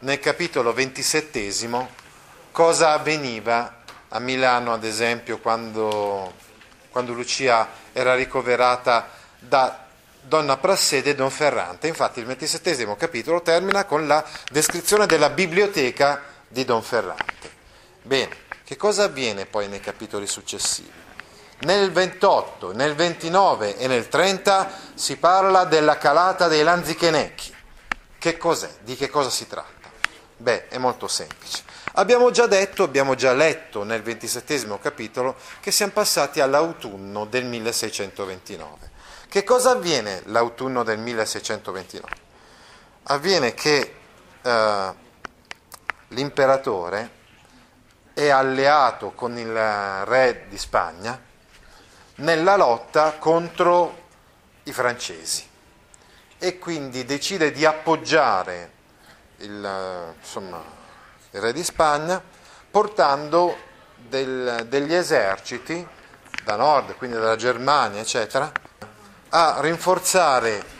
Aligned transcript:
nel 0.00 0.18
capitolo 0.18 0.72
27 0.72 1.38
cosa 2.52 2.92
avveniva 2.92 3.82
a 4.08 4.18
Milano, 4.18 4.72
ad 4.72 4.84
esempio, 4.84 5.38
quando, 5.38 6.32
quando 6.90 7.12
Lucia 7.12 7.68
era 7.92 8.14
ricoverata 8.14 9.10
da 9.38 9.86
Donna 10.22 10.56
Prassede 10.56 11.10
e 11.10 11.14
Don 11.14 11.30
Ferrante. 11.30 11.86
Infatti 11.86 12.20
il 12.20 12.26
27 12.26 12.96
capitolo 12.96 13.42
termina 13.42 13.84
con 13.84 14.06
la 14.06 14.24
descrizione 14.50 15.06
della 15.06 15.30
biblioteca 15.30 16.22
di 16.48 16.64
Don 16.64 16.82
Ferrante. 16.82 17.58
Bene, 18.02 18.36
che 18.64 18.76
cosa 18.76 19.04
avviene 19.04 19.46
poi 19.46 19.68
nei 19.68 19.80
capitoli 19.80 20.26
successivi? 20.26 20.98
Nel 21.60 21.92
28, 21.92 22.72
nel 22.72 22.94
29 22.94 23.76
e 23.76 23.86
nel 23.86 24.08
30 24.08 24.70
si 24.94 25.16
parla 25.16 25.64
della 25.64 25.98
calata 25.98 26.48
dei 26.48 26.62
Lanzichenecchi. 26.62 27.54
Che 28.18 28.36
cos'è? 28.38 28.70
Di 28.80 28.96
che 28.96 29.10
cosa 29.10 29.28
si 29.28 29.46
tratta? 29.46 29.79
Beh, 30.40 30.68
è 30.68 30.78
molto 30.78 31.06
semplice. 31.06 31.64
Abbiamo 31.94 32.30
già 32.30 32.46
detto, 32.46 32.82
abbiamo 32.82 33.14
già 33.14 33.34
letto 33.34 33.82
nel 33.82 34.00
ventisettesimo 34.00 34.78
capitolo 34.78 35.36
che 35.60 35.70
siamo 35.70 35.92
passati 35.92 36.40
all'autunno 36.40 37.26
del 37.26 37.44
1629. 37.44 38.90
Che 39.28 39.44
cosa 39.44 39.72
avviene 39.72 40.22
l'autunno 40.26 40.82
del 40.82 40.98
1629? 40.98 42.08
Avviene 43.02 43.52
che 43.52 43.94
eh, 44.40 44.94
l'imperatore 46.08 47.10
è 48.14 48.30
alleato 48.30 49.10
con 49.10 49.36
il 49.36 49.52
re 50.06 50.46
di 50.48 50.56
Spagna 50.56 51.20
nella 52.14 52.56
lotta 52.56 53.18
contro 53.18 54.06
i 54.62 54.72
francesi 54.72 55.46
e 56.38 56.58
quindi 56.58 57.04
decide 57.04 57.52
di 57.52 57.66
appoggiare 57.66 58.78
il, 59.40 60.14
insomma, 60.18 60.62
il 61.30 61.40
re 61.40 61.52
di 61.52 61.62
Spagna 61.62 62.22
portando 62.70 63.56
del, 63.96 64.66
degli 64.68 64.94
eserciti 64.94 65.86
da 66.44 66.56
nord, 66.56 66.96
quindi 66.96 67.16
dalla 67.16 67.36
Germania, 67.36 68.00
eccetera, 68.00 68.50
a 69.30 69.58
rinforzare 69.60 70.78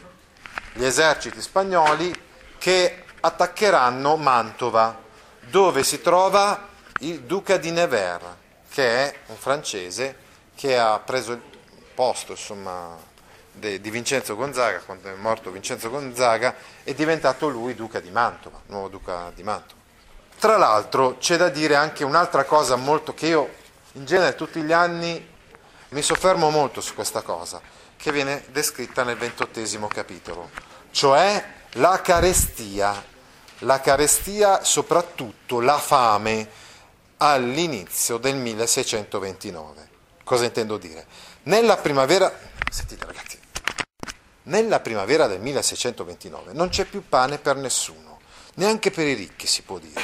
gli 0.72 0.84
eserciti 0.84 1.40
spagnoli 1.40 2.12
che 2.58 3.04
attaccheranno 3.20 4.16
Mantova, 4.16 4.98
dove 5.40 5.82
si 5.82 6.00
trova 6.00 6.68
il 7.00 7.22
duca 7.22 7.56
di 7.56 7.70
Nevers, 7.70 8.24
che 8.70 9.06
è 9.06 9.14
un 9.26 9.36
francese 9.36 10.28
che 10.54 10.78
ha 10.78 10.98
preso 10.98 11.32
il 11.32 11.42
posto, 11.94 12.32
insomma, 12.32 12.96
di 13.52 13.90
Vincenzo 13.90 14.36
Gonzaga, 14.36 14.80
quando 14.80 15.08
è 15.08 15.14
morto 15.14 15.50
Vincenzo 15.50 15.90
Gonzaga, 15.90 16.54
è 16.82 16.94
diventato 16.94 17.48
lui 17.48 17.74
duca 17.74 18.00
di 18.00 18.10
Mantova, 18.10 18.60
nuovo 18.66 18.88
duca 18.88 19.30
di 19.34 19.42
Mantova. 19.42 19.80
Tra 20.38 20.56
l'altro 20.56 21.18
c'è 21.18 21.36
da 21.36 21.50
dire 21.50 21.74
anche 21.74 22.04
un'altra 22.04 22.44
cosa 22.44 22.76
molto 22.76 23.12
che 23.12 23.26
io 23.26 23.54
in 23.92 24.06
genere 24.06 24.34
tutti 24.34 24.62
gli 24.62 24.72
anni 24.72 25.28
mi 25.90 26.02
soffermo 26.02 26.50
molto 26.50 26.80
su 26.80 26.94
questa 26.94 27.22
cosa, 27.22 27.60
che 27.96 28.12
viene 28.12 28.44
descritta 28.50 29.02
nel 29.02 29.18
ventottesimo 29.18 29.88
capitolo, 29.88 30.50
cioè 30.90 31.44
la 31.74 32.00
carestia, 32.00 33.04
la 33.58 33.80
carestia 33.80 34.64
soprattutto 34.64 35.60
la 35.60 35.78
fame 35.78 36.48
all'inizio 37.18 38.16
del 38.16 38.36
1629. 38.36 39.88
Cosa 40.24 40.44
intendo 40.44 40.78
dire? 40.78 41.06
Nella 41.44 41.76
primavera, 41.76 42.32
sentite 42.70 43.04
ragazzi, 43.04 43.29
nella 44.44 44.80
primavera 44.80 45.26
del 45.26 45.40
1629 45.40 46.52
non 46.52 46.68
c'è 46.68 46.84
più 46.84 47.08
pane 47.08 47.38
per 47.38 47.56
nessuno, 47.56 48.18
neanche 48.54 48.90
per 48.90 49.06
i 49.06 49.14
ricchi 49.14 49.46
si 49.46 49.62
può 49.62 49.78
dire. 49.78 50.00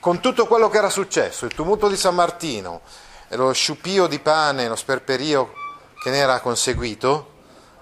Con 0.00 0.20
tutto 0.20 0.46
quello 0.46 0.68
che 0.68 0.78
era 0.78 0.88
successo, 0.88 1.44
il 1.44 1.54
tumulto 1.54 1.88
di 1.88 1.96
San 1.96 2.14
Martino, 2.14 2.82
lo 3.30 3.52
sciupio 3.52 4.06
di 4.06 4.20
pane, 4.20 4.68
lo 4.68 4.76
sperperio 4.76 5.52
che 6.00 6.10
ne 6.10 6.18
era 6.18 6.40
conseguito, 6.40 7.34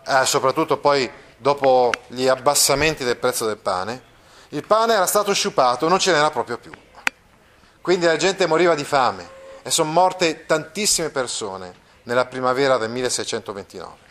eh, 0.07 0.25
soprattutto 0.25 0.79
poi 0.79 1.11
dopo 1.37 1.93
gli 2.07 2.27
abbassamenti 2.27 3.05
del 3.05 3.17
prezzo 3.17 3.47
del 3.47 3.59
pane, 3.59 4.13
il 4.51 4.67
pane 4.67 4.95
era 4.95 5.07
stato 5.07 5.33
sciupato, 5.35 5.89
non 5.89 5.99
ce 5.99 6.13
n'era 6.13 6.31
proprio 6.31 6.59
più. 6.59 6.73
Quindi 7.81 8.07
la 8.07 8.17
gente 8.17 8.47
moriva 8.47 8.75
di 8.75 8.85
fame 8.85 9.29
e 9.63 9.71
sono 9.71 9.91
morte 9.91 10.47
tantissime 10.47 11.11
persone 11.11 11.75
nella 12.05 12.25
primavera 12.25 12.79
del 12.79 12.89
1629. 12.89 14.04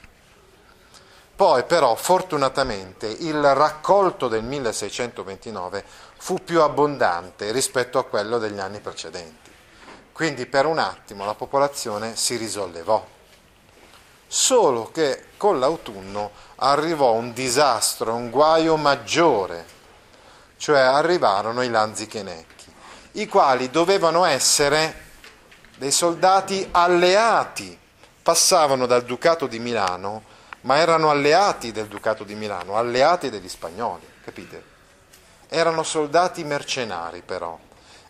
Poi 1.36 1.64
però 1.64 1.96
fortunatamente 1.96 3.08
il 3.08 3.42
raccolto 3.56 4.28
del 4.28 4.44
1629 4.44 5.84
fu 6.18 6.44
più 6.44 6.62
abbondante 6.62 7.52
rispetto 7.52 7.98
a 7.98 8.06
quello 8.06 8.38
degli 8.38 8.60
anni 8.60 8.80
precedenti. 8.80 9.52
Quindi 10.12 10.46
per 10.46 10.68
un 10.68 10.78
attimo 10.78 11.26
la 11.26 11.34
popolazione 11.34 12.16
si 12.16 12.36
risollevò. 12.36 13.04
Solo 14.28 14.92
che 14.92 15.26
con 15.38 15.60
l'autunno 15.60 16.32
arrivò 16.58 17.14
un 17.14 17.34
disastro, 17.34 18.14
un 18.14 18.30
guaio 18.30 18.78
maggiore, 18.78 19.66
cioè 20.58 20.80
arrivarono 20.80 21.64
i 21.64 21.70
lanzichenecchi, 21.70 22.72
i 23.14 23.28
quali 23.28 23.72
dovevano 23.72 24.24
essere 24.26 25.02
dei 25.78 25.92
soldati 25.92 26.68
alleati, 26.72 27.78
passavano 28.22 28.86
dal 28.86 29.04
Ducato 29.04 29.48
di 29.48 29.60
Milano 29.60 30.32
ma 30.64 30.78
erano 30.78 31.10
alleati 31.10 31.72
del 31.72 31.88
Ducato 31.88 32.24
di 32.24 32.36
Milano, 32.36 32.76
alleati 32.76 33.30
degli 33.30 33.50
spagnoli, 33.50 34.06
capite? 34.24 34.72
Erano 35.48 35.84
soldati 35.84 36.44
mercenari 36.44 37.22
però 37.22 37.58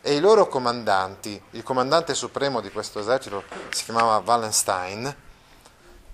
e 0.06 0.16
i 0.16 0.19
loro 0.19 0.50
comandanti, 0.50 1.41
il 1.52 1.64
comandante 1.64 2.14
supremo 2.14 2.59
di 2.59 2.70
questo 2.72 3.00
esercito 3.00 3.46
si 3.70 3.85
chiamava 3.85 4.22
Wallenstein, 4.26 5.16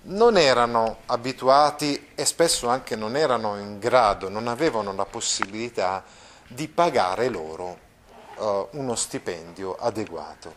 non 0.02 0.36
erano 0.36 0.98
abituati 1.06 2.12
e 2.14 2.24
spesso 2.24 2.68
anche 2.68 2.94
non 2.94 3.16
erano 3.16 3.58
in 3.58 3.80
grado, 3.80 4.28
non 4.28 4.46
avevano 4.46 4.94
la 4.94 5.06
possibilità 5.06 6.04
di 6.46 6.68
pagare 6.68 7.28
loro 7.28 7.78
uh, 8.36 8.68
uno 8.74 8.94
stipendio 8.94 9.74
adeguato. 9.74 10.54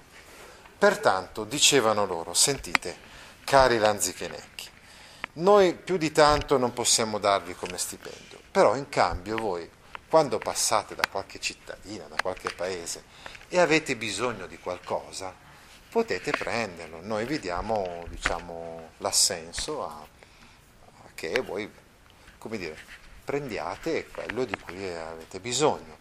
Pertanto 0.78 1.44
dicevano 1.44 2.06
loro, 2.06 2.36
sentite, 2.36 2.96
cari 3.44 3.80
lanzichenecchi, 3.80 4.53
noi 5.34 5.74
più 5.74 5.98
di 5.98 6.12
tanto 6.12 6.58
non 6.58 6.74
possiamo 6.74 7.18
darvi 7.18 7.56
come 7.56 7.78
stipendio, 7.78 8.40
però 8.52 8.76
in 8.76 8.88
cambio 8.90 9.38
voi, 9.38 9.68
quando 10.08 10.38
passate 10.38 10.94
da 10.94 11.08
qualche 11.10 11.40
cittadina, 11.40 12.06
da 12.06 12.18
qualche 12.22 12.54
paese 12.54 13.04
e 13.48 13.60
avete 13.60 13.96
bisogno 13.96 14.46
di 14.46 14.60
qualcosa, 14.60 15.34
potete 15.90 16.32
prenderlo. 16.32 17.00
Noi 17.02 17.26
vi 17.26 17.40
diamo 17.40 18.06
diciamo, 18.10 18.92
l'assenso 18.98 19.84
a, 19.84 20.02
a 20.02 21.10
che 21.16 21.42
voi, 21.42 21.72
come 22.38 22.58
dire, 22.58 22.78
prendiate 23.24 24.08
quello 24.08 24.46
di 24.46 24.58
cui 24.60 24.88
avete 24.88 25.40
bisogno. 25.40 25.98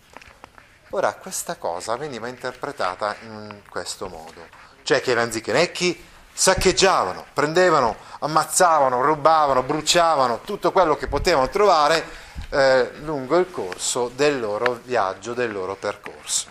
Ora, 0.91 1.15
questa 1.15 1.57
cosa 1.57 1.97
veniva 1.97 2.29
interpretata 2.29 3.17
in 3.23 3.63
questo 3.67 4.09
modo, 4.09 4.47
cioè 4.83 5.01
che 5.01 5.15
lanzichenecchi 5.15 6.11
saccheggiavano, 6.33 7.27
prendevano, 7.33 7.97
ammazzavano, 8.21 9.01
rubavano, 9.03 9.63
bruciavano 9.63 10.41
tutto 10.45 10.73
quello 10.73 10.97
che 10.97 11.09
potevano 11.09 11.49
trovare 11.49 12.05
eh, 12.51 12.91
lungo 13.03 13.37
il 13.37 13.51
corso 13.51 14.11
del 14.15 14.41
loro 14.41 14.81
viaggio, 14.85 15.35
del 15.35 15.53
loro 15.53 15.77
percorso. 15.77 16.51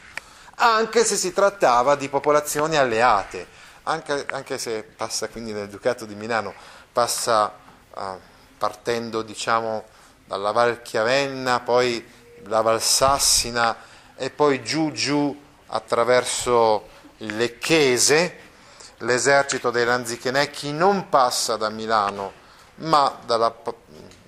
Anche 0.55 1.03
se 1.03 1.15
si 1.15 1.33
trattava 1.33 1.95
di 1.95 2.09
popolazioni 2.09 2.77
alleate, 2.77 3.47
anche, 3.83 4.25
anche 4.31 4.57
se 4.57 4.83
passa 4.83 5.27
quindi 5.29 5.53
nel 5.53 5.69
Ducato 5.69 6.05
di 6.05 6.15
Milano, 6.15 6.53
passa 6.91 7.51
eh, 7.95 8.29
partendo 8.57 9.21
diciamo 9.23 9.85
dalla 10.25 10.51
Val 10.51 10.81
Chiavenna, 10.81 11.59
poi 11.61 12.05
la 12.43 12.61
Valsassina, 12.61 13.75
e 14.15 14.29
poi 14.29 14.63
giù 14.63 14.91
giù 14.91 15.35
attraverso 15.67 16.87
il 17.17 17.35
Lecchese, 17.35 18.40
l'esercito 19.01 19.69
dei 19.71 19.85
Lanzichenecchi 19.85 20.71
non 20.71 21.09
passa 21.09 21.57
da 21.57 21.69
Milano, 21.69 22.31
ma 22.75 23.15
dalla 23.25 23.53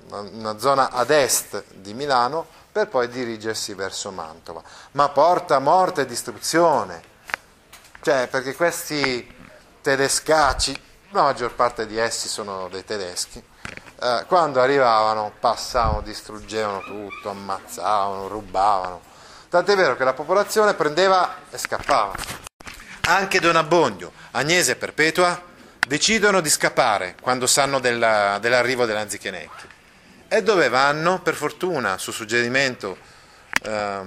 una 0.10 0.60
zona 0.60 0.92
ad 0.92 1.10
est 1.10 1.64
di 1.74 1.96
Milano 1.96 2.46
per 2.72 2.88
poi 2.88 3.08
dirigersi 3.08 3.74
verso 3.74 4.12
Mantova. 4.12 4.62
Ma 4.92 5.10
porta 5.10 5.58
morte 5.58 6.02
e 6.02 6.06
distruzione, 6.06 7.02
cioè 8.02 8.28
perché 8.28 8.56
questi 8.56 9.28
tedescacci, 9.82 10.82
la 11.12 11.24
maggior 11.24 11.54
parte 11.54 11.88
di 11.88 11.98
essi 11.98 12.28
sono 12.28 12.68
dei 12.70 12.86
tedeschi, 12.86 13.44
eh, 14.02 14.26
quando 14.28 14.62
arrivavano 14.62 15.32
passavano, 15.40 16.02
distruggevano 16.02 16.82
tutto, 16.82 17.30
ammazzavano, 17.30 18.28
rubavano 18.28 19.12
Tant'è 19.54 19.76
vero 19.76 19.96
che 19.96 20.04
la 20.04 20.14
popolazione 20.14 20.74
prendeva 20.74 21.36
e 21.52 21.60
scappava. 21.60 22.43
Anche 23.06 23.42
Don 23.42 23.58
Abbondio, 23.58 24.14
Agnese 24.32 24.72
e 24.72 24.76
Perpetua 24.78 25.44
decidono 25.86 26.40
di 26.40 26.50
scappare 26.50 27.18
quando 27.20 27.48
sanno 27.48 27.80
della, 27.80 28.38
dell'arrivo 28.40 28.86
dell'Anzichenecchi. 28.86 29.68
E 30.30 30.42
dove 30.42 30.70
vanno? 30.70 31.20
Per 31.22 31.36
fortuna, 31.36 31.98
su 31.98 32.14
suggerimento 32.14 32.98
eh, 33.62 34.00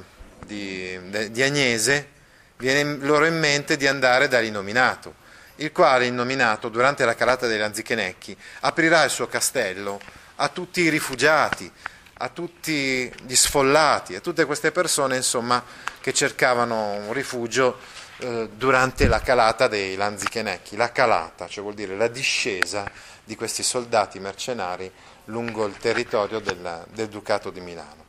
di, 0.46 1.30
di 1.30 1.42
Agnese, 1.42 2.08
viene 2.56 2.96
loro 3.04 3.26
in 3.26 3.38
mente 3.38 3.76
di 3.76 3.86
andare 3.86 4.28
dall'innominato, 4.28 5.16
il 5.56 5.72
quale, 5.72 6.06
innominato, 6.06 6.70
durante 6.70 7.04
la 7.04 7.14
calata 7.14 7.46
degli 7.46 7.60
Anzichenecchi, 7.60 8.34
aprirà 8.60 9.04
il 9.04 9.10
suo 9.10 9.28
castello 9.28 10.00
a 10.36 10.48
tutti 10.48 10.80
i 10.80 10.88
rifugiati, 10.88 11.70
a 12.14 12.28
tutti 12.30 13.12
gli 13.26 13.36
sfollati, 13.36 14.14
a 14.14 14.20
tutte 14.20 14.46
queste 14.46 14.72
persone 14.72 15.16
insomma, 15.16 15.62
che 16.00 16.14
cercavano 16.14 16.92
un 16.92 17.12
rifugio 17.12 17.78
eh, 18.18 18.48
durante 18.54 19.06
la 19.08 19.20
calata 19.20 19.68
dei 19.68 19.96
Lanzichenecchi. 19.96 20.76
La 20.76 20.92
calata, 20.92 21.46
cioè 21.48 21.62
vuol 21.62 21.74
dire 21.74 21.96
la 21.96 22.08
discesa 22.08 22.90
di 23.24 23.36
questi 23.36 23.62
soldati 23.62 24.18
mercenari 24.18 24.90
lungo 25.26 25.66
il 25.66 25.76
territorio 25.76 26.38
del, 26.40 26.84
del 26.92 27.08
Ducato 27.08 27.50
di 27.50 27.60
Milano. 27.60 28.04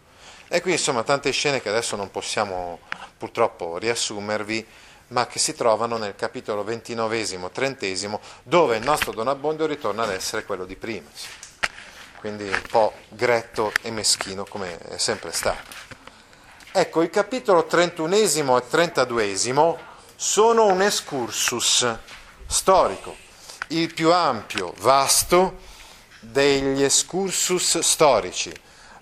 E 0.48 0.62
qui 0.62 0.72
insomma 0.72 1.04
tante 1.04 1.32
scene 1.32 1.62
che 1.62 1.70
adesso 1.70 1.96
non 1.96 2.12
possiamo 2.12 2.80
purtroppo 3.18 3.78
riassumervi, 3.78 4.66
ma 5.10 5.28
che 5.28 5.40
si 5.40 5.56
trovano 5.56 5.98
nel 5.98 6.16
capitolo 6.16 6.64
ventinovesimo, 6.64 7.50
trentesimo, 7.50 8.22
dove 8.44 8.78
il 8.78 8.84
nostro 8.84 9.12
Don 9.12 9.28
Abbondio 9.28 9.66
ritorna 9.66 10.04
ad 10.04 10.12
essere 10.12 10.46
quello 10.46 10.66
di 10.66 10.76
prima 10.76 11.10
quindi 12.20 12.48
un 12.48 12.62
po' 12.70 12.94
gretto 13.10 13.72
e 13.82 13.92
meschino 13.92 14.44
come 14.46 14.78
è 14.78 14.98
sempre 14.98 15.32
stato. 15.32 15.86
Ecco, 16.72 17.02
il 17.02 17.10
capitolo 17.10 17.66
31 17.66 18.16
e 18.16 18.68
32 18.68 19.26
sono 20.20 20.66
un 20.66 20.82
excursus 20.82 21.96
storico, 22.48 23.16
il 23.68 23.94
più 23.94 24.12
ampio, 24.12 24.74
vasto 24.80 25.60
degli 26.20 26.82
excursus 26.82 27.78
storici. 27.80 28.52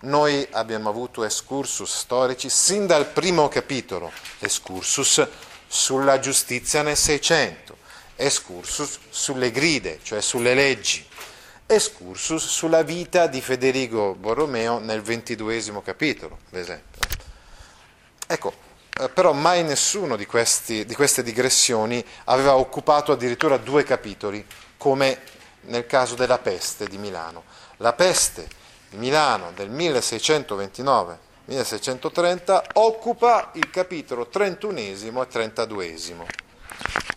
Noi 0.01 0.45
abbiamo 0.51 0.89
avuto 0.89 1.23
excursus 1.23 1.99
storici 1.99 2.49
sin 2.49 2.85
dal 2.85 3.07
primo 3.07 3.47
capitolo, 3.47 4.11
excursus 4.39 5.25
sulla 5.65 6.19
giustizia 6.19 6.81
nel 6.81 6.97
Seicento, 6.97 7.77
excursus 8.17 8.99
sulle 9.09 9.51
gride, 9.51 10.01
cioè 10.03 10.19
sulle 10.19 10.53
leggi, 10.53 11.07
excursus 11.65 12.45
sulla 12.45 12.83
vita 12.83 13.27
di 13.27 13.39
Federico 13.39 14.15
Borromeo 14.15 14.79
nel 14.79 15.01
ventiduesimo 15.01 15.81
capitolo, 15.81 16.39
ad 16.51 16.59
esempio. 16.59 16.99
Ecco, 18.27 18.64
eh, 18.97 19.09
però 19.09 19.33
mai 19.33 19.61
nessuno 19.63 20.15
di, 20.15 20.25
questi, 20.25 20.85
di 20.85 20.95
queste 20.95 21.21
digressioni 21.21 22.01
aveva 22.25 22.55
occupato 22.55 23.11
addirittura 23.11 23.57
due 23.57 23.83
capitoli, 23.83 24.45
come 24.77 25.19
nel 25.63 25.85
caso 25.85 26.15
della 26.15 26.37
peste 26.37 26.87
di 26.87 26.97
Milano. 26.97 27.43
La 27.77 27.91
peste 27.91 28.47
di 28.89 28.95
Milano 28.95 29.51
del 29.53 29.69
1629-1630 29.69 32.61
occupa 32.75 33.49
il 33.55 33.69
capitolo 33.69 34.27
31 34.27 34.79
e 34.79 34.95
32. 35.29 35.95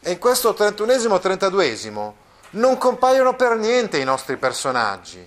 E 0.01 0.11
in 0.11 0.19
questo 0.19 0.55
31 0.55 0.93
e 0.93 1.21
32 1.21 1.79
non 2.51 2.77
compaiono 2.77 3.37
per 3.37 3.57
niente 3.57 3.99
i 3.99 4.05
nostri 4.05 4.37
personaggi, 4.37 5.25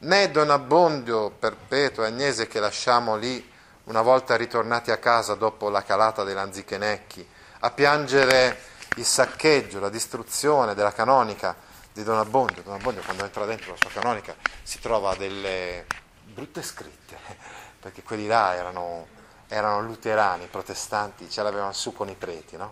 né 0.00 0.30
Don 0.32 0.50
Abbondio, 0.50 1.30
Perpetuo 1.38 2.02
e 2.02 2.06
Agnese 2.06 2.48
che 2.48 2.58
lasciamo 2.58 3.14
lì 3.14 3.56
una 3.88 4.02
volta 4.02 4.36
ritornati 4.36 4.90
a 4.90 4.98
casa 4.98 5.34
dopo 5.34 5.70
la 5.70 5.82
calata 5.82 6.22
dei 6.22 6.34
Lanzichenecchi, 6.34 7.26
a 7.60 7.70
piangere 7.70 8.60
il 8.96 9.04
saccheggio, 9.04 9.80
la 9.80 9.88
distruzione 9.88 10.74
della 10.74 10.92
canonica 10.92 11.56
di 11.92 12.02
Don 12.02 12.18
Abbondio. 12.18 12.62
Don 12.62 12.74
Abbondio 12.74 13.02
quando 13.02 13.24
entra 13.24 13.46
dentro 13.46 13.70
la 13.70 13.78
sua 13.78 13.90
canonica 13.90 14.34
si 14.62 14.78
trova 14.78 15.14
delle 15.14 15.86
brutte 16.22 16.62
scritte, 16.62 17.16
perché 17.80 18.02
quelli 18.02 18.26
là 18.26 18.54
erano, 18.54 19.06
erano 19.48 19.80
luterani, 19.80 20.46
protestanti, 20.46 21.30
ce 21.30 21.42
l'avevano 21.42 21.72
su 21.72 21.94
con 21.94 22.10
i 22.10 22.14
preti, 22.14 22.58
no? 22.58 22.70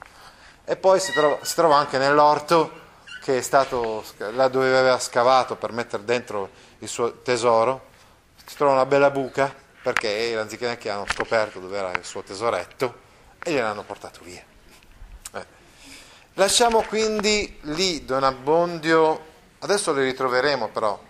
E 0.65 0.77
poi 0.77 1.01
si 1.01 1.13
trova, 1.13 1.39
si 1.43 1.55
trova 1.55 1.77
anche 1.77 1.97
nell'orto 1.97 2.85
che 3.23 3.39
è 3.39 3.41
stato 3.41 4.05
là 4.33 4.49
dove 4.49 4.77
aveva 4.77 4.99
scavato 4.99 5.57
per 5.57 5.73
mettere 5.73 6.05
dentro 6.05 6.51
il 6.81 6.89
suo 6.89 7.23
tesoro, 7.23 7.87
si 8.45 8.55
trova 8.55 8.75
una 8.75 8.87
bella 8.87 9.11
buca 9.11 9.65
perché 9.87 10.09
i 10.09 10.33
Lanzichenecchi 10.33 10.89
hanno 10.89 11.07
scoperto 11.07 11.61
dove 11.61 11.79
era 11.79 11.93
il 11.93 12.05
suo 12.05 12.21
tesoretto 12.25 12.93
e 13.39 13.53
gliel'hanno 13.53 13.85
portato 13.85 14.19
via. 14.25 14.43
Eh. 15.33 15.47
Lasciamo 16.35 16.83
quindi 16.83 17.61
lì 17.61 18.05
Don 18.05 18.25
Abbondio, 18.25 19.25
adesso 19.61 19.93
li 19.93 20.03
ritroveremo 20.03 20.71
però, 20.71 21.01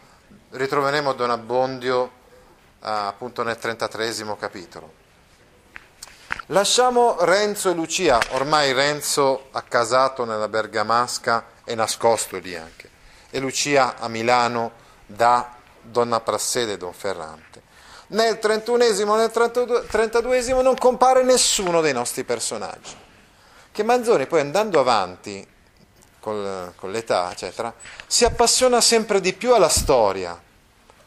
ritroveremo 0.50 1.14
Don 1.14 1.30
Abbondio 1.30 2.04
eh, 2.04 2.90
appunto 2.90 3.42
nel 3.42 3.56
33 3.56 4.12
capitolo. 4.38 4.92
Lasciamo 6.48 7.16
Renzo 7.20 7.70
e 7.70 7.72
Lucia, 7.72 8.20
ormai 8.32 8.74
Renzo 8.74 9.48
accasato 9.52 10.26
nella 10.26 10.48
Bergamasca 10.48 11.46
è 11.64 11.74
nascosto 11.74 12.36
lì 12.36 12.54
anche, 12.54 12.90
e 13.30 13.38
Lucia 13.38 13.96
a 13.96 14.08
Milano 14.08 14.72
da 15.06 15.54
Donna 15.80 16.20
Prassede 16.20 16.74
e 16.74 16.76
Don 16.76 16.92
Ferrante. 16.92 17.65
Nel 18.08 18.38
31 18.38 18.84
e 18.84 19.04
nel 19.04 19.30
32 19.88 20.62
non 20.62 20.76
compare 20.76 21.24
nessuno 21.24 21.80
dei 21.80 21.92
nostri 21.92 22.22
personaggi. 22.22 22.94
Che 23.72 23.82
Manzoni 23.82 24.26
poi 24.26 24.40
andando 24.40 24.78
avanti 24.78 25.46
col, 26.20 26.72
con 26.76 26.90
l'età, 26.92 27.30
eccetera, 27.30 27.74
si 28.06 28.24
appassiona 28.24 28.80
sempre 28.80 29.20
di 29.20 29.32
più 29.32 29.54
alla 29.54 29.68
storia, 29.68 30.40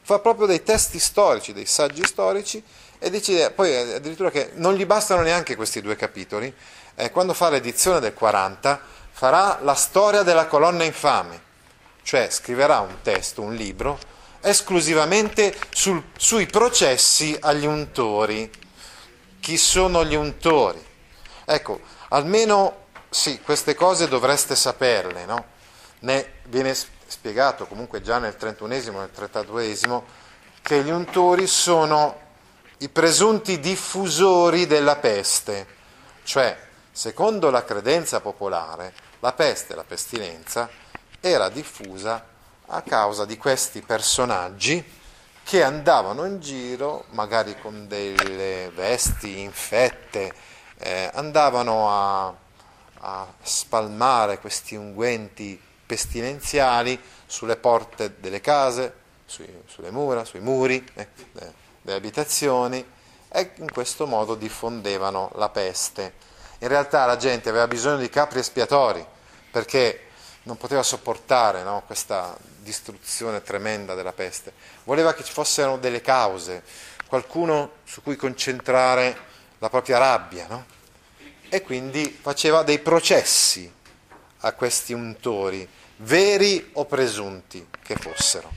fa 0.02 0.20
proprio 0.20 0.46
dei 0.46 0.62
testi 0.62 1.00
storici, 1.00 1.54
dei 1.54 1.66
saggi 1.66 2.04
storici 2.06 2.64
e 3.00 3.10
decide 3.10 3.52
poi 3.52 3.94
addirittura 3.94 4.30
che 4.30 4.52
non 4.56 4.74
gli 4.74 4.86
bastano 4.86 5.22
neanche 5.22 5.56
questi 5.56 5.82
due 5.82 5.96
capitoli. 5.96 6.54
Eh, 6.96 7.12
quando 7.12 7.34
fa 7.34 7.50
l'edizione 7.50 8.02
del 8.02 8.14
40 8.14 8.80
farà 9.12 9.60
la 9.62 9.74
storia 9.74 10.24
della 10.24 10.48
colonna 10.48 10.84
infame, 10.84 11.42
cioè 12.04 12.30
scriverà 12.30 12.80
un 12.80 12.98
testo, 13.02 13.42
un 13.42 13.54
libro, 13.54 14.00
esclusivamente 14.42 15.56
sul, 15.72 16.04
sui 16.18 16.46
processi 16.46 17.38
agli 17.40 17.66
untori. 17.66 18.50
Chi 19.40 19.58
sono 19.58 20.06
gli 20.06 20.16
untori? 20.16 20.86
Ecco, 21.46 21.80
almeno 22.10 22.88
sì, 23.10 23.42
queste 23.42 23.76
cose 23.76 24.08
dovreste 24.08 24.56
saperle, 24.56 25.26
no? 25.26 25.46
Ne 26.00 26.34
viene 26.46 26.76
spiegato 26.76 27.66
comunque 27.66 28.02
già 28.02 28.20
nel 28.20 28.36
31 28.36 28.74
e 28.74 28.90
nel 28.92 29.12
32 29.12 29.76
che 30.62 30.84
gli 30.84 30.92
untori 30.92 31.48
sono 31.48 32.28
i 32.80 32.90
presunti 32.90 33.60
diffusori 33.60 34.68
della 34.68 34.98
peste, 34.98 35.68
cioè, 36.24 36.58
secondo 36.92 37.50
la 37.50 37.64
credenza 37.66 38.22
popolare, 38.22 38.94
la 39.20 39.34
peste, 39.34 39.76
la 39.76 39.84
pestilenza, 39.84 40.70
era 41.20 41.50
diffusa 41.50 42.24
a 42.72 42.82
causa 42.82 43.26
di 43.26 43.38
questi 43.38 43.82
personaggi 43.82 44.84
che 45.44 45.64
andavano 45.64 46.26
in 46.26 46.40
giro, 46.40 47.06
magari 47.10 47.60
con 47.60 47.88
delle 47.88 48.70
vesti 48.76 49.40
infette 49.40 50.32
eh, 50.78 51.10
andavano 51.14 51.90
a, 51.90 52.34
a 53.00 53.34
spalmare 53.42 54.40
questi 54.40 54.76
unguenti 54.76 55.60
pestilenziali 55.86 57.00
sulle 57.26 57.56
porte 57.56 58.20
delle 58.20 58.42
case, 58.42 58.94
sui, 59.26 59.48
sulle 59.66 59.90
mura, 59.90 60.24
sui 60.24 60.40
muri 60.40 60.86
eh, 60.94 61.08
delle 61.82 61.98
abitazioni 61.98 62.86
e 63.28 63.52
in 63.56 63.72
questo 63.72 64.06
modo 64.06 64.36
diffondevano 64.36 65.32
la 65.36 65.50
peste. 65.50 66.14
In 66.60 66.68
realtà 66.68 67.06
la 67.06 67.18
gente 67.18 67.50
aveva 67.50 67.68
bisogno 67.68 67.98
di 67.98 68.10
capri 68.10 68.40
espiatori 68.40 69.04
perché 69.50 70.09
non 70.50 70.58
poteva 70.58 70.82
sopportare 70.82 71.62
no, 71.62 71.84
questa 71.86 72.36
distruzione 72.58 73.44
tremenda 73.44 73.94
della 73.94 74.14
peste, 74.14 74.52
voleva 74.84 75.14
che 75.14 75.24
ci 75.24 75.32
fossero 75.32 75.78
delle 75.78 76.02
cause, 76.02 76.64
qualcuno 77.08 77.74
su 77.84 78.02
cui 78.02 78.16
concentrare 78.16 79.16
la 79.60 79.70
propria 79.70 80.00
rabbia, 80.00 80.48
no? 80.50 80.66
e 81.50 81.62
quindi 81.62 82.18
faceva 82.20 82.64
dei 82.64 82.80
processi 82.80 83.72
a 84.40 84.54
questi 84.54 84.92
untori, 84.92 85.68
veri 85.98 86.72
o 86.74 86.86
presunti 86.86 87.68
che 87.84 87.96
fossero. 87.96 88.52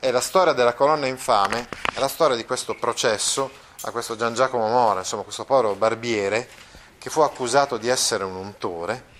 E 0.00 0.10
la 0.10 0.20
storia 0.20 0.54
della 0.54 0.72
colonna 0.72 1.06
infame 1.06 1.68
è 1.92 1.98
la 1.98 2.08
storia 2.08 2.36
di 2.36 2.46
questo 2.46 2.74
processo 2.74 3.50
a 3.82 3.90
questo 3.90 4.16
Gian 4.16 4.32
Giacomo 4.32 4.68
Mora, 4.68 5.00
insomma 5.00 5.22
questo 5.22 5.44
povero 5.44 5.74
barbiere 5.74 6.48
che 6.96 7.10
fu 7.10 7.20
accusato 7.20 7.76
di 7.76 7.88
essere 7.88 8.24
un 8.24 8.36
untore 8.36 9.16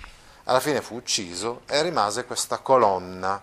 alla 0.49 0.61
fine 0.61 0.81
fu 0.81 0.97
ucciso 0.97 1.63
e 1.67 1.83
rimase 1.83 2.25
questa 2.25 2.59
colonna 2.59 3.41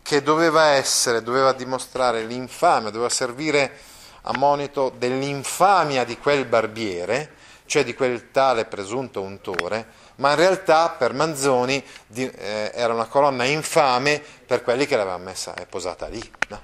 che 0.00 0.22
doveva 0.22 0.68
essere, 0.68 1.22
doveva 1.22 1.52
dimostrare 1.52 2.24
l'infamia, 2.24 2.90
doveva 2.90 3.10
servire 3.10 3.78
a 4.22 4.36
monito 4.36 4.90
dell'infamia 4.96 6.04
di 6.04 6.18
quel 6.18 6.46
barbiere, 6.46 7.34
cioè 7.66 7.84
di 7.84 7.94
quel 7.94 8.30
tale 8.30 8.64
presunto 8.64 9.20
untore, 9.20 10.00
ma 10.16 10.30
in 10.30 10.36
realtà 10.36 10.88
per 10.90 11.12
Manzoni 11.12 11.84
di, 12.06 12.28
eh, 12.28 12.72
era 12.74 12.94
una 12.94 13.06
colonna 13.06 13.44
infame 13.44 14.22
per 14.46 14.62
quelli 14.62 14.86
che 14.86 14.96
l'avevano 14.96 15.24
messa 15.24 15.54
e 15.54 15.66
posata 15.66 16.06
lì. 16.06 16.32
No? 16.48 16.60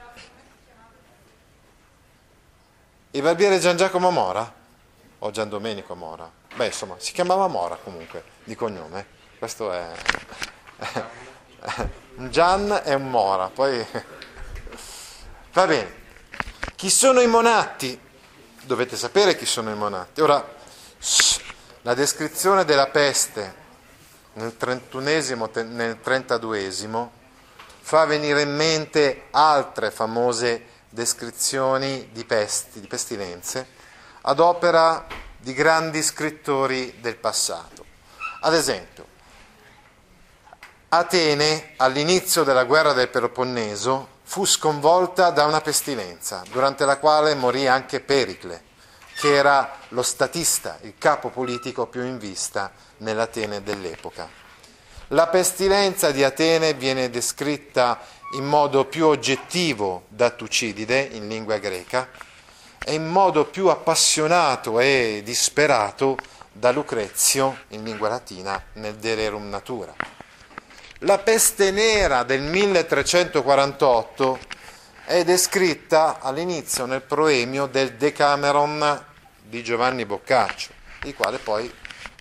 Il 3.10 3.22
barbiere 3.22 3.58
Gian 3.58 3.76
Giacomo 3.76 4.10
Mora? 4.10 4.50
O 5.20 5.30
Gian 5.30 5.48
Domenico 5.48 5.94
Mora? 5.94 6.30
Beh, 6.54 6.66
insomma, 6.66 6.94
si 6.98 7.12
chiamava 7.12 7.46
Mora 7.48 7.76
comunque, 7.76 8.22
di 8.44 8.54
cognome. 8.54 9.16
Questo 9.38 9.70
è 9.70 9.88
un 12.16 12.28
Gian 12.28 12.82
e 12.84 12.94
un 12.94 13.08
Mora. 13.08 13.48
Poi 13.50 13.86
va 15.52 15.64
bene. 15.64 15.94
Chi 16.74 16.90
sono 16.90 17.20
i 17.20 17.28
monatti? 17.28 18.00
Dovete 18.62 18.96
sapere 18.96 19.36
chi 19.36 19.46
sono 19.46 19.70
i 19.70 19.76
monatti. 19.76 20.20
Ora, 20.22 20.44
la 21.82 21.94
descrizione 21.94 22.64
della 22.64 22.88
peste 22.88 23.54
nel 24.32 24.56
31 24.56 25.08
nel 25.66 26.00
32 26.00 27.08
fa 27.80 28.04
venire 28.06 28.42
in 28.42 28.56
mente 28.56 29.28
altre 29.30 29.92
famose 29.92 30.64
descrizioni 30.88 32.08
di 32.10 32.24
pesti, 32.24 32.80
di 32.80 32.88
pestilenze, 32.88 33.68
ad 34.22 34.40
opera 34.40 35.06
di 35.38 35.52
grandi 35.52 36.02
scrittori 36.02 36.98
del 36.98 37.16
passato. 37.16 37.84
Ad 38.40 38.54
esempio, 38.54 39.07
Atene, 40.90 41.74
all'inizio 41.76 42.44
della 42.44 42.64
guerra 42.64 42.94
del 42.94 43.10
Peloponneso, 43.10 44.08
fu 44.22 44.46
sconvolta 44.46 45.28
da 45.28 45.44
una 45.44 45.60
pestilenza, 45.60 46.42
durante 46.50 46.86
la 46.86 46.96
quale 46.96 47.34
morì 47.34 47.66
anche 47.66 48.00
Pericle, 48.00 48.62
che 49.20 49.34
era 49.34 49.76
lo 49.88 50.02
statista, 50.02 50.78
il 50.80 50.94
capo 50.96 51.28
politico 51.28 51.88
più 51.88 52.02
in 52.04 52.16
vista 52.16 52.72
nell'Atene 52.98 53.62
dell'epoca. 53.62 54.30
La 55.08 55.26
pestilenza 55.26 56.10
di 56.10 56.24
Atene 56.24 56.72
viene 56.72 57.10
descritta 57.10 58.00
in 58.36 58.46
modo 58.46 58.86
più 58.86 59.08
oggettivo 59.08 60.04
da 60.08 60.30
Tucidide 60.30 61.00
in 61.00 61.28
lingua 61.28 61.58
greca 61.58 62.08
e 62.82 62.94
in 62.94 63.06
modo 63.06 63.44
più 63.44 63.66
appassionato 63.66 64.80
e 64.80 65.20
disperato 65.22 66.16
da 66.50 66.70
Lucrezio 66.70 67.58
in 67.68 67.84
lingua 67.84 68.08
latina 68.08 68.58
nel 68.74 68.94
De 68.94 69.14
Rerum 69.14 69.50
Natura. 69.50 70.17
La 71.02 71.18
peste 71.18 71.70
nera 71.70 72.24
del 72.24 72.40
1348 72.40 74.38
è 75.04 75.22
descritta 75.22 76.18
all'inizio 76.18 76.86
nel 76.86 77.02
proemio 77.02 77.66
del 77.66 77.92
Decameron 77.92 79.04
di 79.40 79.62
Giovanni 79.62 80.04
Boccaccio, 80.04 80.72
il 81.04 81.14
quale 81.14 81.38
poi 81.38 81.72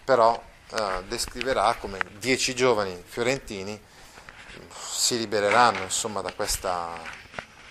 però 0.03 0.39
eh, 0.69 1.03
descriverà 1.07 1.75
come 1.79 1.97
dieci 2.19 2.53
giovani 2.53 3.01
fiorentini 3.03 3.81
si 4.91 5.17
libereranno 5.17 5.81
insomma, 5.81 6.21
da, 6.21 6.31
questa, 6.33 7.01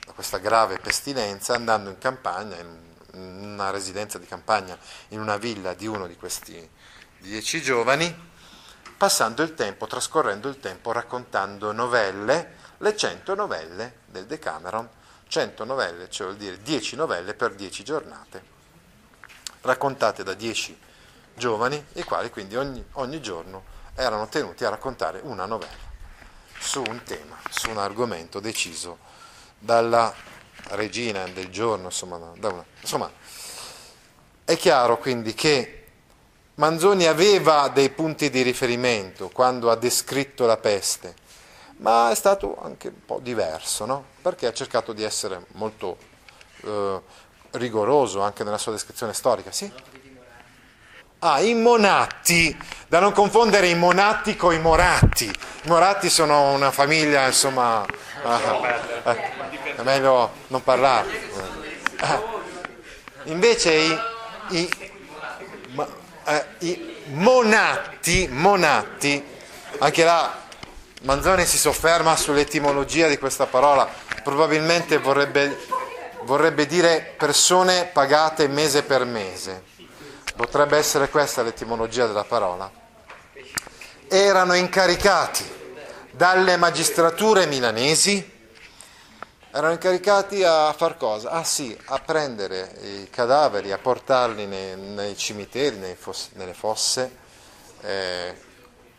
da 0.05 0.13
questa 0.13 0.39
grave 0.39 0.81
pestilenza 0.81 1.55
andando 1.55 1.89
in 1.89 1.99
campagna, 1.99 2.57
in 2.57 3.53
una 3.53 3.71
residenza 3.71 4.19
di 4.19 4.27
campagna, 4.27 4.77
in 5.11 5.21
una 5.21 5.37
villa 5.37 5.73
di 5.73 5.87
uno 5.87 6.09
di 6.09 6.17
questi 6.17 6.69
dieci 7.19 7.63
giovani 7.63 8.35
passando 8.97 9.43
il 9.43 9.55
tempo, 9.55 9.87
trascorrendo 9.87 10.49
il 10.49 10.59
tempo 10.59 10.93
raccontando 10.93 11.73
novelle, 11.73 12.55
le 12.79 12.97
cento 12.97 13.35
novelle 13.35 14.01
del 14.07 14.27
Decameron, 14.27 14.89
cento 15.29 15.65
novelle, 15.65 16.09
cioè 16.09 16.29
vuol 16.29 16.39
dire 16.39 16.63
dieci 16.63 16.97
novelle 16.97 17.35
per 17.35 17.55
dieci 17.55 17.85
giornate, 17.85 18.43
raccontate 19.63 20.23
da 20.23 20.35
dieci 20.35 20.79
giovani, 21.35 21.85
i 21.95 22.03
quali 22.05 22.31
quindi 22.31 22.57
ogni, 22.57 22.85
ogni 22.93 23.21
giorno 23.21 23.75
erano 23.95 24.29
tenuti 24.29 24.65
a 24.65 24.71
raccontare 24.71 25.21
una 25.23 25.47
novella 25.47 25.85
su 26.59 26.83
un 26.87 27.03
tema, 27.03 27.37
su 27.51 27.71
un 27.71 27.79
argomento 27.79 28.41
deciso 28.41 28.99
dalla 29.59 30.13
regina 30.71 31.25
del 31.29 31.51
giorno, 31.51 31.87
insomma, 31.87 32.17
una, 32.17 32.65
insomma 32.81 33.11
è 34.45 34.57
chiaro 34.57 34.99
quindi 34.99 35.35
che 35.35 35.86
Manzoni 36.57 37.05
aveva 37.05 37.69
dei 37.69 37.91
punti 37.91 38.31
di 38.31 38.41
riferimento 38.41 39.29
quando 39.29 39.71
ha 39.71 39.77
descritto 39.77 40.47
la 40.47 40.57
peste, 40.57 41.15
ma 41.79 42.11
è 42.11 42.15
stato 42.15 42.59
anche 42.63 42.89
un 42.89 43.05
po' 43.05 43.21
diverso, 43.23 43.85
no? 43.85 44.05
perché 44.23 44.47
ha 44.47 44.55
cercato 44.55 44.95
di 44.95 45.03
essere 45.03 45.45
molto 45.53 45.99
eh, 46.63 47.01
rigoroso 47.51 48.23
anche 48.23 48.43
nella 48.43 48.57
sua 48.57 48.73
descrizione 48.73 49.13
storica. 49.13 49.53
Sì? 49.53 49.71
Ah, 51.19 51.41
i 51.41 51.53
Monatti, 51.53 52.57
da 52.89 53.01
non 53.01 53.13
confondere 53.13 53.69
i 53.69 53.75
Monatti 53.75 54.35
con 54.35 54.55
i 54.55 54.59
Moratti. 54.59 55.27
I 55.27 55.69
Moratti 55.69 56.09
sono 56.09 56.53
una 56.53 56.71
famiglia, 56.71 57.27
insomma, 57.27 57.85
eh, 57.85 59.11
eh, 59.11 59.77
è 59.77 59.83
meglio 59.83 60.33
non 60.47 60.65
parlare. 60.65 61.07
Eh, 62.01 62.21
invece 63.25 63.75
i, 63.75 63.99
i 64.53 64.86
i 66.59 66.95
monatti, 67.13 68.29
monatti, 68.31 69.25
anche 69.79 70.05
là 70.05 70.45
Manzoni 71.03 71.45
si 71.45 71.59
sofferma 71.59 72.17
sull'etimologia 72.17 73.07
di 73.07 73.19
questa 73.19 73.47
parola, 73.47 73.89
probabilmente 74.25 74.99
vorrebbe, 74.99 75.57
vorrebbe 76.23 76.67
dire 76.67 77.15
persone 77.17 77.85
pagate 77.85 78.49
mese 78.49 78.83
per 78.83 79.05
mese, 79.05 79.63
potrebbe 80.35 80.77
essere 80.77 81.09
questa 81.09 81.43
l'etimologia 81.43 82.07
della 82.07 82.25
parola, 82.25 82.69
erano 84.09 84.55
incaricati 84.55 85.45
dalle 86.11 86.57
magistrature 86.57 87.47
milanesi 87.47 88.36
erano 89.57 89.73
incaricati 89.73 90.45
a 90.45 90.71
far 90.75 90.99
cosa? 90.99 91.31
Ah 91.31 91.43
sì, 91.43 91.77
a 91.87 91.99
prendere 91.99 92.77
i 92.83 93.09
cadaveri, 93.09 93.73
a 93.73 93.79
portarli 93.79 94.45
nei, 94.45 94.77
nei 94.77 95.17
cimiteri, 95.17 95.77
nei 95.77 95.95
fosse, 95.95 96.29
nelle 96.35 96.53
fosse, 96.53 97.11
eh, 97.81 98.35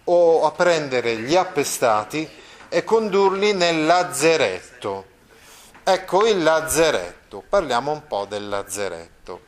o 0.05 0.45
a 0.45 0.51
prendere 0.51 1.17
gli 1.17 1.35
appestati 1.35 2.27
e 2.69 2.83
condurli 2.83 3.53
nel 3.53 3.85
lazzeretto. 3.85 5.05
Ecco 5.83 6.25
il 6.25 6.41
lazzeretto, 6.41 7.43
parliamo 7.47 7.91
un 7.91 8.07
po' 8.07 8.25
del 8.25 8.49
lazzeretto. 8.49 9.41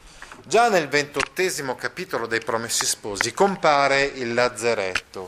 Già 0.45 0.69
nel 0.69 0.89
ventottesimo 0.89 1.75
capitolo 1.75 2.27
dei 2.27 2.43
Promessi 2.43 2.85
Sposi 2.85 3.33
compare 3.33 4.03
il 4.03 4.35
lazzeretto, 4.35 5.27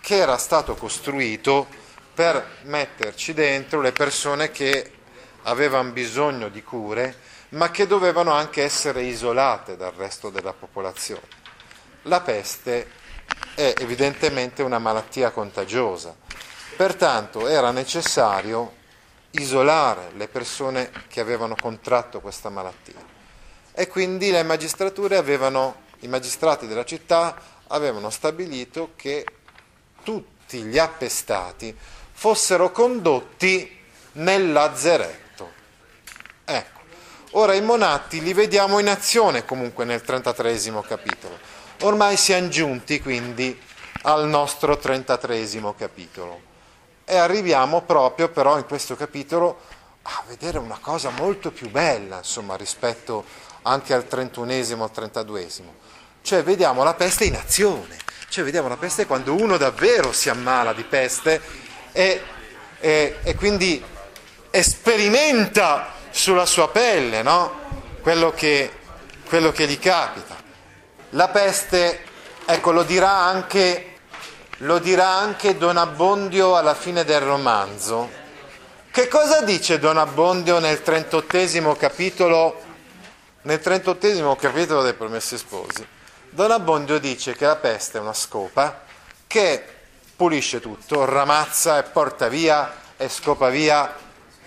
che 0.00 0.16
era 0.16 0.36
stato 0.36 0.74
costruito 0.74 1.66
per 2.12 2.44
metterci 2.64 3.32
dentro 3.32 3.80
le 3.80 3.92
persone 3.92 4.50
che 4.50 4.91
avevano 5.42 5.90
bisogno 5.90 6.48
di 6.48 6.62
cure, 6.62 7.16
ma 7.50 7.70
che 7.70 7.86
dovevano 7.86 8.32
anche 8.32 8.62
essere 8.62 9.02
isolate 9.02 9.76
dal 9.76 9.92
resto 9.92 10.30
della 10.30 10.52
popolazione. 10.52 11.26
La 12.02 12.20
peste 12.20 12.90
è 13.54 13.74
evidentemente 13.78 14.62
una 14.62 14.78
malattia 14.78 15.30
contagiosa, 15.30 16.14
pertanto 16.76 17.48
era 17.48 17.70
necessario 17.70 18.80
isolare 19.32 20.10
le 20.14 20.28
persone 20.28 20.90
che 21.08 21.20
avevano 21.20 21.54
contratto 21.60 22.20
questa 22.20 22.50
malattia 22.50 23.10
e 23.72 23.88
quindi 23.88 24.30
le 24.30 24.42
magistrature 24.42 25.16
avevano 25.16 25.84
i 26.00 26.08
magistrati 26.08 26.66
della 26.66 26.84
città 26.84 27.34
avevano 27.68 28.10
stabilito 28.10 28.92
che 28.96 29.24
tutti 30.02 30.62
gli 30.62 30.78
appestati 30.78 31.74
fossero 32.12 32.70
condotti 32.70 33.80
nel 34.12 34.52
lazzeretto. 34.52 35.21
Ecco, 36.44 36.80
ora 37.32 37.54
i 37.54 37.62
monatti 37.62 38.20
li 38.20 38.32
vediamo 38.32 38.78
in 38.78 38.88
azione 38.88 39.44
comunque 39.44 39.84
nel 39.84 40.02
33 40.02 40.60
capitolo. 40.86 41.38
Ormai 41.82 42.16
siamo 42.16 42.48
giunti 42.48 43.00
quindi 43.00 43.58
al 44.02 44.28
nostro 44.28 44.76
33 44.76 45.74
capitolo. 45.76 46.40
E 47.04 47.16
arriviamo 47.16 47.82
proprio 47.82 48.28
però 48.28 48.58
in 48.58 48.66
questo 48.66 48.96
capitolo 48.96 49.58
a 50.02 50.22
vedere 50.26 50.58
una 50.58 50.78
cosa 50.80 51.10
molto 51.10 51.50
più 51.50 51.70
bella, 51.70 52.18
insomma, 52.18 52.56
rispetto 52.56 53.24
anche 53.62 53.94
al 53.94 54.06
31 54.06 54.52
al 54.82 54.90
32 54.90 55.48
cioè 56.22 56.42
vediamo 56.42 56.84
la 56.84 56.94
peste 56.94 57.24
in 57.24 57.34
azione, 57.34 57.96
cioè 58.28 58.44
vediamo 58.44 58.68
la 58.68 58.76
peste 58.76 59.06
quando 59.06 59.34
uno 59.34 59.56
davvero 59.56 60.12
si 60.12 60.28
ammala 60.28 60.72
di 60.72 60.84
peste 60.84 61.40
e, 61.90 62.22
e, 62.78 63.16
e 63.22 63.34
quindi 63.34 63.82
sperimenta 64.62 65.92
sulla 66.12 66.46
sua 66.46 66.68
pelle 66.68 67.22
no? 67.22 67.58
quello, 68.02 68.32
che, 68.32 68.70
quello 69.26 69.50
che 69.50 69.66
gli 69.66 69.78
capita. 69.78 70.36
La 71.10 71.28
peste, 71.28 72.04
ecco, 72.44 72.72
lo 72.72 72.82
dirà 72.82 73.10
anche, 73.10 73.98
lo 74.58 74.78
dirà 74.78 75.08
anche 75.08 75.56
Don 75.56 75.76
Abbondio 75.76 76.56
alla 76.56 76.74
fine 76.74 77.04
del 77.04 77.20
romanzo. 77.20 78.20
Che 78.90 79.08
cosa 79.08 79.42
dice 79.42 79.78
Don 79.78 79.96
Abbondio 79.96 80.58
nel 80.58 80.82
38 80.82 81.76
capitolo, 81.76 82.60
nel 83.42 83.60
38 83.60 84.36
capitolo 84.36 84.82
dei 84.82 84.94
Promessi 84.94 85.38
Sposi? 85.38 85.86
Don 86.28 86.50
Abbondio 86.50 86.98
dice 86.98 87.34
che 87.34 87.46
la 87.46 87.56
peste 87.56 87.98
è 87.98 88.00
una 88.00 88.14
scopa 88.14 88.84
che 89.26 89.64
pulisce 90.16 90.60
tutto, 90.60 91.04
ramazza 91.04 91.78
e 91.78 91.82
porta 91.84 92.28
via 92.28 92.72
e 92.96 93.08
scopa 93.08 93.48
via 93.48 93.94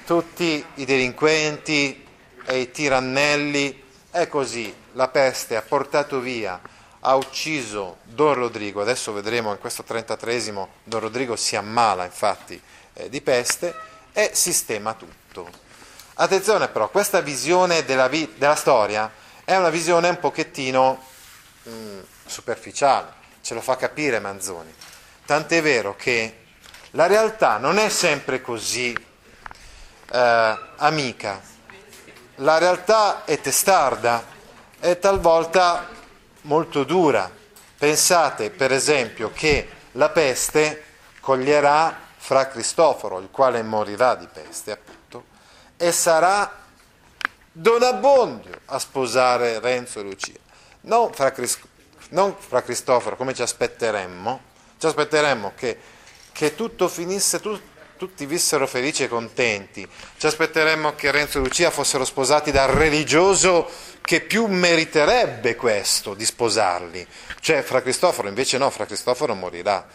tutti 0.06 0.64
i 0.76 0.86
delinquenti 0.86 2.06
e 2.46 2.60
i 2.60 2.72
tirannelli. 2.72 3.84
È 4.12 4.28
così, 4.28 4.74
la 4.94 5.08
peste 5.10 5.58
ha 5.58 5.62
portato 5.62 6.20
via, 6.20 6.62
ha 7.00 7.16
ucciso 7.16 7.98
Don 8.04 8.36
Rodrigo, 8.36 8.82
adesso 8.82 9.12
vedremo 9.12 9.52
in 9.52 9.60
questo 9.60 9.84
33 9.84 10.54
Don 10.84 11.00
Rodrigo 11.02 11.36
si 11.36 11.56
ammala 11.56 12.06
infatti 12.06 12.60
eh, 12.94 13.10
di 13.10 13.20
peste 13.22 13.74
e 14.14 14.32
sistema 14.34 14.94
tutto. 14.94 15.50
Attenzione 16.14 16.70
però, 16.70 16.90
questa 16.90 17.20
visione 17.20 17.84
della, 17.84 18.08
vi- 18.08 18.34
della 18.38 18.56
storia 18.56 19.12
è 19.44 19.56
una 19.56 19.70
visione 19.70 20.08
un 20.08 20.20
pochettino 20.20 21.04
mh, 21.64 21.72
mm, 21.72 22.00
superficiale, 22.26 23.12
ce 23.42 23.54
lo 23.54 23.62
fa 23.62 23.76
capire 23.76 24.20
Manzoni. 24.20 24.74
Tant'è 25.26 25.62
vero 25.62 25.96
che 25.98 26.38
la 26.92 27.08
realtà 27.08 27.58
non 27.58 27.80
è 27.80 27.90
sempre 27.90 28.42
così 28.42 28.96
eh, 30.12 30.60
amica, 30.78 31.42
la 32.36 32.58
realtà 32.58 33.24
è 33.26 33.40
testarda, 33.40 34.24
è 34.80 35.00
talvolta 35.00 35.88
molto 36.42 36.84
dura. 36.84 37.32
Pensate 37.78 38.50
per 38.50 38.72
esempio 38.72 39.32
che 39.34 39.70
la 39.94 40.10
peste 40.10 40.84
coglierà 41.20 42.04
fra 42.18 42.48
Cristoforo, 42.48 43.20
il 43.20 43.30
quale 43.32 43.62
morirà 43.64 44.16
di 44.16 44.28
peste 44.32 44.72
appunto, 44.72 45.26
e 45.78 45.92
sarà 45.92 46.64
Don 47.52 47.84
Abbondio 47.84 48.60
a 48.66 48.80
sposare 48.80 49.60
Renzo 49.60 50.00
e 50.00 50.04
Lucia. 50.04 50.40
Non 50.82 51.14
fra, 51.14 51.34
non 52.10 52.36
fra 52.38 52.64
Cristoforo 52.64 53.16
come 53.16 53.34
ci 53.34 53.42
aspetteremmo, 53.42 54.42
ci 54.78 54.86
aspetteremmo 54.88 55.54
che, 55.56 55.80
che 56.32 56.56
tutto 56.56 56.88
finisse, 56.88 57.40
tu, 57.40 57.60
tutti 57.98 58.25
vissero 58.25 58.68
felici 58.68 59.03
e 59.03 59.08
contenti, 59.08 59.88
ci 60.18 60.25
aspetteremmo 60.25 60.96
che 60.96 61.12
Renzo 61.12 61.38
e 61.38 61.42
Lucia 61.42 61.72
fossero 61.72 62.03
sposati 62.03 62.51
dal 62.51 62.70
religioso 62.70 63.70
che 64.01 64.22
più 64.22 64.46
meriterebbe 64.48 65.55
questo 65.55 66.14
di 66.14 66.25
sposarli, 66.25 67.05
cioè 67.40 67.62
fra 67.62 67.81
Cristoforo, 67.81 68.27
invece 68.27 68.58
no, 68.58 68.70
fra 68.70 68.86
Cristoforo 68.86 69.34
morirà. 69.34 69.88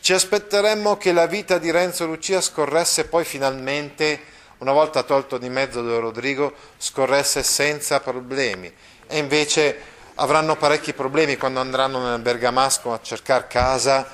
Ci 0.00 0.12
aspetteremmo 0.12 0.96
che 0.96 1.12
la 1.12 1.26
vita 1.26 1.58
di 1.58 1.70
Renzo 1.70 2.04
e 2.04 2.06
Lucia 2.06 2.40
scorresse 2.40 3.06
poi 3.06 3.24
finalmente, 3.24 4.20
una 4.58 4.72
volta 4.72 5.02
tolto 5.02 5.38
di 5.38 5.48
mezzo 5.48 5.82
Don 5.82 6.00
Rodrigo, 6.00 6.54
scorresse 6.78 7.42
senza 7.42 8.00
problemi. 8.00 8.72
E 9.08 9.18
invece 9.18 9.96
avranno 10.14 10.56
parecchi 10.56 10.92
problemi 10.92 11.36
quando 11.36 11.60
andranno 11.60 12.08
nel 12.08 12.20
Bergamasco 12.20 12.92
a 12.92 13.00
cercare 13.02 13.46
casa 13.48 14.08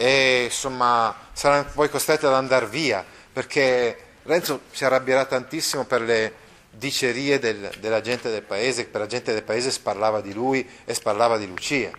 e 0.00 0.44
insomma 0.44 1.12
saranno 1.32 1.66
poi 1.74 1.90
costretti 1.90 2.24
ad 2.24 2.32
andare 2.32 2.66
via 2.66 3.04
perché 3.32 3.98
Renzo 4.22 4.60
si 4.70 4.84
arrabbierà 4.84 5.24
tantissimo 5.24 5.86
per 5.86 6.02
le 6.02 6.32
dicerie 6.70 7.40
del, 7.40 7.68
della 7.80 8.00
gente 8.00 8.30
del 8.30 8.42
paese, 8.42 8.84
per 8.84 9.00
la 9.00 9.06
gente 9.08 9.32
del 9.32 9.42
paese 9.42 9.72
sparlava 9.72 10.20
di 10.20 10.32
lui 10.32 10.68
e 10.84 10.94
sparlava 10.94 11.36
di 11.36 11.48
Lucia, 11.48 11.90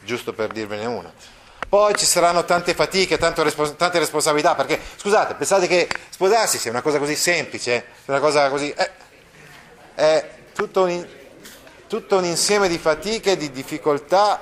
giusto 0.00 0.32
per 0.32 0.52
dirvene 0.52 0.86
una. 0.86 1.12
Poi 1.68 1.94
ci 1.96 2.06
saranno 2.06 2.44
tante 2.44 2.72
fatiche, 2.72 3.18
respons- 3.18 3.76
tante 3.76 3.98
responsabilità, 3.98 4.54
perché 4.54 4.80
scusate, 4.96 5.34
pensate 5.34 5.66
che 5.66 5.86
sposarsi 6.08 6.56
sia 6.56 6.70
una 6.70 6.82
cosa 6.82 6.98
così 6.98 7.14
semplice, 7.14 7.84
una 8.06 8.20
cosa 8.20 8.48
così... 8.48 8.70
Eh, 8.70 8.90
è 9.96 10.28
tutto 10.54 10.84
un 10.84 11.06
tutto 11.86 12.16
un 12.16 12.24
insieme 12.24 12.68
di 12.68 12.78
fatiche 12.78 13.36
di 13.36 13.50
difficoltà. 13.50 14.40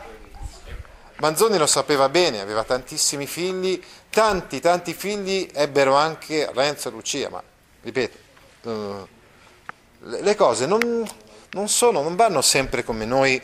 Manzoni 1.23 1.57
lo 1.57 1.69
sapeva 1.69 2.09
bene, 2.09 2.41
aveva 2.41 2.65
tantissimi 2.65 3.29
figli, 3.29 3.81
tanti, 4.11 4.59
tanti 4.59 4.93
figli 4.93 5.49
ebbero 5.55 5.95
anche 5.95 6.51
Renzo 6.53 6.89
e 6.89 6.91
Lucia, 6.91 7.29
ma 7.29 7.41
ripeto, 7.81 8.19
eh, 8.63 9.07
le 10.01 10.35
cose 10.35 10.67
non, 10.67 11.09
non, 11.53 11.69
sono, 11.69 12.03
non 12.03 12.17
vanno 12.17 12.43
sempre 12.43 12.83
come 12.83 13.05
noi 13.05 13.41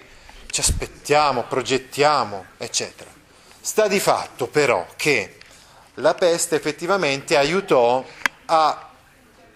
ci 0.50 0.58
aspettiamo, 0.58 1.44
progettiamo, 1.44 2.46
eccetera. 2.56 3.10
Sta 3.60 3.86
di 3.86 4.00
fatto 4.00 4.48
però 4.48 4.84
che 4.96 5.36
la 5.94 6.14
peste 6.14 6.56
effettivamente 6.56 7.36
aiutò 7.36 8.04
a 8.46 8.90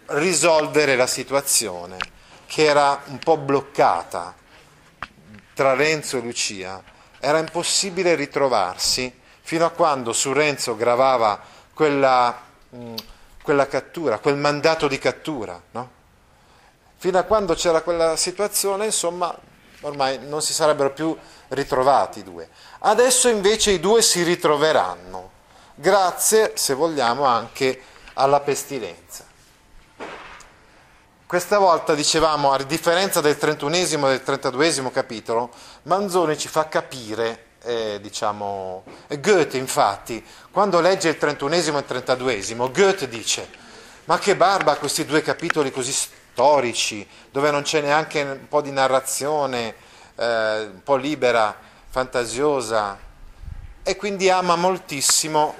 risolvere 0.07 0.95
la 0.95 1.09
situazione 1.09 1.99
che 2.47 2.67
era 2.67 3.03
un 3.07 3.19
po' 3.19 3.37
bloccata 3.37 4.33
tra 5.55 5.75
Renzo 5.75 6.19
e 6.19 6.21
Lucia, 6.21 6.91
era 7.25 7.39
impossibile 7.39 8.17
ritrovarsi 8.17 9.21
fino 9.43 9.65
a 9.65 9.71
quando 9.71 10.13
su 10.13 10.33
Renzo 10.33 10.75
gravava 10.75 11.41
quella, 11.73 12.37
mh, 12.69 12.77
mm, 12.77 12.95
quella 13.45 13.69
cattura, 13.69 14.19
quel 14.19 14.37
mandato 14.37 14.89
di 14.89 14.99
cattura. 14.99 15.61
No? 15.71 15.91
Fino 16.97 17.19
a 17.19 17.23
quando 17.23 17.55
c'era 17.55 17.83
quella 17.83 18.17
situazione, 18.17 18.87
insomma, 18.87 19.33
ormai 19.83 20.19
non 20.27 20.43
si 20.43 20.53
sarebbero 20.53 20.91
più 20.91 21.17
ritrovati 21.49 22.19
i 22.21 22.23
due. 22.25 22.49
Adesso 22.81 23.29
invece 23.29 23.71
i 23.71 23.79
due 23.79 24.03
si 24.03 24.25
ritroveranno, 24.25 25.31
grazie, 25.77 26.53
se 26.57 26.75
vogliamo, 26.75 27.25
anche 27.25 27.83
alla 28.15 28.41
pestilenza. 28.41 29.25
Questa 31.33 31.57
volta, 31.57 31.95
dicevamo, 31.95 32.53
a 32.53 32.63
differenza 32.63 33.23
del 33.23 33.39
31 33.39 33.75
e 33.75 33.87
del 33.89 34.23
32 34.23 34.91
capitolo, 34.93 35.49
Manzoni 35.85 36.37
ci 36.37 36.47
fa 36.47 36.69
capire, 36.69 37.45
eh, 37.63 37.99
diciamo, 38.03 38.85
Goethe 39.19 39.57
infatti, 39.57 40.23
quando 40.51 40.81
legge 40.81 41.09
il 41.09 41.17
31 41.17 41.55
e 41.55 41.57
il 41.57 41.85
32, 41.87 42.45
Goethe 42.71 43.09
dice, 43.09 43.49
ma 44.05 44.19
che 44.19 44.37
barba 44.37 44.77
questi 44.77 45.07
due 45.07 45.23
capitoli 45.23 45.71
così 45.71 45.93
storici, 45.93 47.09
dove 47.31 47.51
non 47.51 47.63
c'è 47.63 47.81
neanche 47.81 48.21
un 48.21 48.47
po' 48.47 48.61
di 48.61 48.71
narrazione, 48.71 49.75
eh, 50.17 50.65
un 50.65 50.83
po' 50.85 50.97
libera, 50.97 51.57
fantasiosa, 51.89 52.99
e 53.83 53.97
quindi 53.97 54.29
ama 54.29 54.57
moltissimo, 54.57 55.55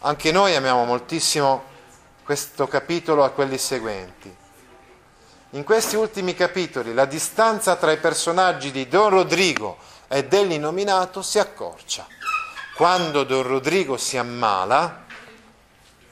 anche 0.00 0.30
noi 0.32 0.54
amiamo 0.54 0.84
moltissimo 0.84 1.64
questo 2.24 2.68
capitolo 2.68 3.24
a 3.24 3.30
quelli 3.30 3.56
seguenti. 3.56 4.37
In 5.52 5.64
questi 5.64 5.96
ultimi 5.96 6.34
capitoli 6.34 6.92
la 6.92 7.06
distanza 7.06 7.76
tra 7.76 7.90
i 7.90 7.96
personaggi 7.96 8.70
di 8.70 8.86
Don 8.86 9.08
Rodrigo 9.08 9.78
e 10.06 10.26
dell'innominato 10.26 11.22
si 11.22 11.38
accorcia. 11.38 12.06
Quando 12.76 13.24
Don 13.24 13.44
Rodrigo 13.44 13.96
si 13.96 14.18
ammala, 14.18 15.04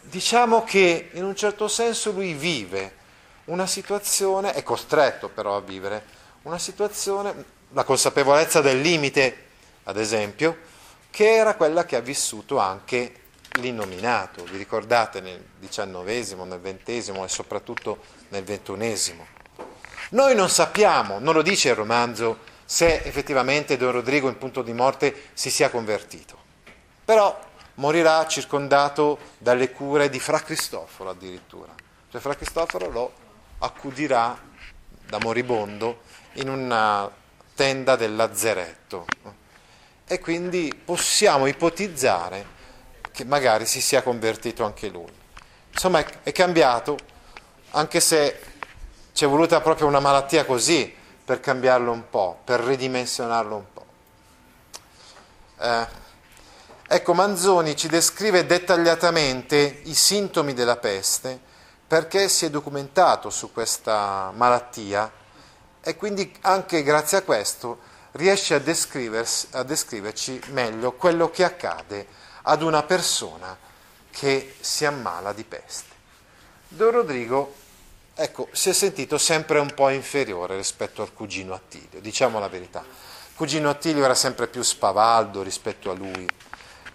diciamo 0.01 0.65
che 0.65 1.11
in 1.13 1.23
un 1.23 1.37
certo 1.37 1.69
senso 1.69 2.13
lui 2.13 2.33
vive 2.33 2.97
una 3.45 3.67
situazione, 3.67 4.55
è 4.55 4.63
costretto 4.63 5.29
però 5.29 5.57
a 5.57 5.61
vivere, 5.61 6.03
una 6.43 6.59
situazione, 6.59 7.45
la 7.73 7.85
consapevolezza 7.85 8.63
del 8.63 8.81
limite, 8.81 9.49
ad 9.85 9.99
esempio, 9.99 10.57
che 11.11 11.35
era 11.35 11.57
quella 11.57 11.85
che 11.85 11.97
ha 11.97 12.01
vissuto 12.01 12.57
anche 12.57 13.25
l'innominato, 13.57 14.45
vi 14.45 14.57
ricordate 14.57 15.21
nel 15.21 15.45
XIX, 15.61 16.33
nel 16.45 16.61
XX 16.61 17.09
e 17.09 17.29
soprattutto 17.29 17.99
nel 18.29 18.45
XXI. 18.45 19.17
Noi 20.11 20.35
non 20.35 20.49
sappiamo, 20.49 21.19
non 21.19 21.35
lo 21.35 21.43
dice 21.43 21.71
il 21.71 21.75
romanzo, 21.75 22.39
se 22.65 23.03
effettivamente 23.03 23.77
Don 23.77 23.93
Rodrigo 23.93 24.29
in 24.29 24.39
punto 24.39 24.63
di 24.63 24.73
morte 24.73 25.29
si 25.33 25.51
sia 25.51 25.71
convertito. 25.71 26.37
Però 27.05 27.39
morirà 27.75 28.27
circondato 28.27 29.19
dalle 29.39 29.71
cure 29.71 30.09
di 30.09 30.21
Fra 30.21 30.41
Cristoforo 30.41 31.11
addirittura. 31.11 31.73
Cioè 32.11 32.21
Fra 32.21 32.35
Cristoforo 32.35 32.91
lo 32.91 33.13
accudirà 33.59 34.39
da 35.07 35.19
moribondo 35.21 36.01
in 36.35 36.49
una 36.49 37.11
tenda 37.55 37.97
del 37.97 38.15
lazzeretto. 38.15 39.07
E 40.07 40.21
quindi 40.21 40.73
possiamo 40.85 41.47
ipotizzare 41.47 42.55
che 43.17 43.25
magari 43.25 43.65
si 43.65 43.81
sia 43.81 44.03
convertito 44.03 44.63
anche 44.63 44.89
lui. 44.89 45.11
Insomma, 45.73 46.05
è 46.23 46.33
cambiato, 46.33 46.99
anche 47.71 47.99
se 47.99 48.39
ci 49.15 49.25
è 49.25 49.27
voluta 49.27 49.63
proprio 49.63 49.87
una 49.87 50.01
malattia 50.01 50.45
così 50.45 50.95
per 51.25 51.41
cambiarlo 51.41 51.93
un 51.93 52.11
po', 52.11 52.39
per 52.45 52.61
ridimensionarlo 52.61 53.57
un 53.57 53.65
po'. 53.73 53.87
Eh, 55.59 55.87
ecco, 56.89 57.15
Manzoni 57.15 57.75
ci 57.75 57.89
descrive 57.89 58.45
dettagliatamente 58.45 59.81
i 59.85 59.95
sintomi 59.95 60.53
della 60.53 60.77
peste 60.77 61.41
perché 61.87 62.29
si 62.29 62.45
è 62.45 62.51
documentato 62.51 63.31
su 63.31 63.51
questa 63.51 64.31
malattia 64.35 65.11
e 65.81 65.97
quindi 65.97 66.37
anche 66.43 66.83
grazie 66.83 67.17
a 67.17 67.23
questo 67.23 67.79
riesce 68.13 68.53
a, 68.53 68.61
a 69.59 69.63
descriverci 69.63 70.41
meglio 70.49 70.93
quello 70.93 71.31
che 71.31 71.45
accade 71.45 72.25
ad 72.49 72.63
una 72.63 72.83
persona 72.83 73.57
che 74.11 74.55
si 74.61 74.85
ammala 74.85 75.33
di 75.33 75.45
peste. 75.45 75.95
Don 76.69 76.91
Rodrigo 76.91 77.55
ecco, 78.15 78.49
si 78.53 78.71
è 78.71 78.73
sentito 78.73 79.19
sempre 79.19 79.59
un 79.59 79.75
po' 79.75 79.91
inferiore 79.91 80.57
rispetto 80.57 81.03
al 81.03 81.13
cugino 81.13 81.55
Attilio, 81.55 82.01
diciamo 82.01 82.39
la 82.39 82.49
verità. 82.49 82.81
Il 82.81 83.37
cugino 83.37 83.69
Attilio 83.69 84.05
era 84.05 84.15
sempre 84.15 84.47
più 84.47 84.63
spavaldo 84.63 85.43
rispetto 85.43 85.91
a 85.91 85.95
lui. 85.95 86.27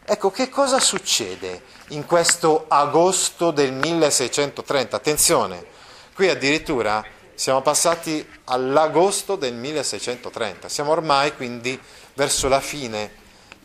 Ecco, 0.03 0.31
che 0.31 0.49
cosa 0.49 0.79
succede 0.79 1.63
in 1.89 2.05
questo 2.05 2.65
agosto 2.67 3.51
del 3.51 3.71
1630? 3.71 4.95
Attenzione, 4.95 5.65
qui 6.15 6.27
addirittura 6.27 7.05
siamo 7.35 7.61
passati 7.61 8.27
all'agosto 8.45 9.35
del 9.35 9.53
1630, 9.53 10.69
siamo 10.69 10.91
ormai 10.91 11.35
quindi 11.35 11.79
verso 12.13 12.47
la 12.47 12.59
fine 12.59 13.20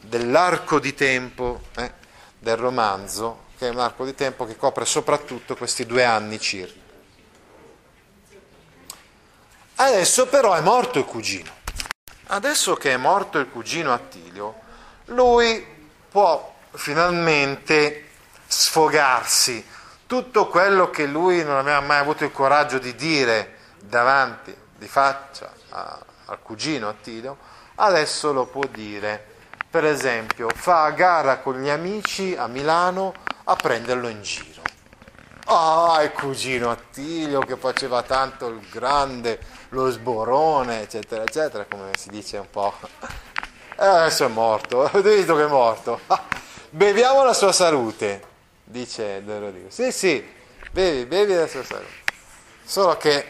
dell'arco 0.07 0.79
di 0.79 0.95
tempo 0.95 1.63
eh, 1.77 1.93
del 2.39 2.57
romanzo, 2.57 3.45
che 3.59 3.67
è 3.67 3.71
un 3.71 3.81
arco 3.81 4.05
di 4.05 4.15
tempo 4.15 4.47
che 4.47 4.57
copre 4.57 4.85
soprattutto 4.85 5.57
questi 5.57 5.85
due 5.85 6.05
anni 6.05 6.39
circa. 6.39 6.85
Adesso 9.77 10.27
però 10.29 10.55
è 10.55 10.61
morto 10.61 10.99
il 10.99 11.05
cugino. 11.05 11.53
Adesso 12.29 12.75
che 12.75 12.93
è 12.93 12.97
morto 12.97 13.39
il 13.39 13.51
cugino 13.51 13.93
Attilio, 13.93 14.55
lui 15.07 15.65
può 16.09 16.55
finalmente 16.73 18.09
sfogarsi 18.47 19.65
tutto 20.07 20.49
quello 20.49 20.91
che 20.91 21.07
lui 21.07 21.45
non 21.45 21.57
aveva 21.57 21.81
mai 21.81 21.99
avuto 21.99 22.25
il 22.25 22.33
coraggio 22.33 22.79
di 22.79 22.95
dire 22.95 23.57
davanti, 23.81 24.57
di 24.77 24.89
faccia 24.89 25.53
a, 25.71 26.05
al 26.27 26.43
cugino 26.43 26.89
Attilio, 26.89 27.37
adesso 27.77 28.33
lo 28.33 28.47
può 28.47 28.65
dire. 28.67 29.35
Per 29.77 29.85
esempio, 29.85 30.49
fa 30.55 30.85
a 30.85 30.91
gara 30.93 31.41
con 31.41 31.61
gli 31.61 31.69
amici 31.69 32.35
a 32.35 32.47
Milano 32.47 33.13
a 33.45 33.57
prenderlo 33.57 34.09
in 34.09 34.23
giro. 34.23 34.63
Ah, 35.45 35.99
oh, 35.99 36.03
il 36.03 36.13
cugino 36.13 36.71
Attilio 36.71 37.41
che 37.41 37.59
faceva 37.59 38.03
tanto 38.03 38.47
il 38.47 38.67
grande, 38.71 39.39
lo 39.69 39.91
sborone, 39.91 40.81
eccetera, 40.81 41.25
eccetera, 41.25 41.67
come 41.69 41.91
si 41.95 42.09
dice 42.09 42.39
un 42.39 42.49
po'. 42.49 42.73
Eh, 43.79 43.85
adesso 43.85 44.25
è 44.25 44.29
morto, 44.29 44.81
avete 44.89 45.15
visto 45.15 45.37
che 45.37 45.45
è 45.45 45.47
morto. 45.47 46.01
Beviamo 46.71 47.23
la 47.23 47.35
sua 47.35 47.53
salute, 47.53 48.23
dice 48.65 49.23
Don 49.25 49.41
Rodrigo. 49.41 49.69
Sì, 49.69 49.93
sì, 49.93 50.27
bevi, 50.71 51.05
bevi 51.05 51.35
la 51.35 51.47
sua 51.47 51.63
salute. 51.63 52.03
Solo 52.65 52.97
che 52.97 53.27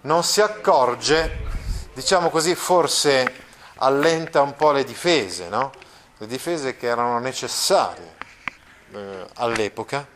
non 0.00 0.24
si 0.24 0.40
accorge, 0.40 1.44
diciamo 1.92 2.28
così, 2.28 2.56
forse 2.56 3.44
allenta 3.76 4.42
un 4.42 4.54
po' 4.54 4.72
le 4.72 4.84
difese, 4.84 5.48
no? 5.48 5.72
Le 6.18 6.26
difese 6.26 6.76
che 6.76 6.86
erano 6.86 7.18
necessarie 7.18 8.16
eh, 8.92 9.26
all'epoca 9.34 10.06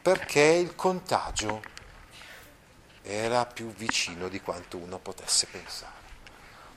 perché 0.00 0.40
il 0.40 0.74
contagio 0.74 1.62
era 3.02 3.46
più 3.46 3.72
vicino 3.72 4.28
di 4.28 4.40
quanto 4.40 4.76
uno 4.76 4.98
potesse 4.98 5.46
pensare. 5.50 5.92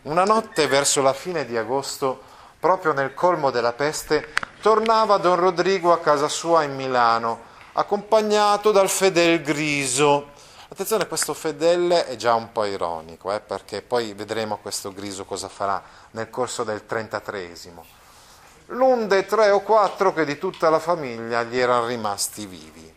Una 0.03 0.23
notte 0.23 0.67
verso 0.67 1.01
la 1.01 1.13
fine 1.13 1.45
di 1.45 1.57
agosto, 1.57 2.21
proprio 2.59 2.93
nel 2.93 3.13
colmo 3.13 3.51
della 3.51 3.73
peste, 3.73 4.33
tornava 4.61 5.17
Don 5.17 5.35
Rodrigo 5.35 5.91
a 5.91 5.99
casa 5.99 6.29
sua 6.29 6.63
in 6.63 6.75
Milano, 6.75 7.41
accompagnato 7.73 8.71
dal 8.71 8.89
fedel 8.89 9.41
Griso. 9.41 10.31
Attenzione, 10.77 11.07
questo 11.07 11.33
fedele 11.33 12.05
è 12.05 12.15
già 12.17 12.35
un 12.35 12.51
po' 12.51 12.63
ironico, 12.63 13.33
eh, 13.33 13.39
perché 13.39 13.81
poi 13.81 14.13
vedremo 14.13 14.57
questo 14.57 14.93
Griso 14.93 15.25
cosa 15.25 15.49
farà 15.49 15.81
nel 16.11 16.29
corso 16.29 16.63
del 16.63 16.85
trentatreesimo. 16.85 17.83
L'un 18.67 19.07
dei 19.07 19.25
tre 19.25 19.49
o 19.49 19.61
quattro 19.61 20.13
che 20.13 20.23
di 20.23 20.37
tutta 20.37 20.69
la 20.69 20.77
famiglia 20.77 21.41
gli 21.41 21.57
erano 21.57 21.87
rimasti 21.87 22.45
vivi 22.45 22.93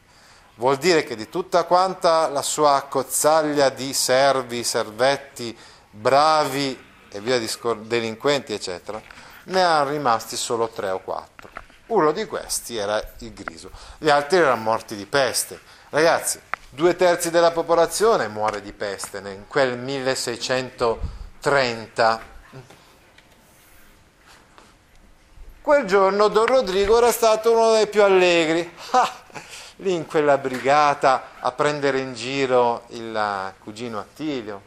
vuol 0.56 0.76
dire 0.76 1.04
che 1.04 1.16
di 1.16 1.30
tutta 1.30 1.64
quanta 1.64 2.28
la 2.28 2.42
sua 2.42 2.74
accozzaglia 2.74 3.70
di 3.70 3.94
servi, 3.94 4.62
servetti, 4.62 5.56
bravi 5.90 6.78
e 7.10 7.20
via 7.20 7.38
discor- 7.38 7.80
delinquenti, 7.80 8.52
eccetera, 8.52 9.00
ne 9.44 9.58
erano 9.58 9.88
rimasti 9.88 10.36
solo 10.36 10.68
tre 10.68 10.90
o 10.90 10.98
quattro. 10.98 11.48
Uno 11.86 12.12
di 12.12 12.26
questi 12.26 12.76
era 12.76 13.02
il 13.20 13.32
griso, 13.32 13.70
gli 13.96 14.10
altri 14.10 14.36
erano 14.36 14.60
morti 14.60 14.94
di 14.94 15.06
peste. 15.06 15.58
Ragazzi, 15.88 16.40
due 16.72 16.94
terzi 16.94 17.30
della 17.30 17.50
popolazione 17.50 18.28
muore 18.28 18.62
di 18.62 18.72
peste 18.72 19.18
in 19.18 19.48
quel 19.48 19.76
1630. 19.76 22.20
Quel 25.60 25.84
giorno 25.84 26.28
Don 26.28 26.46
Rodrigo 26.46 26.98
era 26.98 27.10
stato 27.10 27.50
uno 27.52 27.72
dei 27.72 27.88
più 27.88 28.04
allegri. 28.04 28.72
Ah, 28.92 29.10
lì 29.76 29.94
in 29.94 30.06
quella 30.06 30.36
brigata 30.38 31.24
a 31.40 31.52
prendere 31.52 31.98
in 31.98 32.14
giro 32.14 32.84
il 32.88 33.52
cugino 33.58 33.98
Attilio. 33.98 34.62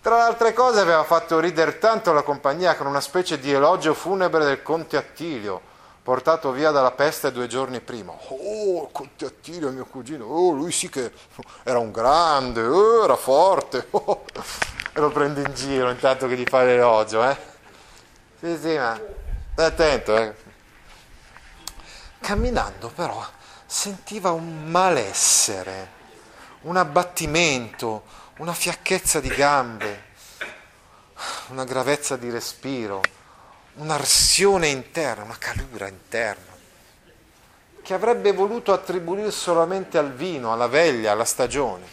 Tra 0.00 0.16
le 0.16 0.22
altre 0.22 0.54
cose 0.54 0.80
aveva 0.80 1.04
fatto 1.04 1.38
ridere 1.38 1.78
tanto 1.78 2.14
la 2.14 2.22
compagnia 2.22 2.76
con 2.76 2.86
una 2.86 3.02
specie 3.02 3.38
di 3.38 3.52
elogio 3.52 3.92
funebre 3.92 4.44
del 4.44 4.62
conte 4.62 4.96
Attilio, 4.96 5.60
portato 6.10 6.50
via 6.50 6.72
dalla 6.72 6.90
peste 6.90 7.30
due 7.30 7.46
giorni 7.46 7.78
prima. 7.78 8.10
Oh, 8.10 8.88
conte 8.90 9.26
Attilio, 9.26 9.70
mio 9.70 9.84
cugino, 9.84 10.24
oh, 10.24 10.50
lui 10.50 10.72
sì 10.72 10.88
che 10.88 11.12
era 11.62 11.78
un 11.78 11.92
grande, 11.92 12.64
oh, 12.64 13.04
era 13.04 13.14
forte, 13.14 13.86
oh. 13.92 14.24
e 14.92 14.98
lo 14.98 15.10
prende 15.10 15.42
in 15.42 15.54
giro 15.54 15.88
intanto 15.88 16.26
che 16.26 16.36
gli 16.36 16.42
fa 16.48 16.64
l'elogio, 16.64 17.22
eh? 17.22 17.36
Sì, 18.40 18.58
sì, 18.60 18.76
ma 18.76 19.00
stai 19.52 19.66
attento, 19.66 20.16
eh? 20.16 20.34
Camminando 22.18 22.88
però 22.88 23.24
sentiva 23.64 24.32
un 24.32 24.68
malessere, 24.68 25.92
un 26.62 26.76
abbattimento, 26.76 28.02
una 28.38 28.52
fiacchezza 28.52 29.20
di 29.20 29.28
gambe, 29.28 30.06
una 31.50 31.62
gravezza 31.62 32.16
di 32.16 32.30
respiro, 32.30 33.00
un'arsione 33.74 34.68
interna, 34.68 35.24
una 35.24 35.38
calura 35.38 35.88
interna, 35.88 36.56
che 37.82 37.94
avrebbe 37.94 38.32
voluto 38.32 38.72
attribuire 38.72 39.30
solamente 39.30 39.98
al 39.98 40.12
vino, 40.12 40.52
alla 40.52 40.68
veglia, 40.68 41.12
alla 41.12 41.24
stagione. 41.24 41.86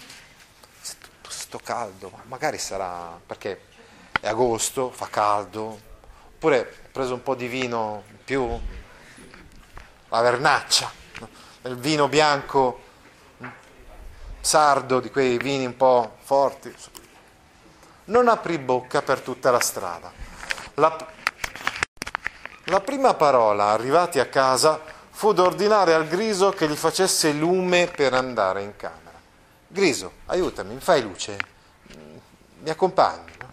C'è 0.83 0.93
tutto 0.99 1.29
sto 1.29 1.59
caldo, 1.63 2.11
magari 2.25 2.57
sarà 2.57 3.19
perché 3.25 3.61
è 4.19 4.27
agosto, 4.27 4.91
fa 4.91 5.07
caldo, 5.09 5.79
oppure 6.35 6.59
ho 6.59 6.89
preso 6.91 7.13
un 7.13 7.23
po' 7.23 7.35
di 7.35 7.47
vino 7.47 8.03
in 8.09 8.23
più, 8.23 8.59
la 10.09 10.21
vernaccia 10.21 11.05
il 11.67 11.75
vino 11.75 12.07
bianco 12.07 12.83
sardo, 14.39 14.99
di 14.99 15.11
quei 15.11 15.37
vini 15.37 15.65
un 15.65 15.75
po' 15.75 16.15
forti. 16.21 16.73
Non 18.05 18.29
aprì 18.29 18.57
bocca 18.57 19.01
per 19.01 19.19
tutta 19.19 19.51
la 19.51 19.59
strada. 19.59 20.11
La, 20.75 20.95
la 22.67 22.81
prima 22.81 23.13
parola, 23.13 23.65
arrivati 23.65 24.19
a 24.19 24.27
casa, 24.27 24.79
fu 25.09 25.33
d'ordinare 25.33 25.93
al 25.93 26.07
Griso 26.07 26.51
che 26.51 26.67
gli 26.67 26.75
facesse 26.75 27.31
lume 27.31 27.87
per 27.87 28.13
andare 28.13 28.61
in 28.61 28.75
camera. 28.75 29.17
Griso, 29.67 30.11
aiutami, 30.27 30.75
mi 30.75 30.79
fai 30.79 31.01
luce? 31.01 31.37
Mi 32.59 32.69
accompagni? 32.69 33.31
No? 33.39 33.51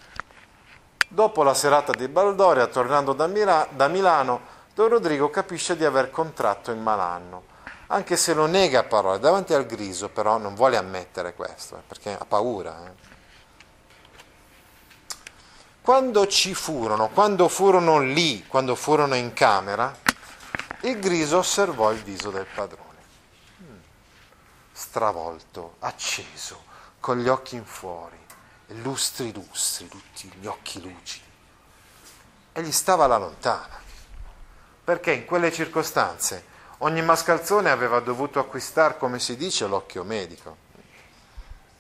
Dopo 1.09 1.43
la 1.43 1.55
serata 1.55 1.93
di 1.93 2.09
Baldoria, 2.09 2.67
tornando 2.67 3.13
da, 3.13 3.27
Mira- 3.27 3.69
da 3.71 3.89
Milano, 3.89 4.53
Don 4.75 4.89
Rodrigo 4.89 5.31
capisce 5.31 5.77
di 5.77 5.85
aver 5.85 6.11
contratto 6.11 6.71
il 6.71 6.79
malanno 6.79 7.53
anche 7.89 8.17
se 8.17 8.35
lo 8.35 8.47
nega 8.47 8.81
a 8.81 8.85
parole, 8.85 9.19
davanti 9.19 9.55
al 9.55 9.67
griso 9.67 10.09
però 10.09 10.39
non 10.39 10.55
vuole 10.55 10.77
ammettere 10.77 11.35
questo, 11.35 11.77
eh, 11.77 11.83
perché 11.87 12.17
ha 12.19 12.25
paura. 12.25 12.87
Eh. 12.87 13.14
Quando 15.85 16.27
ci 16.29 16.55
furono, 16.55 17.11
quando 17.11 17.47
furono 17.47 18.01
lì, 18.01 18.47
quando 18.47 18.75
furono 18.75 19.17
in 19.17 19.35
camera, 19.35 19.95
il 20.81 20.99
griso 20.99 21.37
osservò 21.37 21.93
il 21.93 22.03
viso 22.03 22.31
del 22.31 22.47
padrone, 22.47 23.01
mm. 23.63 23.77
stravolto, 24.73 25.75
acceso, 25.81 26.63
con 26.99 27.19
gli 27.19 27.29
occhi 27.29 27.57
in 27.57 27.67
fuori, 27.67 28.17
lustri 28.81 29.31
lustri, 29.35 29.87
tutti 29.89 30.33
gli 30.41 30.47
occhi 30.47 30.81
lucidi. 30.81 31.27
E 32.53 32.63
gli 32.63 32.73
stava 32.73 33.05
alla 33.05 33.19
lontana, 33.19 33.79
perché 34.85 35.13
in 35.13 35.27
quelle 35.27 35.53
circostanze 35.53 36.47
ogni 36.79 37.03
mascalzone 37.03 37.69
aveva 37.69 38.01
dovuto 38.01 38.39
acquistare, 38.39 38.97
come 38.97 39.19
si 39.19 39.37
dice, 39.37 39.67
l'occhio 39.67 40.03
medico. 40.03 40.57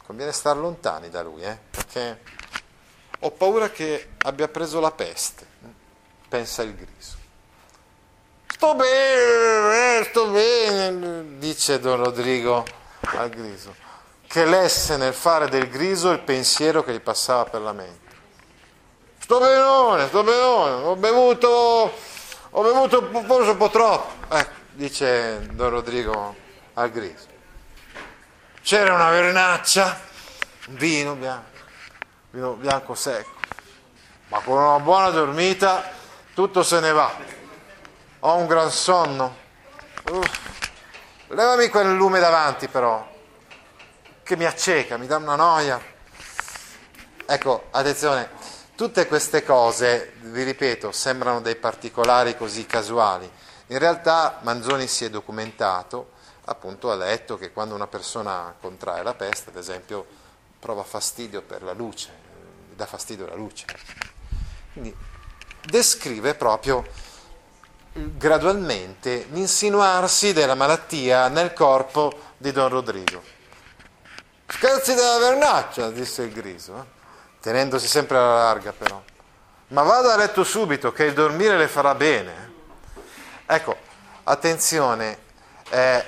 Conviene 0.05 0.33
stare 0.33 0.59
lontani 0.59 1.09
da 1.09 1.23
lui, 1.23 1.43
eh? 1.43 1.59
perché 1.71 2.21
ho 3.25 3.31
paura 3.31 3.71
che 3.71 4.11
abbia 4.19 4.49
preso 4.49 4.81
la 4.81 4.91
peste, 4.91 5.47
pensa 6.29 6.63
il 6.63 6.75
griso. 6.75 7.17
Sto 8.47 8.75
bene, 8.75 9.99
eh, 9.99 10.05
sto 10.05 10.27
bene, 10.27 11.39
dice 11.39 11.81
Don 11.81 12.05
Rodrigo 12.05 12.67
al 13.01 13.31
griso, 13.31 13.75
che 14.27 14.45
lesse 14.45 14.99
nel 14.99 15.15
fare 15.15 15.49
del 15.49 15.71
griso 15.71 16.11
il 16.11 16.21
pensiero 16.21 16.85
che 16.85 16.93
gli 16.93 17.01
passava 17.01 17.45
per 17.45 17.63
la 17.63 17.73
mente. 17.73 18.13
Sto 19.21 19.39
benone, 19.39 20.07
sto 20.09 20.23
benone, 20.23 20.85
ho 20.85 20.97
bevuto, 20.97 21.49
ho 22.51 22.63
bevuto 22.63 23.09
forse 23.27 23.51
un 23.51 23.57
po' 23.57 23.71
troppo, 23.71 24.35
ecco, 24.35 24.61
dice 24.73 25.47
Don 25.53 25.71
Rodrigo 25.71 26.37
al 26.75 26.91
griso. 26.91 27.33
C'era 28.63 28.95
una 28.95 29.09
vernaccia, 29.09 29.99
un 30.67 30.75
vino 30.77 31.15
bianco 31.15 31.54
vino 32.35 32.55
bianco 32.55 32.97
secco, 32.97 33.31
ma 34.27 34.41
con 34.41 34.59
una 34.59 34.81
buona 34.81 35.11
dormita 35.11 35.89
tutto 36.35 36.65
se 36.65 36.81
ne 36.81 36.91
va. 36.91 37.13
Ho 38.19 38.35
un 38.35 38.49
gran 38.49 38.73
sonno. 38.73 39.37
Uff. 40.11 40.41
Levami 41.29 41.69
quel 41.69 41.95
lume 41.95 42.19
davanti 42.19 42.67
però, 42.67 43.09
che 44.25 44.37
mi 44.37 44.47
acceca, 44.47 44.97
mi 44.97 45.07
dà 45.07 45.19
una 45.19 45.37
noia. 45.37 45.81
Ecco, 47.25 47.69
attenzione, 47.71 48.29
tutte 48.75 49.07
queste 49.07 49.45
cose, 49.45 50.15
vi 50.23 50.43
ripeto, 50.43 50.91
sembrano 50.91 51.41
dei 51.41 51.55
particolari 51.55 52.37
così 52.37 52.67
casuali. 52.67 53.31
In 53.69 53.79
realtà 53.79 54.41
Manzoni 54.43 54.89
si 54.89 55.05
è 55.05 55.11
documentato, 55.11 56.11
appunto 56.47 56.91
ha 56.91 56.97
letto 56.97 57.39
che 57.39 57.53
quando 57.53 57.77
una 57.77 57.87
persona 57.87 58.53
contrae 58.61 59.05
la 59.05 59.15
peste, 59.15 59.51
ad 59.51 59.57
esempio, 59.57 60.05
prova 60.59 60.83
fastidio 60.83 61.43
per 61.43 61.63
la 61.63 61.73
luce, 61.73 62.24
dà 62.75 62.87
fastidio 62.87 63.27
la 63.27 63.35
luce. 63.35 63.67
Quindi 64.73 64.95
descrive 65.63 66.35
proprio 66.35 66.85
gradualmente 67.93 69.27
l'insinuarsi 69.31 70.33
della 70.33 70.55
malattia 70.55 71.29
nel 71.29 71.53
corpo 71.53 72.33
di 72.37 72.51
Don 72.53 72.69
Rodrigo. 72.69 73.23
Scherzi 74.47 74.95
della 74.95 75.19
vernaccia, 75.19 75.91
disse 75.91 76.23
il 76.23 76.33
griso, 76.33 76.77
eh? 76.77 76.85
tenendosi 77.41 77.87
sempre 77.87 78.17
alla 78.17 78.45
larga 78.45 78.73
però. 78.73 79.03
Ma 79.69 79.83
vada 79.83 80.13
a 80.13 80.17
letto 80.17 80.45
subito, 80.45 80.93
che 80.93 81.05
il 81.05 81.15
dormire 81.15 81.57
le 81.57 81.69
farà 81.69 81.95
bene. 81.95 82.53
Ecco, 83.47 83.77
attenzione, 84.25 85.19
eh, 85.71 86.05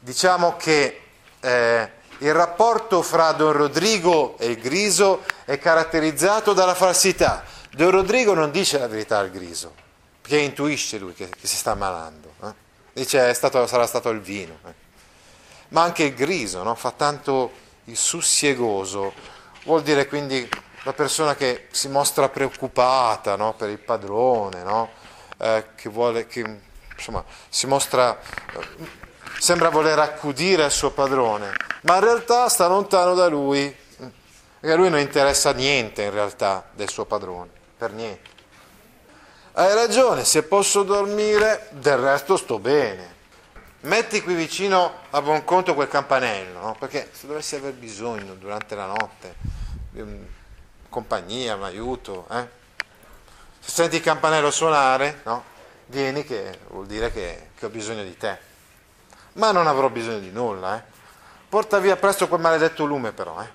diciamo 0.00 0.56
che 0.56 1.02
eh, 1.40 1.92
il 2.18 2.32
rapporto 2.32 3.02
fra 3.02 3.32
Don 3.32 3.52
Rodrigo 3.52 4.36
e 4.38 4.46
il 4.46 4.58
Griso 4.58 5.22
è 5.44 5.58
caratterizzato 5.58 6.52
dalla 6.52 6.74
falsità. 6.74 7.44
Don 7.70 7.90
Rodrigo 7.90 8.32
non 8.32 8.50
dice 8.50 8.78
la 8.78 8.86
verità 8.86 9.18
al 9.18 9.30
Griso, 9.30 9.74
perché 10.22 10.38
intuisce 10.38 10.98
lui 10.98 11.12
che, 11.12 11.28
che 11.28 11.46
si 11.46 11.56
sta 11.56 11.72
ammalando. 11.72 12.34
Eh? 12.42 12.52
Dice 12.94 13.34
stato, 13.34 13.66
sarà 13.66 13.86
stato 13.86 14.08
il 14.10 14.20
vino. 14.20 14.58
Eh? 14.66 14.72
Ma 15.68 15.82
anche 15.82 16.04
il 16.04 16.14
Griso 16.14 16.62
no? 16.62 16.74
fa 16.74 16.92
tanto 16.92 17.64
il 17.84 17.96
sussiegoso, 17.96 19.12
vuol 19.64 19.82
dire 19.82 20.06
quindi 20.06 20.48
la 20.84 20.92
persona 20.92 21.34
che 21.34 21.66
si 21.70 21.88
mostra 21.88 22.28
preoccupata 22.28 23.36
no? 23.36 23.54
per 23.54 23.68
il 23.68 23.78
padrone, 23.78 24.62
no? 24.62 24.90
eh, 25.38 25.66
che 25.74 25.88
vuole, 25.90 26.26
che 26.26 26.60
insomma, 26.94 27.22
si 27.48 27.66
mostra 27.66 28.18
sembra 29.38 29.68
voler 29.68 29.98
accudire 29.98 30.64
al 30.64 30.70
suo 30.70 30.90
padrone, 30.90 31.52
ma 31.82 31.96
in 31.96 32.00
realtà 32.00 32.48
sta 32.48 32.66
lontano 32.66 33.14
da 33.14 33.28
lui, 33.28 33.74
perché 34.60 34.72
a 34.72 34.76
lui 34.76 34.90
non 34.90 34.98
interessa 34.98 35.52
niente 35.52 36.02
in 36.02 36.10
realtà 36.10 36.64
del 36.72 36.88
suo 36.88 37.04
padrone, 37.04 37.50
per 37.76 37.92
niente. 37.92 38.30
Hai 39.52 39.74
ragione, 39.74 40.24
se 40.24 40.42
posso 40.42 40.82
dormire, 40.82 41.68
del 41.70 41.96
resto 41.96 42.36
sto 42.36 42.58
bene. 42.58 43.14
Metti 43.80 44.20
qui 44.20 44.34
vicino 44.34 44.92
a 45.10 45.22
buon 45.22 45.44
conto 45.44 45.74
quel 45.74 45.88
campanello, 45.88 46.58
no? 46.58 46.76
perché 46.78 47.08
se 47.12 47.26
dovessi 47.26 47.54
aver 47.54 47.72
bisogno 47.72 48.34
durante 48.34 48.74
la 48.74 48.86
notte 48.86 49.34
di 49.90 50.00
un, 50.00 50.18
compagnia, 50.88 51.54
un 51.54 51.62
aiuto, 51.62 52.26
eh? 52.32 52.48
se 53.60 53.70
senti 53.70 53.96
il 53.96 54.02
campanello 54.02 54.50
suonare, 54.50 55.20
no? 55.24 55.44
vieni 55.86 56.24
che 56.24 56.58
vuol 56.68 56.86
dire 56.86 57.12
che, 57.12 57.50
che 57.56 57.66
ho 57.66 57.68
bisogno 57.68 58.02
di 58.02 58.16
te 58.16 58.54
ma 59.36 59.52
non 59.52 59.66
avrò 59.66 59.88
bisogno 59.88 60.18
di 60.18 60.30
nulla. 60.30 60.76
Eh. 60.76 60.82
Porta 61.48 61.78
via 61.78 61.96
presto 61.96 62.28
quel 62.28 62.40
maledetto 62.40 62.84
lume 62.84 63.12
però, 63.12 63.40
eh. 63.40 63.48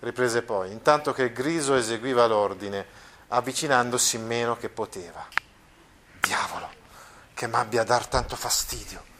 riprese 0.00 0.42
poi, 0.42 0.70
intanto 0.72 1.12
che 1.12 1.24
il 1.24 1.32
griso 1.32 1.74
eseguiva 1.74 2.26
l'ordine, 2.26 2.86
avvicinandosi 3.28 4.18
meno 4.18 4.56
che 4.56 4.68
poteva. 4.68 5.26
Diavolo, 6.20 6.70
che 7.34 7.46
m'abbia 7.46 7.82
a 7.82 7.84
dar 7.84 8.06
tanto 8.06 8.36
fastidio. 8.36 9.10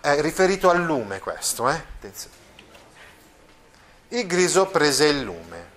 È 0.00 0.20
riferito 0.20 0.70
al 0.70 0.82
lume 0.82 1.18
questo, 1.18 1.68
eh? 1.68 1.74
Attenzione. 1.74 2.44
Il 4.08 4.26
griso 4.26 4.66
prese 4.66 5.06
il 5.06 5.20
lume. 5.22 5.74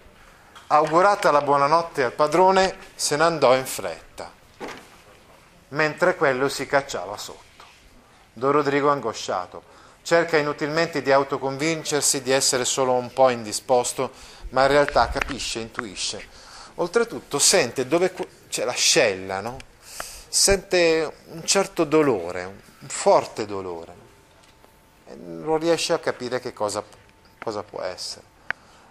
Augurata 0.68 1.32
la 1.32 1.42
buonanotte 1.42 2.04
al 2.04 2.12
padrone, 2.12 2.78
se 2.94 3.16
ne 3.16 3.24
andò 3.24 3.56
in 3.56 3.66
fretta, 3.66 4.32
mentre 5.70 6.16
quello 6.16 6.48
si 6.48 6.68
cacciava 6.68 7.18
sotto. 7.18 7.49
Don 8.40 8.54
Rodrigo 8.54 8.90
angosciato. 8.90 9.62
Cerca 10.02 10.38
inutilmente 10.38 11.02
di 11.04 11.12
autoconvincersi 11.12 12.24
di 12.24 12.32
essere 12.32 12.66
solo 12.66 12.94
un 12.94 13.14
po' 13.14 13.30
indisposto, 13.30 14.12
ma 14.50 14.62
in 14.62 14.70
realtà 14.70 15.10
capisce, 15.10 15.60
intuisce. 15.60 16.26
Oltretutto 16.76 17.38
sente 17.38 17.86
dove 17.86 18.14
c'è 18.48 18.64
l'ascella, 18.64 19.42
no? 19.42 19.58
Sente 20.30 21.12
un 21.32 21.46
certo 21.46 21.84
dolore, 21.84 22.46
un 22.46 22.88
forte 22.88 23.46
dolore. 23.46 23.94
E 25.08 25.16
non 25.16 25.60
riesce 25.60 25.92
a 25.92 26.00
capire 26.00 26.40
che 26.40 26.54
cosa, 26.54 26.82
cosa 27.44 27.62
può 27.62 27.82
essere. 27.82 28.26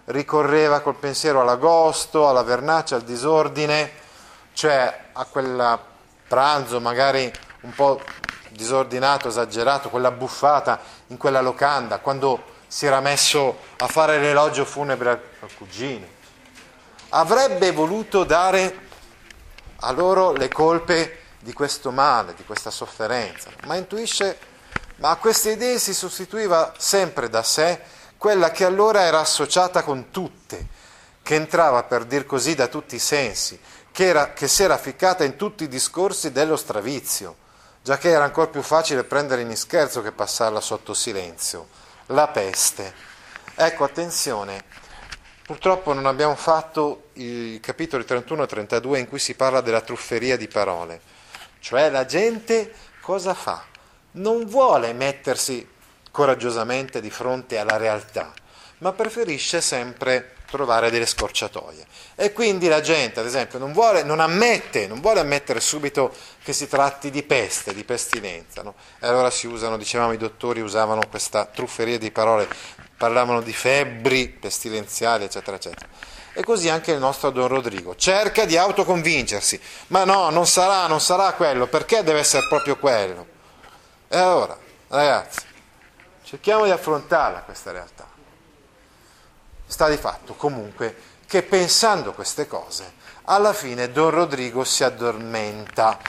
Ricorreva 0.05 0.81
col 0.81 0.95
pensiero 0.95 1.41
all'agosto, 1.41 2.29
alla 2.29 2.43
vernaccia, 2.43 2.95
al 2.95 3.03
disordine, 3.03 3.91
cioè 4.53 5.05
a 5.11 5.25
quel 5.25 5.79
pranzo 6.27 6.79
magari 6.79 7.31
un 7.61 7.73
po' 7.73 7.99
disordinato, 8.51 9.27
esagerato, 9.27 9.89
quella 9.89 10.11
buffata 10.11 10.79
in 11.07 11.17
quella 11.17 11.41
locanda, 11.41 11.99
quando 11.99 12.57
si 12.67 12.85
era 12.85 12.99
messo 12.99 13.57
a 13.77 13.87
fare 13.87 14.19
l'elogio 14.19 14.63
funebre 14.65 15.09
al 15.39 15.53
cugino. 15.57 16.05
Avrebbe 17.09 17.71
voluto 17.71 18.23
dare 18.23 18.87
a 19.77 19.91
loro 19.91 20.31
le 20.31 20.47
colpe 20.49 21.21
di 21.39 21.53
questo 21.53 21.91
male, 21.91 22.35
di 22.35 22.43
questa 22.43 22.69
sofferenza, 22.69 23.49
ma 23.65 23.75
intuisce, 23.75 24.37
ma 24.97 25.11
a 25.11 25.15
queste 25.15 25.51
idee 25.51 25.79
si 25.79 25.93
sostituiva 25.93 26.73
sempre 26.77 27.29
da 27.29 27.41
sé 27.41 27.79
quella 28.17 28.51
che 28.51 28.65
allora 28.65 29.01
era 29.01 29.19
associata 29.19 29.81
con 29.81 30.11
tutte, 30.11 30.67
che 31.23 31.35
entrava 31.35 31.83
per 31.83 32.05
dir 32.05 32.25
così 32.25 32.53
da 32.53 32.67
tutti 32.67 32.95
i 32.95 32.99
sensi, 32.99 33.59
che, 33.91 34.05
era, 34.05 34.33
che 34.33 34.47
si 34.47 34.61
era 34.61 34.77
ficcata 34.77 35.23
in 35.23 35.37
tutti 35.37 35.63
i 35.63 35.67
discorsi 35.67 36.31
dello 36.31 36.57
stravizio 36.57 37.47
già 37.81 37.97
che 37.97 38.09
era 38.09 38.23
ancora 38.23 38.47
più 38.47 38.61
facile 38.61 39.03
prendere 39.03 39.41
in 39.41 39.55
scherzo 39.55 40.01
che 40.01 40.11
passarla 40.11 40.61
sotto 40.61 40.93
silenzio, 40.93 41.67
la 42.07 42.27
peste. 42.27 42.93
Ecco, 43.55 43.83
attenzione, 43.83 44.63
purtroppo 45.45 45.93
non 45.93 46.05
abbiamo 46.05 46.35
fatto 46.35 47.09
i 47.13 47.59
capitoli 47.61 48.05
31 48.05 48.43
e 48.43 48.47
32 48.47 48.99
in 48.99 49.07
cui 49.07 49.19
si 49.19 49.35
parla 49.35 49.61
della 49.61 49.81
trufferia 49.81 50.37
di 50.37 50.47
parole, 50.47 51.01
cioè 51.59 51.89
la 51.89 52.05
gente 52.05 52.73
cosa 53.01 53.33
fa? 53.33 53.65
Non 54.11 54.45
vuole 54.45 54.93
mettersi 54.93 55.67
coraggiosamente 56.11 57.01
di 57.01 57.09
fronte 57.09 57.57
alla 57.57 57.77
realtà, 57.77 58.33
ma 58.79 58.91
preferisce 58.93 59.61
sempre 59.61 60.35
trovare 60.49 60.89
delle 60.89 61.05
scorciatoie. 61.05 61.85
E 62.15 62.33
quindi 62.33 62.67
la 62.67 62.81
gente, 62.81 63.19
ad 63.19 63.25
esempio, 63.25 63.59
non, 63.59 63.71
vuole, 63.71 64.03
non 64.03 64.19
ammette, 64.19 64.87
non 64.87 64.99
vuole 64.99 65.19
ammettere 65.19 65.59
subito 65.59 66.13
che 66.43 66.53
si 66.53 66.67
tratti 66.67 67.09
di 67.09 67.23
peste, 67.23 67.73
di 67.73 67.83
pestilenza. 67.83 68.61
No? 68.61 68.75
E 68.99 69.07
allora 69.07 69.29
si 69.29 69.47
usano, 69.47 69.77
dicevamo, 69.77 70.11
i 70.11 70.17
dottori 70.17 70.61
usavano 70.61 71.01
questa 71.09 71.45
trufferia 71.45 71.97
di 71.97 72.11
parole, 72.11 72.47
parlavano 72.97 73.41
di 73.41 73.53
febbri 73.53 74.27
pestilenziali, 74.27 75.23
eccetera, 75.23 75.55
eccetera. 75.55 75.87
E 76.33 76.43
così 76.43 76.69
anche 76.69 76.91
il 76.91 76.99
nostro 76.99 77.31
Don 77.31 77.47
Rodrigo. 77.47 77.95
Cerca 77.95 78.45
di 78.45 78.57
autoconvincersi. 78.57 79.59
Ma 79.87 80.03
no, 80.03 80.29
non 80.29 80.45
sarà, 80.45 80.87
non 80.87 81.01
sarà 81.01 81.33
quello. 81.33 81.67
Perché 81.67 82.03
deve 82.03 82.19
essere 82.19 82.47
proprio 82.47 82.77
quello? 82.77 83.25
E 84.07 84.17
allora, 84.17 84.57
ragazzi, 84.87 85.41
cerchiamo 86.23 86.65
di 86.65 86.71
affrontarla 86.71 87.41
questa 87.41 87.71
realtà. 87.71 88.08
Sta 89.69 89.87
di 89.87 89.97
fatto 89.97 90.33
comunque 90.33 90.95
che 91.27 91.43
pensando 91.43 92.13
queste 92.13 92.47
cose, 92.47 92.91
alla 93.25 93.53
fine 93.53 93.91
Don 93.91 94.09
Rodrigo 94.09 94.63
si 94.63 94.83
addormenta. 94.83 95.99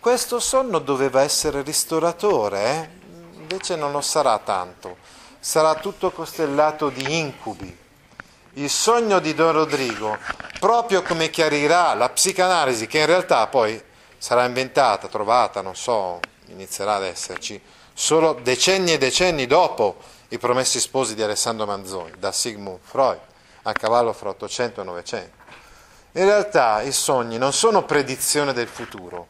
Questo 0.00 0.40
sonno 0.40 0.78
doveva 0.78 1.20
essere 1.20 1.60
ristoratore, 1.60 2.64
eh? 2.64 2.88
invece 3.34 3.76
non 3.76 3.92
lo 3.92 4.00
sarà 4.00 4.38
tanto. 4.38 4.96
Sarà 5.38 5.74
tutto 5.74 6.12
costellato 6.12 6.88
di 6.88 7.18
incubi 7.18 7.78
il 8.54 8.70
sogno 8.70 9.18
di 9.18 9.34
Don 9.34 9.52
Rodrigo, 9.52 10.16
proprio 10.58 11.02
come 11.02 11.28
chiarirà 11.28 11.92
la 11.92 12.08
psicanalisi, 12.08 12.86
che 12.86 13.00
in 13.00 13.06
realtà 13.06 13.46
poi 13.48 13.78
sarà 14.16 14.46
inventata, 14.46 15.08
trovata, 15.08 15.60
non 15.60 15.76
so, 15.76 16.20
inizierà 16.46 16.94
ad 16.94 17.02
esserci, 17.02 17.60
solo 17.92 18.38
decenni 18.42 18.94
e 18.94 18.98
decenni 18.98 19.46
dopo 19.46 19.96
i 20.34 20.38
promessi 20.38 20.80
sposi 20.80 21.14
di 21.14 21.22
Alessandro 21.22 21.64
Manzoni, 21.64 22.10
da 22.18 22.32
Sigmund 22.32 22.80
Freud, 22.82 23.20
a 23.62 23.72
cavallo 23.72 24.12
fra 24.12 24.30
800 24.30 24.80
e 24.80 24.84
900. 24.84 25.30
In 26.12 26.24
realtà 26.24 26.82
i 26.82 26.90
sogni 26.90 27.38
non 27.38 27.52
sono 27.52 27.84
predizione 27.84 28.52
del 28.52 28.66
futuro, 28.66 29.28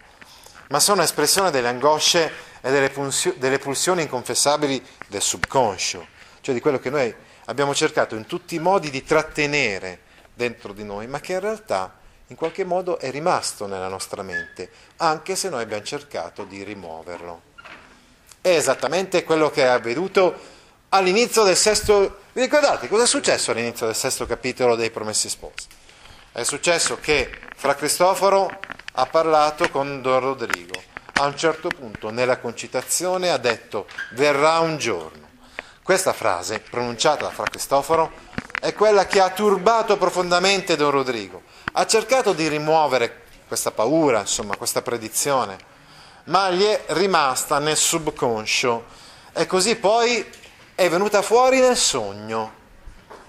ma 0.69 0.81
sono 0.81 1.03
espressione 1.03 1.51
delle 1.51 1.69
angosce 1.69 2.33
e 2.63 2.71
delle, 2.71 2.89
pulsio- 2.89 3.35
delle 3.37 3.59
pulsioni 3.59 4.01
inconfessabili 4.01 4.83
del 5.07 5.21
subconscio, 5.21 6.07
cioè 6.41 6.55
di 6.55 6.63
quello 6.63 6.79
che 6.79 6.89
noi 6.89 7.15
abbiamo 7.45 7.75
cercato 7.75 8.15
in 8.15 8.25
tutti 8.25 8.55
i 8.55 8.59
modi 8.59 8.89
di 8.89 9.05
trattenere 9.05 10.01
dentro 10.33 10.73
di 10.73 10.85
noi, 10.85 11.07
ma 11.07 11.21
che 11.21 11.35
in 11.35 11.41
realtà 11.41 11.99
in 12.29 12.37
qualche 12.37 12.65
modo 12.65 12.99
è 12.99 13.11
rimasto 13.11 13.67
nella 13.67 13.89
nostra 13.89 14.23
mente, 14.23 14.71
anche 14.97 15.37
se 15.37 15.51
noi 15.51 15.61
abbiamo 15.61 15.85
cercato 15.85 16.45
di 16.45 16.63
rimuoverlo. 16.63 17.53
È 18.41 18.49
esattamente 18.49 19.23
quello 19.23 19.51
che 19.51 19.65
è 19.65 19.67
avvenuto 19.67 20.53
all'inizio 20.95 21.43
del 21.43 21.57
sesto... 21.57 22.23
Vi 22.33 22.41
ricordate 22.41 22.89
cosa 22.89 23.05
è 23.05 23.07
successo 23.07 23.51
all'inizio 23.51 23.87
del 23.87 23.95
sesto 23.95 24.27
capitolo 24.27 24.77
dei 24.77 24.91
Promessi 24.91 25.29
Sposi? 25.29 25.67
È 26.33 26.43
successo 26.43 26.99
che 27.01 27.31
Fra 27.57 27.75
Cristoforo 27.75 28.51
ha 28.93 29.07
parlato 29.07 29.69
con 29.71 30.03
Don 30.03 30.21
Rodrigo. 30.21 30.83
A 31.15 31.27
un 31.27 31.37
certo 31.37 31.69
punto 31.69 32.11
nella 32.11 32.39
concitazione 32.39 33.31
ha 33.31 33.37
detto 33.37 33.87
verrà 34.13 34.59
un 34.61 34.79
giorno 34.79 35.23
questa 35.83 36.13
frase, 36.13 36.61
pronunciata 36.61 37.25
da 37.25 37.31
Fra 37.31 37.45
Cristoforo, 37.45 38.11
è 38.59 38.73
quella 38.73 39.07
che 39.07 39.21
ha 39.21 39.31
turbato 39.31 39.97
profondamente 39.97 40.77
Don 40.77 40.91
Rodrigo. 40.91 41.43
Ha 41.73 41.87
cercato 41.87 42.33
di 42.33 42.49
rimuovere 42.49 43.23
questa 43.47 43.71
paura, 43.71 44.21
insomma, 44.21 44.57
questa 44.57 44.81
predizione, 44.81 45.59
ma 46.25 46.51
gli 46.51 46.63
è 46.63 46.85
rimasta 46.89 47.59
nel 47.59 47.77
subconscio 47.77 49.03
e 49.33 49.47
così 49.47 49.77
poi 49.77 50.43
è 50.75 50.89
venuta 50.89 51.23
fuori 51.23 51.61
nel 51.61 51.77
sogno, 51.77 52.53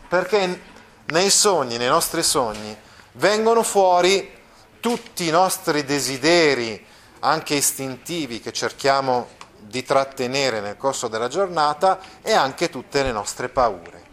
perché 0.07 0.61
nei 1.05 1.29
sogni, 1.29 1.77
nei 1.77 1.87
nostri 1.87 2.23
sogni, 2.23 2.75
vengono 3.13 3.61
fuori 3.61 4.31
tutti 4.79 5.27
i 5.27 5.31
nostri 5.31 5.83
desideri, 5.83 6.83
anche 7.19 7.55
istintivi, 7.55 8.39
che 8.39 8.51
cerchiamo 8.51 9.29
di 9.59 9.83
trattenere 9.83 10.59
nel 10.59 10.77
corso 10.77 11.07
della 11.07 11.27
giornata 11.27 11.99
e 12.21 12.33
anche 12.33 12.69
tutte 12.69 13.03
le 13.03 13.11
nostre 13.11 13.49
paure. 13.49 14.03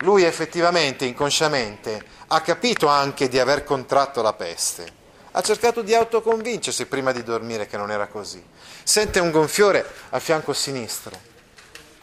Lui 0.00 0.22
effettivamente, 0.24 1.06
inconsciamente, 1.06 2.04
ha 2.28 2.40
capito 2.42 2.88
anche 2.88 3.28
di 3.28 3.38
aver 3.38 3.64
contratto 3.64 4.20
la 4.20 4.34
peste. 4.34 5.04
Ha 5.32 5.40
cercato 5.42 5.82
di 5.82 5.94
autoconvincersi 5.94 6.86
prima 6.86 7.12
di 7.12 7.22
dormire 7.22 7.66
che 7.66 7.76
non 7.76 7.90
era 7.90 8.06
così. 8.06 8.42
Sente 8.82 9.20
un 9.20 9.30
gonfiore 9.30 9.84
al 10.10 10.20
fianco 10.20 10.52
sinistro. 10.52 11.35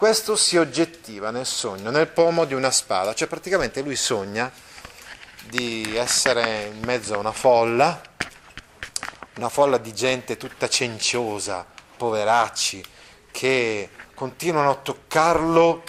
Questo 0.03 0.35
si 0.35 0.57
oggettiva 0.57 1.31
nel 1.31 1.45
sogno, 1.45 1.89
nel 1.89 2.09
pomo 2.09 2.43
di 2.43 2.53
una 2.53 2.71
spada, 2.71 3.13
cioè 3.13 3.29
praticamente 3.29 3.81
lui 3.81 3.95
sogna 3.95 4.51
di 5.43 5.95
essere 5.95 6.71
in 6.73 6.81
mezzo 6.83 7.13
a 7.13 7.19
una 7.19 7.31
folla, 7.31 8.01
una 9.37 9.47
folla 9.47 9.77
di 9.77 9.93
gente 9.93 10.35
tutta 10.35 10.67
cenciosa, 10.67 11.65
poveracci 11.95 12.83
che 13.31 13.91
continuano 14.13 14.71
a 14.71 14.75
toccarlo 14.75 15.83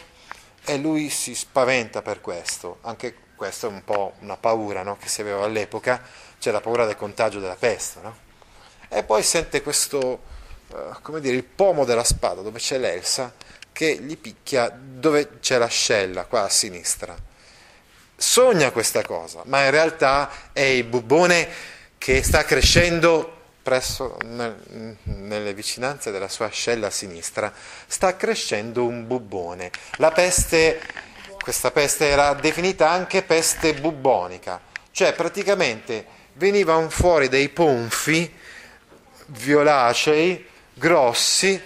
e 0.64 0.76
lui 0.76 1.10
si 1.10 1.34
spaventa 1.34 2.00
per 2.00 2.20
questo. 2.20 2.78
Anche 2.82 3.16
questa 3.34 3.66
è 3.66 3.70
un 3.70 3.82
po' 3.82 4.12
una 4.20 4.36
paura 4.36 4.84
no? 4.84 4.96
che 4.96 5.08
si 5.08 5.22
aveva 5.22 5.42
all'epoca, 5.42 6.00
c'è 6.38 6.52
la 6.52 6.60
paura 6.60 6.86
del 6.86 6.94
contagio 6.94 7.40
della 7.40 7.56
peste. 7.56 7.98
No? 8.00 8.16
E 8.88 9.02
poi 9.02 9.24
sente 9.24 9.60
questo, 9.60 10.20
uh, 10.68 11.00
come 11.02 11.20
dire, 11.20 11.34
il 11.34 11.42
pomo 11.42 11.84
della 11.84 12.04
spada 12.04 12.42
dove 12.42 12.60
c'è 12.60 12.78
l'Elsa 12.78 13.34
che 13.74 13.98
gli 14.00 14.16
picchia 14.16 14.72
dove 14.72 15.40
c'è 15.40 15.58
l'ascella, 15.58 16.26
qua 16.26 16.44
a 16.44 16.48
sinistra. 16.48 17.14
Sogna 18.16 18.70
questa 18.70 19.02
cosa, 19.02 19.42
ma 19.46 19.64
in 19.64 19.72
realtà 19.72 20.30
è 20.52 20.60
il 20.60 20.84
bubbone 20.84 21.48
che 21.98 22.22
sta 22.22 22.44
crescendo 22.44 23.32
presso, 23.64 24.16
nel, 24.26 24.96
nelle 25.02 25.52
vicinanze 25.54 26.12
della 26.12 26.28
sua 26.28 26.46
ascella 26.46 26.86
a 26.86 26.90
sinistra, 26.90 27.52
sta 27.88 28.14
crescendo 28.14 28.84
un 28.84 29.08
bubbone. 29.08 29.72
La 29.96 30.12
peste, 30.12 30.80
questa 31.40 31.72
peste 31.72 32.06
era 32.06 32.32
definita 32.34 32.88
anche 32.88 33.22
peste 33.22 33.74
bubbonica, 33.74 34.60
cioè 34.92 35.14
praticamente 35.14 36.06
venivano 36.34 36.88
fuori 36.90 37.28
dei 37.28 37.48
ponfi 37.48 38.32
violacei, 39.26 40.46
grossi, 40.74 41.60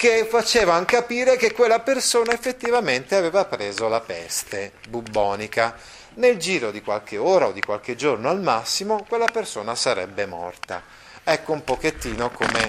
che 0.00 0.24
facevano 0.24 0.86
capire 0.86 1.36
che 1.36 1.52
quella 1.52 1.80
persona 1.80 2.32
effettivamente 2.32 3.16
aveva 3.16 3.44
preso 3.44 3.86
la 3.86 4.00
peste 4.00 4.72
bubbonica. 4.88 5.76
Nel 6.14 6.38
giro 6.38 6.70
di 6.70 6.80
qualche 6.80 7.18
ora 7.18 7.48
o 7.48 7.52
di 7.52 7.60
qualche 7.60 7.96
giorno 7.96 8.30
al 8.30 8.40
massimo, 8.40 9.04
quella 9.06 9.28
persona 9.30 9.74
sarebbe 9.74 10.24
morta. 10.24 10.82
Ecco 11.22 11.52
un 11.52 11.64
pochettino 11.64 12.30
come 12.30 12.66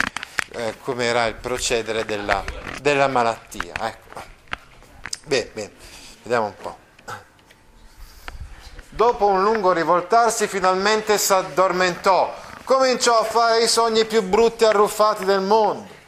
eh, 0.55 0.75
era 1.05 1.25
il 1.27 1.35
procedere 1.35 2.03
della, 2.03 2.43
della 2.81 3.07
malattia. 3.07 3.75
Ecco. 3.79 4.21
Bene, 5.23 5.49
bene, 5.53 5.71
vediamo 6.23 6.47
un 6.47 6.55
po'. 6.61 6.77
Dopo 8.89 9.27
un 9.27 9.41
lungo 9.41 9.71
rivoltarsi 9.71 10.47
finalmente 10.47 11.17
si 11.17 11.31
addormentò, 11.31 12.35
cominciò 12.65 13.21
a 13.21 13.23
fare 13.23 13.63
i 13.63 13.69
sogni 13.69 14.03
più 14.03 14.21
brutti 14.21 14.65
e 14.65 14.67
arruffati 14.67 15.23
del 15.23 15.39
mondo. 15.39 15.99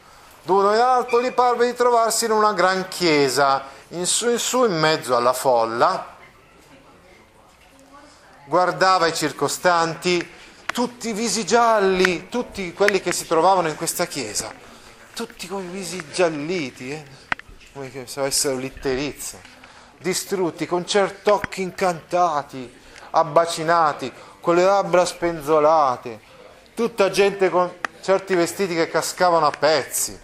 D'uno 0.44 0.74
in 0.74 0.80
alto 0.80 1.22
gli 1.22 1.32
parve 1.32 1.64
di 1.64 1.74
trovarsi 1.74 2.26
in 2.26 2.30
una 2.30 2.52
gran 2.52 2.86
chiesa, 2.88 3.64
in 3.88 4.04
su 4.04 4.28
in 4.28 4.38
su 4.38 4.66
in 4.66 4.78
mezzo 4.78 5.16
alla 5.16 5.32
folla. 5.32 6.16
Guardava 8.44 9.06
i 9.06 9.14
circostanti, 9.14 10.32
tutti 10.66 11.14
visi 11.14 11.46
gialli, 11.46 12.28
tutti 12.28 12.74
quelli 12.74 13.00
che 13.00 13.10
si 13.12 13.26
trovavano 13.26 13.68
in 13.68 13.76
questa 13.76 14.04
chiesa, 14.04 14.52
tutti 15.14 15.48
con 15.48 15.62
i 15.62 15.68
visi 15.68 16.10
gialliti, 16.12 16.90
eh? 16.90 17.04
come 17.72 18.06
se 18.06 18.20
avessero 18.20 18.56
l'itterizia, 18.56 19.40
distrutti, 19.96 20.66
con 20.66 20.84
certi 20.84 21.30
occhi 21.30 21.62
incantati, 21.62 22.70
abbacinati, 23.12 24.12
con 24.42 24.56
le 24.56 24.64
labbra 24.64 25.06
spenzolate, 25.06 26.20
tutta 26.74 27.08
gente 27.08 27.48
con 27.48 27.74
certi 28.02 28.34
vestiti 28.34 28.74
che 28.74 28.90
cascavano 28.90 29.46
a 29.46 29.50
pezzi 29.50 30.23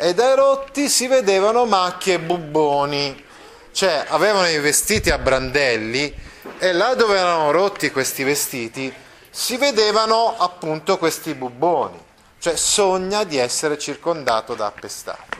e 0.00 0.14
dai 0.14 0.36
rotti 0.36 0.88
si 0.88 1.08
vedevano 1.08 1.66
macchie 1.66 2.14
e 2.14 2.18
bubboni, 2.20 3.24
cioè 3.72 4.04
avevano 4.06 4.46
i 4.46 4.60
vestiti 4.60 5.10
a 5.10 5.18
brandelli 5.18 6.14
e 6.56 6.72
là 6.72 6.94
dove 6.94 7.18
erano 7.18 7.50
rotti 7.50 7.90
questi 7.90 8.22
vestiti 8.22 8.94
si 9.28 9.56
vedevano 9.56 10.36
appunto 10.38 10.98
questi 10.98 11.34
bubboni, 11.34 12.00
cioè 12.38 12.54
sogna 12.54 13.24
di 13.24 13.38
essere 13.38 13.76
circondato 13.76 14.54
da 14.54 14.66
appestati. 14.66 15.36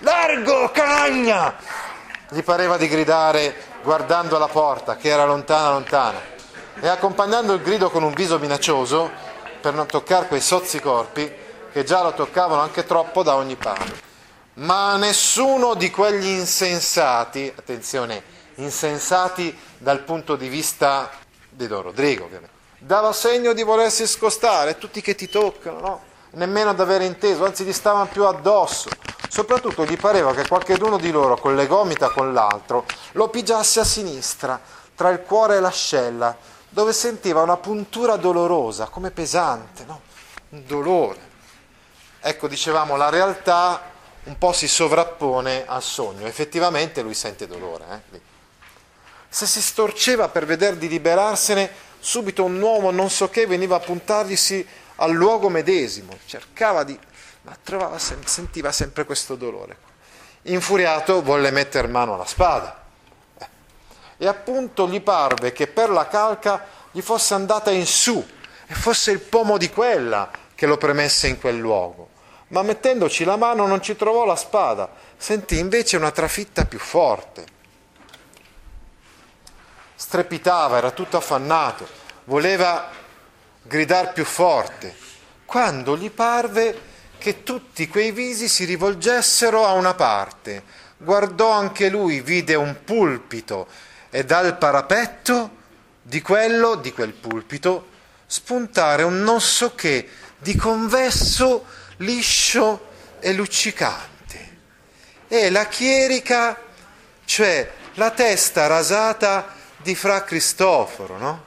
Largo, 0.00 0.72
canaglia! 0.72 1.56
Gli 2.30 2.42
pareva 2.42 2.76
di 2.76 2.88
gridare 2.88 3.54
guardando 3.80 4.38
la 4.38 4.48
porta 4.48 4.96
che 4.96 5.08
era 5.08 5.24
lontana 5.24 5.70
lontana 5.70 6.20
e 6.80 6.88
accompagnando 6.88 7.54
il 7.54 7.62
grido 7.62 7.90
con 7.90 8.02
un 8.02 8.12
viso 8.12 8.40
minaccioso 8.40 9.08
per 9.60 9.72
non 9.72 9.86
toccare 9.86 10.26
quei 10.26 10.40
sozzi 10.40 10.80
corpi 10.80 11.48
che 11.72 11.84
già 11.84 12.02
lo 12.02 12.12
toccavano 12.12 12.60
anche 12.60 12.84
troppo 12.84 13.22
da 13.22 13.34
ogni 13.34 13.56
parte. 13.56 14.08
Ma 14.54 14.96
nessuno 14.96 15.74
di 15.74 15.90
quegli 15.90 16.26
insensati, 16.26 17.52
attenzione, 17.54 18.22
insensati 18.56 19.56
dal 19.78 20.00
punto 20.00 20.36
di 20.36 20.48
vista 20.48 21.10
di 21.48 21.66
Don 21.66 21.82
Rodrigo 21.82 22.24
ovviamente, 22.24 22.54
dava 22.78 23.12
segno 23.12 23.52
di 23.52 23.62
volersi 23.62 24.06
scostare, 24.06 24.78
tutti 24.78 25.00
che 25.00 25.14
ti 25.14 25.28
toccano, 25.28 25.80
no? 25.80 26.02
nemmeno 26.32 26.70
ad 26.70 26.80
avere 26.80 27.04
inteso, 27.04 27.44
anzi 27.44 27.64
gli 27.64 27.72
stavano 27.72 28.06
più 28.06 28.24
addosso. 28.24 28.88
Soprattutto 29.28 29.84
gli 29.84 29.96
pareva 29.96 30.34
che 30.34 30.46
qualcheduno 30.46 30.98
di 30.98 31.10
loro, 31.10 31.36
con 31.36 31.54
le 31.54 31.66
gomita 31.66 32.10
con 32.10 32.32
l'altro, 32.32 32.84
lo 33.12 33.28
pigiasse 33.28 33.80
a 33.80 33.84
sinistra, 33.84 34.60
tra 34.94 35.10
il 35.10 35.22
cuore 35.22 35.56
e 35.56 35.60
l'ascella, 35.60 36.36
dove 36.68 36.92
sentiva 36.92 37.42
una 37.42 37.56
puntura 37.56 38.16
dolorosa, 38.16 38.86
come 38.86 39.10
pesante, 39.10 39.84
no? 39.86 40.00
un 40.50 40.64
dolore. 40.66 41.29
Ecco, 42.20 42.48
dicevamo, 42.48 42.96
la 42.96 43.08
realtà 43.08 43.90
un 44.24 44.36
po' 44.36 44.52
si 44.52 44.68
sovrappone 44.68 45.64
al 45.66 45.82
sogno, 45.82 46.26
effettivamente 46.26 47.00
lui 47.00 47.14
sente 47.14 47.46
dolore. 47.46 47.84
Eh? 48.12 48.20
Se 49.28 49.46
si 49.46 49.62
storceva 49.62 50.28
per 50.28 50.44
veder 50.44 50.76
di 50.76 50.88
liberarsene, 50.88 51.70
subito 51.98 52.44
un 52.44 52.60
uomo 52.60 52.90
non 52.90 53.08
so 53.08 53.30
che 53.30 53.46
veniva 53.46 53.76
a 53.76 53.80
puntarglisi 53.80 54.66
al 54.96 55.12
luogo 55.12 55.48
medesimo, 55.48 56.18
cercava 56.26 56.84
di... 56.84 56.98
ma 57.42 57.56
trovava, 57.62 57.98
sentiva 57.98 58.70
sempre 58.70 59.04
questo 59.04 59.34
dolore. 59.36 59.88
Infuriato 60.42 61.22
volle 61.22 61.50
mettere 61.50 61.88
mano 61.88 62.14
alla 62.14 62.26
spada 62.26 62.82
eh. 63.38 63.48
e 64.18 64.26
appunto 64.26 64.88
gli 64.88 65.00
parve 65.00 65.52
che 65.52 65.66
per 65.66 65.90
la 65.90 66.06
calca 66.06 66.66
gli 66.90 67.00
fosse 67.00 67.34
andata 67.34 67.70
in 67.70 67.86
su 67.86 68.26
e 68.66 68.74
fosse 68.74 69.10
il 69.10 69.20
pomo 69.20 69.58
di 69.58 69.70
quella 69.70 70.30
che 70.60 70.66
lo 70.66 70.76
premesse 70.76 71.26
in 71.26 71.40
quel 71.40 71.56
luogo. 71.56 72.10
Ma 72.48 72.60
mettendoci 72.60 73.24
la 73.24 73.36
mano 73.36 73.66
non 73.66 73.80
ci 73.80 73.96
trovò 73.96 74.26
la 74.26 74.36
spada, 74.36 74.90
sentì 75.16 75.58
invece 75.58 75.96
una 75.96 76.10
trafitta 76.10 76.66
più 76.66 76.78
forte. 76.78 77.46
Strepitava, 79.94 80.76
era 80.76 80.90
tutto 80.90 81.16
affannato, 81.16 81.88
voleva 82.24 82.90
gridar 83.62 84.12
più 84.12 84.26
forte, 84.26 84.94
quando 85.46 85.96
gli 85.96 86.10
parve 86.10 86.78
che 87.16 87.42
tutti 87.42 87.88
quei 87.88 88.10
visi 88.10 88.46
si 88.46 88.66
rivolgessero 88.66 89.64
a 89.64 89.72
una 89.72 89.94
parte. 89.94 90.62
Guardò 90.98 91.52
anche 91.52 91.88
lui, 91.88 92.20
vide 92.20 92.54
un 92.54 92.80
pulpito 92.84 93.66
e 94.10 94.26
dal 94.26 94.58
parapetto 94.58 95.56
di 96.02 96.20
quello, 96.20 96.74
di 96.74 96.92
quel 96.92 97.14
pulpito, 97.14 97.86
spuntare 98.26 99.04
un 99.04 99.22
non 99.22 99.40
so 99.40 99.74
che 99.74 100.06
di 100.40 100.56
convesso, 100.56 101.66
liscio 101.98 102.88
e 103.20 103.32
luccicante. 103.32 104.08
E 105.28 105.50
la 105.50 105.66
chierica, 105.66 106.58
cioè 107.24 107.70
la 107.94 108.10
testa 108.10 108.66
rasata 108.66 109.54
di 109.76 109.94
Fra 109.94 110.24
Cristoforo, 110.24 111.16
no? 111.18 111.44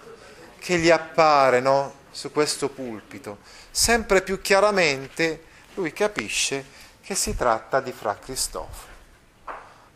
che 0.60 0.78
gli 0.78 0.90
appare 0.90 1.60
no? 1.60 2.02
su 2.12 2.32
questo 2.32 2.70
pulpito, 2.70 3.40
sempre 3.70 4.22
più 4.22 4.40
chiaramente 4.42 5.44
lui 5.74 5.92
capisce 5.92 6.64
che 7.02 7.16
si 7.16 7.36
tratta 7.36 7.82
di 7.82 7.92
Fra 7.92 8.18
Cristoforo. 8.18 8.92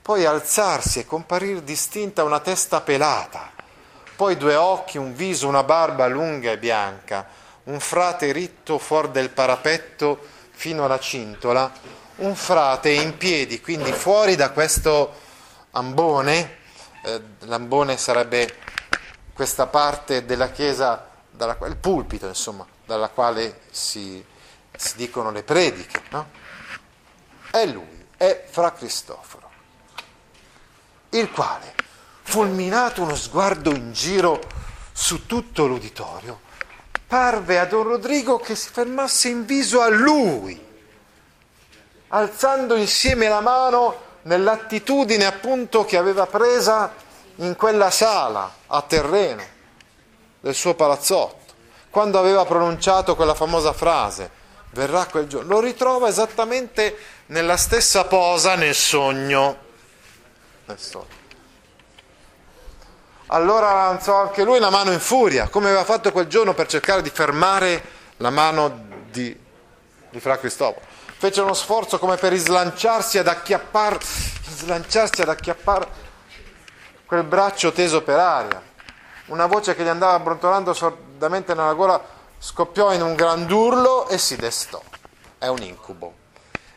Poi 0.02 0.26
alzarsi 0.26 1.00
e 1.00 1.06
comparire 1.06 1.64
distinta 1.64 2.24
una 2.24 2.40
testa 2.40 2.82
pelata, 2.82 3.52
poi 4.16 4.36
due 4.36 4.56
occhi, 4.56 4.98
un 4.98 5.14
viso, 5.14 5.48
una 5.48 5.64
barba 5.64 6.08
lunga 6.08 6.52
e 6.52 6.58
bianca, 6.58 7.28
un 7.68 7.80
frate 7.80 8.32
ritto 8.32 8.78
fuori 8.78 9.12
del 9.12 9.30
parapetto 9.30 10.20
fino 10.52 10.86
alla 10.86 11.00
cintola, 11.00 11.72
un 12.18 12.36
frate 12.36 12.90
in 12.90 13.18
piedi, 13.18 13.62
quindi 13.62 13.92
fuori 13.92 14.36
da 14.36 14.52
questo 14.52 15.14
ambone, 15.72 16.58
eh, 17.04 17.22
l'ambone 17.40 17.98
sarebbe 17.98 18.56
questa 19.34 19.68
parte 19.68 20.26
della 20.26 20.50
chiesa, 20.52 21.08
dalla, 21.30 21.58
il 21.68 21.78
pulpito 21.78 22.28
insomma, 22.28 22.66
dalla 22.86 23.10
quale 23.10 23.62
si 23.70 24.24
si 24.78 24.96
dicono 24.96 25.32
le 25.32 25.44
prediche, 25.44 26.02
no? 26.10 26.30
È 27.52 27.66
lui, 27.66 28.06
è 28.16 28.46
Fra 28.50 28.72
Cristoforo, 28.72 29.50
il 31.10 31.32
quale, 31.32 31.74
fulminato 32.22 33.02
uno 33.02 33.16
sguardo 33.16 33.72
in 33.72 33.92
giro 33.92 34.40
su 34.92 35.26
tutto 35.26 35.66
l'uditorio, 35.66 36.42
parve 37.08 37.58
a 37.58 37.66
Don 37.66 37.84
Rodrigo 37.84 38.38
che 38.38 38.56
si 38.56 38.70
fermasse 38.70 39.30
in 39.30 39.46
viso 39.46 39.82
a 39.82 39.88
lui, 39.88 40.62
alzando 42.10 42.76
insieme 42.76 43.30
la 43.30 43.40
mano 43.40 44.06
nell'attitudine 44.24 45.26
appunto 45.26 45.86
che 45.86 45.98
aveva 45.98 46.26
presa 46.26 46.94
in 47.36 47.56
quella 47.56 47.90
sala 47.90 48.52
a 48.68 48.82
terreno 48.82 49.44
del 50.42 50.54
suo 50.54 50.74
palazzotto, 50.74 51.54
quando 51.90 52.20
aveva 52.20 52.46
pronunciato 52.46 53.16
quella 53.16 53.36
famosa 53.36 53.74
frase 53.74 54.46
verrà 54.72 55.06
quel 55.06 55.28
giorno, 55.28 55.56
lo 55.56 55.60
ritrova 55.60 56.08
esattamente 56.08 56.98
nella 57.28 57.58
stessa 57.58 58.06
posa 58.06 58.56
nel 58.56 58.76
sogno. 58.76 59.58
Nel 60.66 60.80
sogno. 60.80 61.26
Allora 63.28 63.88
alzò 63.88 64.22
anche 64.22 64.44
lui 64.44 64.58
la 64.58 64.70
mano 64.70 64.92
in 64.94 65.02
furia, 65.02 65.50
come 65.50 65.68
aveva 65.68 65.84
fatto 65.84 66.14
quel 66.14 66.28
giorno 66.28 66.54
per 66.54 66.68
cercare 66.68 67.02
di 67.02 67.10
fermare 67.10 67.84
la 68.18 68.30
mano 68.30 68.86
di, 69.12 69.38
di 70.10 70.20
Fra 70.22 70.38
Cristoforo. 70.38 70.86
Fece 71.18 71.42
uno 71.42 71.54
sforzo 71.54 72.00
come 72.00 72.16
per 72.16 72.34
slanciarsi 72.36 73.18
ad 73.18 73.28
acchiappare, 73.28 73.98
slanciarsi 74.02 75.24
ad 75.24 75.30
acchiappare 75.30 75.88
quel 77.06 77.24
braccio 77.24 77.74
teso 77.74 78.02
per 78.02 78.18
aria. 78.18 78.62
Una 79.26 79.46
voce 79.46 79.76
che 79.76 79.84
gli 79.84 79.90
andava 79.90 80.18
brontolando 80.20 80.74
sordamente 80.74 81.54
nella 81.54 81.74
gola 81.74 82.02
scoppiò 82.40 82.94
in 82.94 83.02
un 83.02 83.14
grandurlo 83.16 84.08
e 84.08 84.18
si 84.18 84.38
destò. 84.38 84.82
È 85.38 85.48
un 85.48 85.62
incubo. 85.64 86.14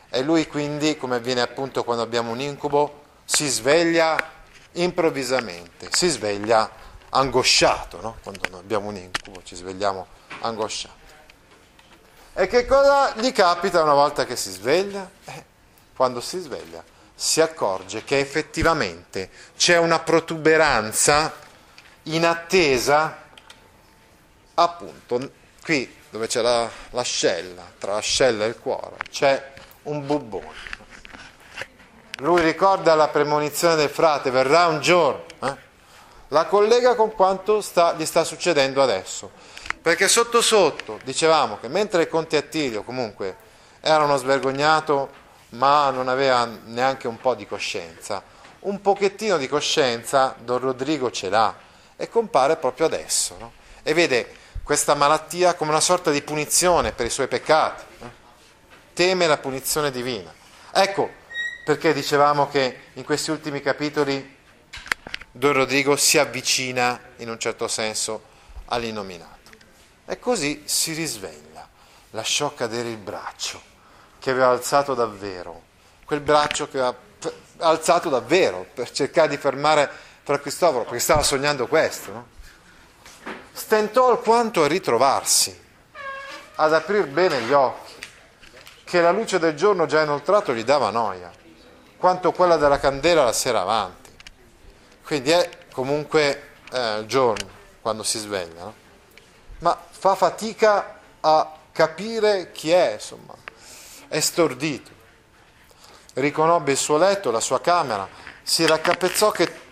E 0.09 0.23
lui 0.23 0.49
quindi, 0.49 0.97
come 0.97 1.17
avviene 1.17 1.43
appunto 1.43 1.85
quando 1.85 2.03
abbiamo 2.03 2.33
un 2.33 2.41
incubo, 2.41 3.03
si 3.25 3.47
sveglia 3.47 4.17
improvvisamente, 4.73 5.89
si 5.91 6.09
sveglia 6.09 6.71
angosciato, 7.11 8.01
no? 8.01 8.19
Quando 8.23 8.59
abbiamo 8.59 8.89
un 8.89 8.97
incubo 8.97 9.43
ci 9.43 9.57
svegliamo 9.57 10.07
angosciati. 10.41 10.99
E 12.35 12.47
che 12.47 12.65
cosa 12.67 13.15
gli 13.17 13.33
capita 13.33 13.83
una 13.83 13.95
volta 13.95 14.25
che 14.25 14.37
si 14.37 14.51
sveglia? 14.51 15.09
Eh, 15.25 15.45
quando 15.95 16.21
si 16.21 16.39
sveglia 16.39 16.83
si 17.15 17.43
accorge 17.43 18.03
che 18.05 18.19
effettivamente 18.19 19.29
c'è 19.57 19.77
una 19.77 19.99
protuberanza 19.99 21.31
in 22.05 22.25
attesa 22.25 23.19
appunto 24.55 25.31
qui 25.63 25.99
dove 26.09 26.27
c'è 26.27 26.41
la, 26.41 26.69
l'ascella, 26.91 27.71
tra 27.79 27.93
l'ascella 27.95 28.45
e 28.45 28.49
il 28.49 28.59
cuore, 28.59 28.97
c'è 29.11 29.53
un 29.83 30.07
bubbone. 30.07 30.79
Lui 32.21 32.43
ricorda 32.43 32.95
la 32.95 33.09
premonizione 33.09 33.77
del 33.77 33.89
frate, 33.89 34.31
verrà 34.31 34.67
un 34.67 34.81
giorno. 34.81 35.25
Eh? 35.43 35.57
La 36.29 36.45
collega 36.45 36.95
con 36.95 37.15
quanto 37.15 37.63
sta, 37.63 37.95
gli 37.95 38.05
sta 38.05 38.25
succedendo 38.25 38.83
adesso. 38.83 39.31
Perché 39.81 40.07
sotto 40.07 40.43
sotto 40.43 40.99
dicevamo 41.03 41.59
che 41.59 41.69
mentre 41.69 42.09
conte 42.09 42.37
Attilio 42.37 42.83
comunque 42.83 43.37
era 43.81 44.05
uno 44.05 44.19
svergognato 44.19 45.09
ma 45.51 45.89
non 45.89 46.09
aveva 46.09 46.47
neanche 46.67 47.09
un 47.09 47.19
po' 47.19 47.35
di 47.35 47.47
coscienza, 47.47 48.23
un 48.61 48.83
pochettino 48.83 49.39
di 49.39 49.49
coscienza 49.49 50.35
Don 50.39 50.59
Rodrigo 50.59 51.11
ce 51.11 51.31
l'ha 51.31 51.55
e 51.97 52.11
compare 52.11 52.57
proprio 52.57 52.85
adesso. 52.85 53.35
No? 53.39 53.53
E 53.83 53.95
vede 53.95 54.35
questa 54.63 54.95
malattia 54.95 55.55
come 55.55 55.71
una 55.71 55.81
sorta 55.81 56.11
di 56.11 56.21
punizione 56.21 56.93
per 56.93 57.07
i 57.07 57.11
suoi 57.11 57.29
peccati. 57.29 57.85
Teme 58.93 59.27
la 59.27 59.39
punizione 59.39 59.91
divina. 59.91 60.31
Ecco 60.73 61.20
perché 61.71 61.93
dicevamo 61.93 62.49
che 62.49 62.81
in 62.95 63.05
questi 63.05 63.31
ultimi 63.31 63.61
capitoli 63.61 64.39
Don 65.31 65.53
Rodrigo 65.53 65.95
si 65.95 66.19
avvicina 66.19 67.01
in 67.19 67.31
un 67.31 67.39
certo 67.39 67.69
senso 67.69 68.25
all'innominato. 68.65 69.51
E 70.05 70.19
così 70.19 70.65
si 70.65 70.95
risveglia, 70.95 71.69
lasciò 72.11 72.53
cadere 72.55 72.89
il 72.89 72.97
braccio 72.97 73.63
che 74.19 74.31
aveva 74.31 74.49
alzato 74.49 74.95
davvero, 74.95 75.63
quel 76.05 76.19
braccio 76.19 76.69
che 76.69 76.81
aveva 76.81 76.97
alzato 77.59 78.09
davvero 78.09 78.67
per 78.75 78.91
cercare 78.91 79.29
di 79.29 79.37
fermare 79.37 79.89
Fra 80.25 80.41
Cristoforo, 80.41 80.83
perché 80.83 80.99
stava 80.99 81.23
sognando 81.23 81.69
questo, 81.69 82.13
no? 82.13 82.27
stentò 83.53 84.11
alquanto 84.11 84.65
a 84.65 84.67
ritrovarsi, 84.67 85.57
ad 86.57 86.75
aprir 86.75 87.07
bene 87.07 87.43
gli 87.43 87.53
occhi, 87.53 87.95
che 88.83 89.01
la 89.01 89.13
luce 89.13 89.39
del 89.39 89.55
giorno 89.55 89.87
già 89.87 90.03
inoltrato 90.03 90.53
gli 90.53 90.65
dava 90.65 90.91
noia, 90.91 91.39
quanto 92.01 92.33
quella 92.33 92.57
della 92.57 92.81
candela 92.81 93.23
la 93.23 93.33
sera 93.33 93.61
avanti. 93.61 94.11
Quindi 95.05 95.31
è 95.31 95.49
comunque 95.73 96.49
eh, 96.73 97.05
giorno 97.07 97.49
quando 97.81 98.03
si 98.03 98.19
sveglia, 98.19 98.65
no? 98.65 98.75
ma 99.61 99.79
fa 99.89 100.17
fatica 100.17 100.99
a 101.21 101.53
capire 101.71 102.51
chi 102.51 102.73
è, 102.73 102.95
insomma, 102.95 103.35
è 104.09 104.19
stordito. 104.19 104.91
Riconobbe 106.15 106.73
il 106.73 106.77
suo 106.77 106.97
letto, 106.97 107.31
la 107.31 107.41
sua 107.41 107.61
camera, 107.61 108.09
si 108.43 108.67
raccapezzò 108.67 109.31
che 109.31 109.69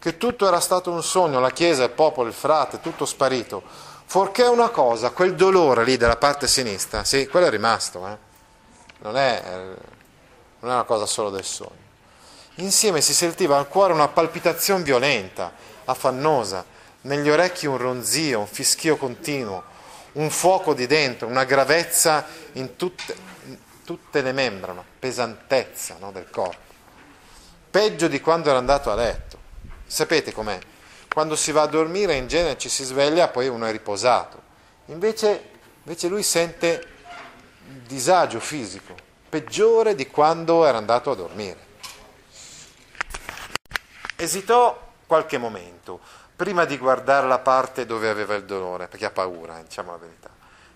che 0.00 0.16
tutto 0.16 0.48
era 0.48 0.60
stato 0.60 0.90
un 0.90 1.02
sogno, 1.02 1.40
la 1.40 1.50
chiesa, 1.50 1.84
il 1.84 1.90
popolo, 1.90 2.26
il 2.26 2.34
frate, 2.34 2.80
tutto 2.80 3.04
sparito. 3.04 3.62
Forché 4.06 4.42
una 4.44 4.70
cosa, 4.70 5.10
quel 5.10 5.34
dolore 5.34 5.84
lì 5.84 5.98
della 5.98 6.16
parte 6.16 6.48
sinistra, 6.48 7.04
sì, 7.04 7.28
quello 7.28 7.46
è 7.46 7.50
rimasto, 7.50 8.06
eh? 8.08 8.16
non, 9.00 9.16
è, 9.16 9.42
non 10.60 10.70
è 10.70 10.74
una 10.74 10.84
cosa 10.84 11.06
solo 11.06 11.30
del 11.30 11.44
sogno. 11.44 11.88
Insieme 12.56 13.00
si 13.00 13.14
sentiva 13.14 13.56
al 13.56 13.68
cuore 13.68 13.92
una 13.92 14.08
palpitazione 14.08 14.82
violenta, 14.82 15.52
affannosa, 15.84 16.64
negli 17.02 17.30
orecchi 17.30 17.66
un 17.66 17.78
ronzio, 17.78 18.40
un 18.40 18.46
fischio 18.46 18.96
continuo, 18.96 19.62
un 20.12 20.28
fuoco 20.30 20.74
di 20.74 20.86
dentro, 20.86 21.26
una 21.26 21.44
gravezza 21.44 22.26
in 22.52 22.76
tutte, 22.76 23.16
in 23.46 23.56
tutte 23.84 24.20
le 24.20 24.32
membra, 24.32 24.72
una 24.72 24.84
pesantezza 24.98 25.96
no, 25.98 26.12
del 26.12 26.28
corpo. 26.30 26.68
Peggio 27.70 28.08
di 28.08 28.20
quando 28.20 28.50
era 28.50 28.58
andato 28.58 28.90
a 28.90 28.94
letto. 28.94 29.38
Sapete 29.86 30.32
com'è? 30.32 30.58
Quando 31.12 31.36
si 31.36 31.52
va 31.52 31.62
a 31.62 31.66
dormire 31.66 32.14
in 32.14 32.28
genere 32.28 32.58
ci 32.58 32.68
si 32.68 32.84
sveglia, 32.84 33.28
poi 33.28 33.48
uno 33.48 33.66
è 33.66 33.72
riposato. 33.72 34.40
Invece, 34.86 35.50
invece 35.84 36.08
lui 36.08 36.22
sente 36.22 36.86
disagio 37.86 38.40
fisico, 38.40 38.94
peggiore 39.30 39.94
di 39.94 40.08
quando 40.08 40.66
era 40.66 40.76
andato 40.76 41.12
a 41.12 41.14
dormire. 41.14 41.68
Esitò 44.16 44.88
qualche 45.06 45.38
momento 45.38 46.00
prima 46.34 46.64
di 46.64 46.76
guardare 46.76 47.26
la 47.26 47.38
parte 47.38 47.86
dove 47.86 48.08
aveva 48.08 48.34
il 48.34 48.44
dolore, 48.44 48.88
perché 48.88 49.06
ha 49.06 49.10
paura, 49.10 49.62
diciamo 49.62 49.92
la 49.92 49.98
verità. 49.98 50.30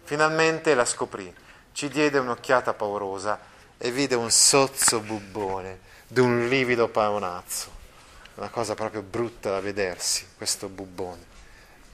Finalmente 0.04 0.74
la 0.74 0.84
scoprì, 0.84 1.34
ci 1.72 1.88
diede 1.88 2.18
un'occhiata 2.18 2.74
paurosa 2.74 3.40
e 3.76 3.90
vide 3.90 4.14
un 4.14 4.30
sozzo 4.30 5.00
bubbone 5.00 5.80
d'un 6.06 6.46
livido 6.48 6.88
paonazzo. 6.88 7.72
Una 8.36 8.48
cosa 8.48 8.74
proprio 8.74 9.02
brutta 9.02 9.50
da 9.50 9.60
vedersi, 9.60 10.26
questo 10.36 10.68
bubbone. 10.68 11.32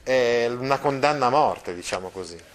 È 0.03 0.47
una 0.47 0.77
condanna 0.77 1.27
a 1.27 1.29
morte, 1.29 1.73
diciamo 1.73 2.09
così. 2.09 2.50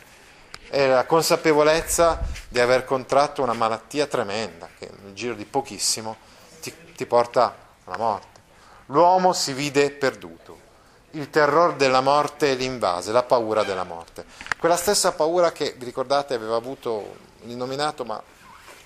È 0.69 0.87
la 0.87 1.05
consapevolezza 1.05 2.21
di 2.49 2.61
aver 2.61 2.85
contratto 2.85 3.43
una 3.43 3.53
malattia 3.53 4.07
tremenda 4.07 4.69
che 4.79 4.91
nel 5.03 5.15
giro 5.15 5.35
di 5.35 5.45
pochissimo 5.45 6.17
ti, 6.61 6.75
ti 6.95 7.07
porta 7.07 7.55
alla 7.85 7.97
morte. 7.97 8.41
L'uomo 8.87 9.33
si 9.33 9.53
vide 9.53 9.91
perduto 9.91 10.65
il 11.13 11.31
terrore 11.31 11.77
della 11.77 12.01
morte 12.01 12.55
l'invase, 12.55 13.13
la 13.13 13.23
paura 13.23 13.63
della 13.63 13.85
morte. 13.85 14.25
Quella 14.59 14.77
stessa 14.77 15.13
paura 15.13 15.51
che, 15.53 15.75
vi 15.79 15.85
ricordate, 15.85 16.35
aveva 16.35 16.57
avuto 16.57 17.17
l'innominato, 17.43 18.05
ma 18.05 18.23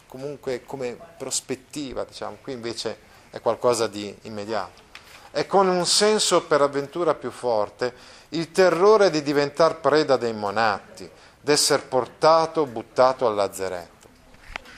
comunque 0.07 0.63
come 0.65 0.97
prospettiva, 1.17 2.05
diciamo, 2.05 2.39
qui 2.41 2.53
invece 2.53 2.99
è 3.31 3.41
qualcosa 3.41 3.87
di 3.87 4.17
immediato. 4.23 4.89
E 5.33 5.47
con 5.47 5.69
un 5.69 5.87
senso 5.87 6.43
per 6.43 6.61
avventura 6.61 7.15
più 7.15 7.31
forte, 7.31 7.95
il 8.31 8.53
terrore 8.53 9.11
di 9.11 9.23
diventare 9.23 9.75
preda 9.75 10.17
dei 10.17 10.33
monatti, 10.33 11.11
d'essere 11.41 11.83
portato, 11.83 12.67
buttato 12.67 13.27
al 13.27 13.35
lazzeretto. 13.35 14.09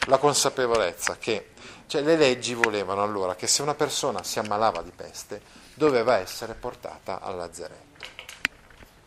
La 0.07 0.19
consapevolezza 0.19 1.17
che, 1.19 1.51
cioè 1.87 2.03
le 2.03 2.17
leggi 2.17 2.55
volevano 2.55 3.03
allora 3.03 3.35
che 3.35 3.47
se 3.47 3.63
una 3.63 3.75
persona 3.75 4.23
si 4.23 4.39
ammalava 4.39 4.83
di 4.83 4.93
peste, 4.95 5.41
doveva 5.75 6.17
essere 6.19 6.55
portata 6.55 7.21
al 7.21 7.37
lazzeretto. 7.37 7.91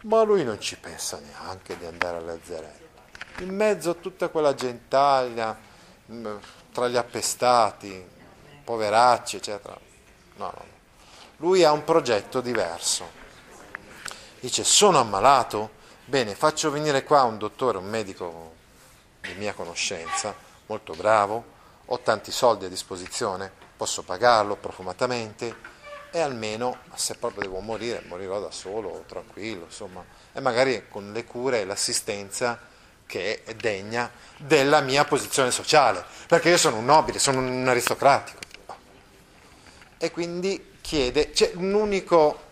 Ma 0.04 0.22
lui 0.24 0.44
non 0.44 0.60
ci 0.60 0.78
pensa 0.78 1.20
neanche 1.20 1.78
di 1.78 1.86
andare 1.86 2.18
al 2.18 2.26
lazzeretto. 2.26 2.84
In 3.40 3.56
mezzo 3.56 3.90
a 3.90 3.96
tutta 3.96 4.30
quella 4.30 4.54
gentaglia, 4.54 5.58
mm, 6.12 6.36
tra 6.72 6.88
gli 6.88 6.96
appestati, 6.98 8.06
poveracci, 8.64 9.38
eccetera. 9.38 9.78
No, 10.36 10.46
no. 10.46 10.66
Lui 11.38 11.64
ha 11.64 11.72
un 11.72 11.84
progetto 11.84 12.40
diverso. 12.42 13.24
Dice, 14.40 14.64
sono 14.64 15.00
ammalato? 15.00 15.75
Bene, 16.08 16.36
faccio 16.36 16.70
venire 16.70 17.04
qua 17.04 17.24
un 17.24 17.40
dottore, 17.40 17.80
un 17.80 17.90
medico 17.90 18.54
di 19.22 19.34
mia 19.34 19.54
conoscenza, 19.54 20.36
molto 20.68 20.94
bravo, 20.94 21.44
ho 21.84 22.00
tanti 22.00 22.32
soldi 22.32 22.66
a 22.66 22.70
disposizione, 22.70 23.52
posso 23.76 24.04
pagarlo 24.04 24.56
profumatamente, 24.56 25.56
e 26.12 26.20
almeno 26.20 26.78
se 26.94 27.16
proprio 27.16 27.42
devo 27.42 27.60
morire, 27.60 28.04
morirò 28.06 28.40
da 28.40 28.52
solo, 28.52 29.04
tranquillo, 29.08 29.64
insomma, 29.64 30.06
e 30.32 30.40
magari 30.42 30.88
con 30.90 31.12
le 31.12 31.26
cure 31.26 31.62
e 31.62 31.66
l'assistenza 31.66 32.60
che 33.08 33.44
è 33.44 33.56
degna 33.56 34.12
della 34.38 34.82
mia 34.82 35.06
posizione 35.06 35.50
sociale, 35.50 36.06
perché 36.28 36.50
io 36.50 36.58
sono 36.58 36.78
un 36.78 36.86
nobile, 36.86 37.18
sono 37.18 37.40
un 37.40 37.68
aristocratico. 37.68 38.42
E 39.98 40.12
quindi 40.12 40.74
chiede, 40.82 41.32
c'è 41.32 41.54
un 41.56 41.74
unico 41.74 42.45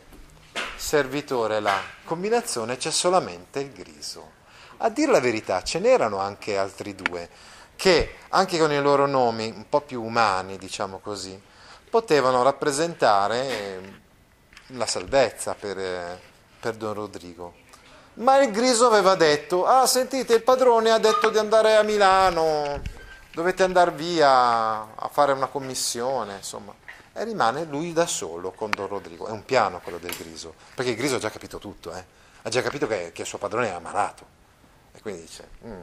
servitore 0.75 1.59
là, 1.59 1.79
combinazione 2.03 2.77
c'è 2.77 2.91
solamente 2.91 3.59
il 3.59 3.71
griso. 3.71 4.41
A 4.77 4.89
dire 4.89 5.11
la 5.11 5.19
verità 5.19 5.61
ce 5.63 5.79
n'erano 5.79 6.17
anche 6.17 6.57
altri 6.57 6.95
due, 6.95 7.29
che 7.75 8.15
anche 8.29 8.57
con 8.57 8.71
i 8.71 8.81
loro 8.81 9.05
nomi 9.05 9.51
un 9.55 9.67
po' 9.69 9.81
più 9.81 10.01
umani, 10.03 10.57
diciamo 10.57 10.99
così, 10.99 11.41
potevano 11.89 12.43
rappresentare 12.43 14.01
la 14.67 14.85
salvezza 14.85 15.55
per, 15.55 16.19
per 16.59 16.75
Don 16.75 16.93
Rodrigo. 16.93 17.61
Ma 18.15 18.37
il 18.41 18.51
Griso 18.51 18.85
aveva 18.85 19.15
detto, 19.15 19.65
ah 19.65 19.87
sentite, 19.87 20.33
il 20.35 20.43
padrone 20.43 20.91
ha 20.91 20.99
detto 20.99 21.29
di 21.29 21.37
andare 21.37 21.75
a 21.75 21.83
Milano, 21.83 22.81
dovete 23.33 23.63
andare 23.63 23.91
via 23.91 24.95
a 24.95 25.09
fare 25.11 25.31
una 25.31 25.47
commissione, 25.47 26.35
insomma. 26.35 26.73
E 27.15 27.23
rimane 27.23 27.65
lui 27.65 27.93
da 27.93 28.07
solo 28.07 28.51
con 28.51 28.71
Don 28.71 28.87
Rodrigo. 28.87 29.27
È 29.27 29.31
un 29.31 29.45
piano 29.45 29.79
quello 29.81 29.99
del 29.99 30.15
Griso, 30.15 30.55
perché 30.73 30.91
il 30.91 30.97
Griso 30.97 31.15
ha 31.15 31.19
già 31.19 31.29
capito 31.29 31.59
tutto, 31.59 31.93
eh? 31.93 32.03
ha 32.41 32.49
già 32.49 32.61
capito 32.61 32.87
che, 32.87 33.11
che 33.13 33.21
il 33.21 33.27
suo 33.27 33.37
padrone 33.37 33.67
è 33.67 33.71
ammalato. 33.71 34.25
E 34.93 35.01
quindi 35.01 35.21
dice, 35.21 35.47
mm, 35.65 35.81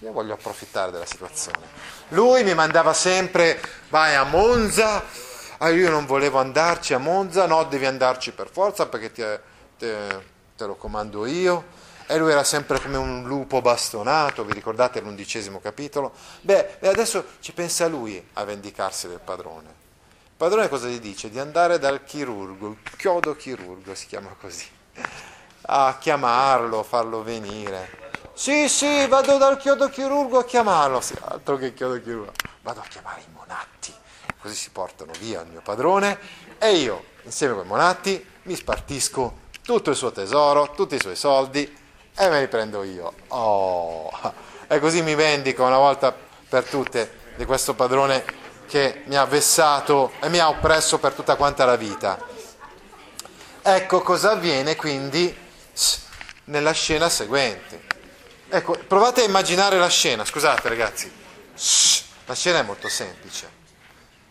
io 0.00 0.12
voglio 0.12 0.34
approfittare 0.34 0.90
della 0.90 1.06
situazione. 1.06 1.66
Lui 2.08 2.42
mi 2.44 2.54
mandava 2.54 2.92
sempre, 2.92 3.60
vai 3.88 4.14
a 4.14 4.24
Monza, 4.24 5.04
ah, 5.58 5.68
io 5.70 5.90
non 5.90 6.06
volevo 6.06 6.38
andarci 6.38 6.94
a 6.94 6.98
Monza, 6.98 7.46
no, 7.46 7.64
devi 7.64 7.86
andarci 7.86 8.32
per 8.32 8.50
forza 8.50 8.86
perché 8.86 9.12
te, 9.12 9.40
te, 9.78 10.24
te 10.56 10.66
lo 10.66 10.74
comando 10.74 11.26
io. 11.26 11.80
E 12.06 12.18
lui 12.18 12.32
era 12.32 12.42
sempre 12.42 12.80
come 12.80 12.96
un 12.96 13.22
lupo 13.24 13.60
bastonato, 13.60 14.44
vi 14.44 14.52
ricordate 14.52 15.00
l'undicesimo 15.00 15.60
capitolo? 15.60 16.12
Beh, 16.40 16.78
adesso 16.80 17.24
ci 17.40 17.52
pensa 17.52 17.86
lui 17.86 18.22
a 18.34 18.44
vendicarsi 18.44 19.08
del 19.08 19.20
padrone. 19.20 19.81
Padrone 20.42 20.68
cosa 20.68 20.88
gli 20.88 20.98
dice? 20.98 21.30
Di 21.30 21.38
andare 21.38 21.78
dal 21.78 22.02
chirurgo, 22.02 22.70
il 22.70 22.96
chiodo 22.96 23.36
chirurgo 23.36 23.94
si 23.94 24.06
chiama 24.08 24.34
così, 24.40 24.68
a 25.66 25.96
chiamarlo, 26.00 26.82
farlo 26.82 27.22
venire 27.22 28.10
sì, 28.34 28.68
sì, 28.68 29.06
vado 29.06 29.38
dal 29.38 29.56
chiodo 29.56 29.88
chirurgo 29.88 30.38
a 30.38 30.44
chiamarlo. 30.44 31.00
Sì, 31.00 31.14
altro 31.20 31.56
che 31.58 31.72
chiodo 31.74 32.02
chirurgo. 32.02 32.32
Vado 32.62 32.80
a 32.80 32.82
chiamare 32.88 33.20
i 33.20 33.30
monatti. 33.32 33.94
Così 34.40 34.56
si 34.56 34.70
portano 34.70 35.12
via 35.20 35.42
il 35.42 35.46
mio 35.46 35.60
padrone 35.62 36.18
e 36.58 36.72
io, 36.72 37.04
insieme 37.22 37.54
con 37.54 37.64
i 37.64 37.68
monatti, 37.68 38.26
mi 38.42 38.56
spartisco 38.56 39.38
tutto 39.62 39.90
il 39.90 39.96
suo 39.96 40.10
tesoro, 40.10 40.72
tutti 40.72 40.96
i 40.96 41.00
suoi 41.00 41.14
soldi 41.14 41.72
e 42.16 42.28
me 42.28 42.40
li 42.40 42.48
prendo 42.48 42.82
io. 42.82 43.12
Oh, 43.28 44.10
e 44.66 44.80
così 44.80 45.02
mi 45.02 45.14
vendico 45.14 45.62
una 45.62 45.78
volta 45.78 46.12
per 46.48 46.64
tutte 46.64 47.20
di 47.36 47.44
questo 47.44 47.74
padrone 47.74 48.41
che 48.72 49.02
mi 49.04 49.16
ha 49.16 49.26
vessato 49.26 50.12
e 50.18 50.30
mi 50.30 50.38
ha 50.38 50.48
oppresso 50.48 50.98
per 50.98 51.12
tutta 51.12 51.36
quanta 51.36 51.66
la 51.66 51.76
vita. 51.76 52.18
Ecco 53.60 54.00
cosa 54.00 54.30
avviene 54.30 54.76
quindi 54.76 55.36
nella 56.44 56.72
scena 56.72 57.10
seguente. 57.10 57.82
Ecco, 58.48 58.78
provate 58.88 59.20
a 59.20 59.24
immaginare 59.24 59.76
la 59.76 59.90
scena, 59.90 60.24
scusate 60.24 60.70
ragazzi, 60.70 61.12
la 62.24 62.34
scena 62.34 62.60
è 62.60 62.62
molto 62.62 62.88
semplice. 62.88 63.50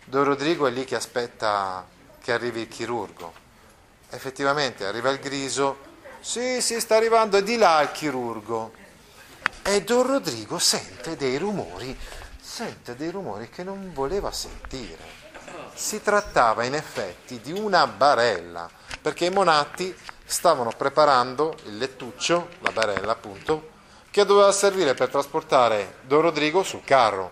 Don 0.05 0.23
Rodrigo 0.23 0.65
è 0.65 0.71
lì 0.71 0.85
che 0.85 0.95
aspetta 0.95 1.85
che 2.19 2.31
arrivi 2.33 2.61
il 2.61 2.67
chirurgo. 2.67 3.31
Effettivamente 4.09 4.87
arriva 4.87 5.11
il 5.11 5.19
griso, 5.19 5.77
sì, 6.19 6.63
sì, 6.63 6.79
sta 6.79 6.95
arrivando, 6.95 7.37
è 7.37 7.43
di 7.43 7.57
là 7.57 7.79
il 7.81 7.91
chirurgo. 7.91 8.73
E 9.61 9.83
Don 9.83 10.01
Rodrigo 10.01 10.57
sente 10.57 11.15
dei 11.15 11.37
rumori, 11.37 11.95
sente 12.51 12.97
dei 12.97 13.11
rumori 13.11 13.49
che 13.49 13.63
non 13.63 13.93
voleva 13.93 14.29
sentire. 14.29 15.19
Si 15.73 16.01
trattava 16.01 16.65
in 16.65 16.73
effetti 16.73 17.39
di 17.39 17.53
una 17.53 17.87
barella, 17.87 18.69
perché 19.01 19.23
i 19.23 19.29
monatti 19.29 19.95
stavano 20.25 20.73
preparando 20.75 21.55
il 21.63 21.77
lettuccio, 21.77 22.49
la 22.59 22.71
barella 22.71 23.13
appunto, 23.13 23.69
che 24.11 24.25
doveva 24.25 24.51
servire 24.51 24.93
per 24.95 25.07
trasportare 25.07 25.99
Don 26.01 26.19
Rodrigo 26.19 26.61
sul 26.61 26.83
carro 26.83 27.31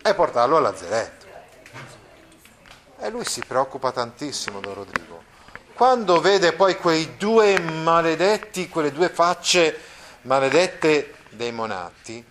e 0.00 0.14
portarlo 0.14 0.56
al 0.56 0.62
lazzeretto. 0.62 1.26
E 3.00 3.10
lui 3.10 3.24
si 3.24 3.42
preoccupa 3.44 3.90
tantissimo, 3.90 4.60
Don 4.60 4.74
Rodrigo. 4.74 5.24
Quando 5.74 6.20
vede 6.20 6.52
poi 6.52 6.76
quei 6.76 7.16
due 7.16 7.58
maledetti, 7.58 8.68
quelle 8.68 8.92
due 8.92 9.08
facce 9.08 9.76
maledette 10.22 11.16
dei 11.30 11.50
monatti, 11.50 12.24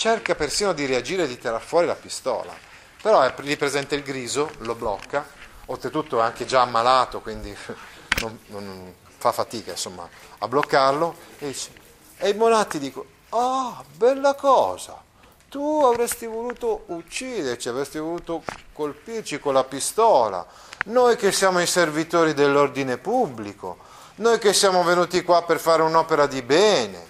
cerca 0.00 0.34
persino 0.34 0.72
di 0.72 0.86
reagire 0.86 1.24
e 1.24 1.26
di 1.26 1.36
tirar 1.36 1.60
fuori 1.60 1.84
la 1.84 1.94
pistola. 1.94 2.56
Però 3.02 3.30
lì 3.40 3.54
presente 3.58 3.94
il 3.94 4.02
griso, 4.02 4.50
lo 4.60 4.74
blocca, 4.74 5.28
oltretutto 5.66 6.18
è 6.18 6.22
anche 6.22 6.46
già 6.46 6.62
ammalato, 6.62 7.20
quindi 7.20 7.54
non, 8.20 8.38
non 8.46 8.94
fa 9.18 9.30
fatica 9.30 9.72
insomma, 9.72 10.08
a 10.38 10.48
bloccarlo, 10.48 11.14
e, 11.40 11.48
dice, 11.48 11.70
e 12.16 12.30
i 12.30 12.34
monatti 12.34 12.78
dicono, 12.78 13.04
Ah, 13.28 13.84
bella 13.94 14.34
cosa! 14.34 15.02
tu 15.50 15.82
avresti 15.84 16.26
voluto 16.26 16.84
ucciderci, 16.86 17.68
avresti 17.68 17.98
voluto 17.98 18.42
colpirci 18.72 19.38
con 19.38 19.52
la 19.52 19.64
pistola, 19.64 20.46
noi 20.86 21.16
che 21.16 21.30
siamo 21.30 21.60
i 21.60 21.66
servitori 21.66 22.32
dell'ordine 22.32 22.96
pubblico, 22.96 23.76
noi 24.16 24.38
che 24.38 24.54
siamo 24.54 24.82
venuti 24.82 25.22
qua 25.22 25.42
per 25.42 25.58
fare 25.58 25.82
un'opera 25.82 26.26
di 26.26 26.40
bene, 26.40 27.06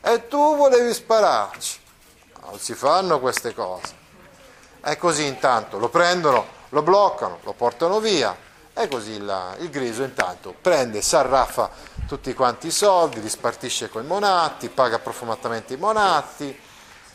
e 0.00 0.28
tu 0.28 0.56
volevi 0.56 0.94
spararci. 0.94 1.84
Non 2.46 2.58
si 2.58 2.74
fanno 2.74 3.20
queste 3.20 3.54
cose. 3.54 3.94
E 4.84 4.96
così 4.96 5.26
intanto 5.26 5.78
lo 5.78 5.88
prendono, 5.88 6.46
lo 6.70 6.82
bloccano, 6.82 7.40
lo 7.42 7.52
portano 7.52 8.00
via, 8.00 8.36
e 8.72 8.88
così 8.88 9.12
il, 9.12 9.56
il 9.58 9.70
griso 9.70 10.02
intanto 10.02 10.54
prende, 10.60 11.02
s'arraffa 11.02 11.70
tutti 12.06 12.32
quanti 12.34 12.68
i 12.68 12.70
soldi, 12.70 13.20
li 13.20 13.28
spartisce 13.28 13.88
con 13.88 14.04
i 14.04 14.06
monatti, 14.06 14.68
paga 14.68 14.98
profumatamente 14.98 15.74
i 15.74 15.78
monatti, 15.78 16.58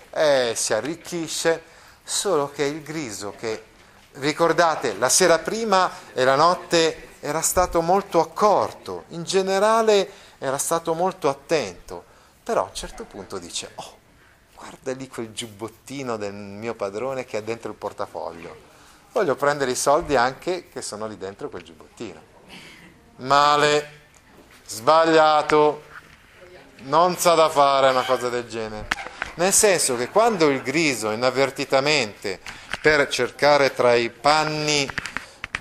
e 0.10 0.54
si 0.56 0.74
arricchisce, 0.74 1.64
solo 2.04 2.52
che 2.52 2.64
il 2.64 2.82
griso 2.82 3.34
che 3.38 3.70
Ricordate, 4.14 4.98
la 4.98 5.08
sera 5.08 5.40
prima 5.40 5.90
e 6.14 6.26
la 6.26 6.36
notte 6.36 7.12
era 7.22 7.42
stato 7.42 7.82
molto 7.82 8.20
accorto, 8.20 9.06
in 9.10 9.24
generale 9.24 10.10
era 10.38 10.58
stato 10.58 10.94
molto 10.94 11.30
attento, 11.30 12.04
però 12.44 12.64
a 12.64 12.66
un 12.66 12.76
certo 12.76 13.06
punto 13.06 13.38
dice, 13.38 13.72
oh, 13.76 14.00
guarda 14.62 14.92
lì 14.94 15.08
quel 15.08 15.32
giubbottino 15.32 16.18
del 16.18 16.34
mio 16.34 16.76
padrone 16.76 17.26
che 17.26 17.40
è 17.40 17.44
dentro 17.44 17.72
il 17.72 17.78
portafoglio, 17.78 18.56
voglio 19.12 19.36
prendere 19.36 19.72
i 19.72 19.76
soldi 19.76 20.16
anche 20.16 20.70
che 20.70 20.84
sono 20.84 21.08
lì 21.08 21.18
dentro 21.18 21.50
quel 21.50 21.64
giubbottino. 21.64 22.22
Male, 23.18 23.90
sbagliato, 24.68 25.84
non 26.84 27.18
sa 27.18 27.34
da 27.34 27.50
fare 27.50 27.90
una 27.90 28.04
cosa 28.04 28.30
del 28.30 28.48
genere. 28.48 28.88
Nel 29.36 29.52
senso 29.52 29.96
che 29.96 30.10
quando 30.10 30.50
il 30.50 30.62
griso 30.62 31.10
inavvertitamente 31.10 32.40
per 32.82 33.08
cercare 33.08 33.74
tra 33.74 33.96
i 33.96 34.12
panni 34.12 34.88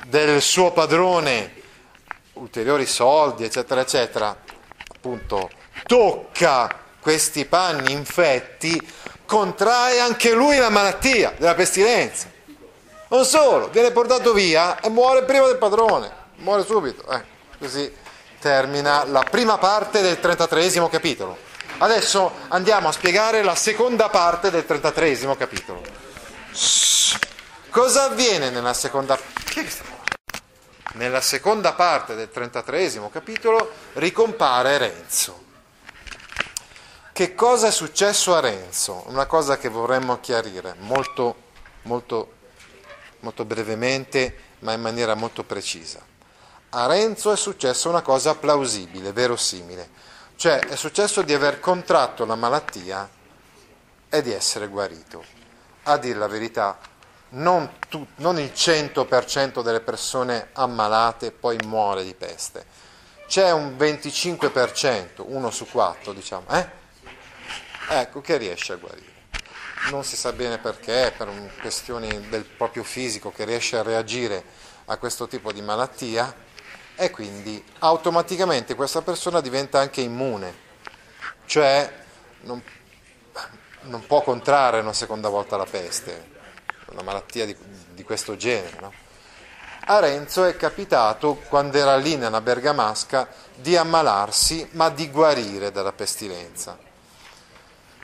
del 0.09 0.42
suo 0.42 0.72
padrone 0.72 1.55
ulteriori 2.34 2.84
soldi, 2.84 3.44
eccetera, 3.44 3.80
eccetera, 3.80 4.36
appunto 4.88 5.51
tocca 5.86 6.88
questi 7.01 7.44
panni 7.44 7.92
infetti, 7.92 8.80
contrae 9.26 10.01
anche 10.01 10.32
lui 10.32 10.57
la 10.59 10.70
malattia 10.70 11.32
della 11.36 11.55
pestilenza. 11.55 12.28
Non 13.09 13.24
solo, 13.24 13.68
viene 13.70 13.90
portato 13.90 14.32
via 14.32 14.78
e 14.80 14.88
muore 14.88 15.24
prima 15.24 15.46
del 15.46 15.57
padrone, 15.57 16.11
muore 16.36 16.64
subito. 16.64 17.05
Eh, 17.11 17.22
così 17.59 17.92
termina 18.38 19.05
la 19.05 19.24
prima 19.28 19.59
parte 19.59 20.01
del 20.01 20.20
33 20.20 20.88
capitolo. 20.88 21.36
Adesso 21.78 22.32
andiamo 22.48 22.88
a 22.88 22.92
spiegare 22.92 23.42
la 23.42 23.55
seconda 23.55 24.09
parte 24.09 24.51
del 24.51 24.64
33 24.64 25.36
capitolo. 25.36 25.82
Cosa 27.70 28.05
avviene 28.05 28.51
nella 28.51 28.74
seconda, 28.74 29.18
nella 30.94 31.20
seconda 31.20 31.72
parte 31.72 32.14
del 32.14 32.30
33 32.30 33.09
capitolo? 33.11 33.72
Ricompare 33.94 34.78
Renzo. 34.78 35.48
Che 37.20 37.34
cosa 37.34 37.66
è 37.66 37.70
successo 37.70 38.34
a 38.34 38.40
Renzo? 38.40 39.02
Una 39.08 39.26
cosa 39.26 39.58
che 39.58 39.68
vorremmo 39.68 40.20
chiarire 40.20 40.74
molto, 40.78 41.34
molto, 41.82 42.32
molto 43.18 43.44
brevemente, 43.44 44.34
ma 44.60 44.72
in 44.72 44.80
maniera 44.80 45.12
molto 45.12 45.44
precisa. 45.44 46.00
A 46.70 46.86
Renzo 46.86 47.30
è 47.30 47.36
successa 47.36 47.90
una 47.90 48.00
cosa 48.00 48.36
plausibile, 48.36 49.12
verosimile, 49.12 49.90
cioè 50.36 50.60
è 50.60 50.76
successo 50.76 51.20
di 51.20 51.34
aver 51.34 51.60
contratto 51.60 52.24
la 52.24 52.36
malattia 52.36 53.06
e 54.08 54.22
di 54.22 54.32
essere 54.32 54.68
guarito 54.68 55.22
a 55.82 55.98
dire 55.98 56.18
la 56.18 56.26
verità, 56.26 56.78
non, 57.32 57.70
tu, 57.90 58.06
non 58.14 58.38
il 58.38 58.52
100% 58.54 59.62
delle 59.62 59.80
persone 59.80 60.48
ammalate 60.54 61.32
poi 61.32 61.58
muore 61.66 62.02
di 62.02 62.14
peste. 62.14 62.64
C'è 63.26 63.52
un 63.52 63.76
25%, 63.78 65.22
uno 65.26 65.50
su 65.50 65.68
quattro, 65.68 66.14
diciamo, 66.14 66.48
eh? 66.48 66.80
Ecco, 67.93 68.20
che 68.20 68.36
riesce 68.36 68.74
a 68.74 68.76
guarire. 68.76 69.18
Non 69.91 70.05
si 70.05 70.16
sa 70.16 70.32
bene 70.32 70.59
perché, 70.59 71.12
per 71.16 71.28
questioni 71.61 72.28
del 72.28 72.45
proprio 72.45 72.84
fisico, 72.84 73.32
che 73.32 73.45
riesce 73.45 73.76
a 73.76 73.82
reagire 73.82 74.45
a 74.86 74.97
questo 74.97 75.26
tipo 75.26 75.53
di 75.53 75.61
malattia 75.61 76.32
e 76.95 77.11
quindi 77.11 77.62
automaticamente 77.78 78.74
questa 78.74 79.03
persona 79.03 79.41
diventa 79.41 79.80
anche 79.80 80.01
immune, 80.03 80.55
cioè 81.47 81.91
non 82.43 82.62
non 83.82 84.05
può 84.07 84.22
contrarre 84.22 84.80
una 84.80 84.93
seconda 84.93 85.28
volta 85.28 85.57
la 85.57 85.64
peste, 85.64 86.28
una 86.86 87.03
malattia 87.03 87.47
di, 87.47 87.57
di 87.93 88.03
questo 88.03 88.36
genere. 88.36 88.76
No? 88.80 88.93
A 89.86 89.99
Renzo 90.01 90.45
è 90.45 90.57
capitato, 90.57 91.36
quando 91.49 91.78
era 91.78 91.97
lì 91.97 92.16
nella 92.16 92.41
Bergamasca, 92.41 93.28
di 93.55 93.76
ammalarsi, 93.76 94.68
ma 94.72 94.91
di 94.91 95.09
guarire 95.11 95.70
dalla 95.70 95.93
pestilenza. 95.93 96.78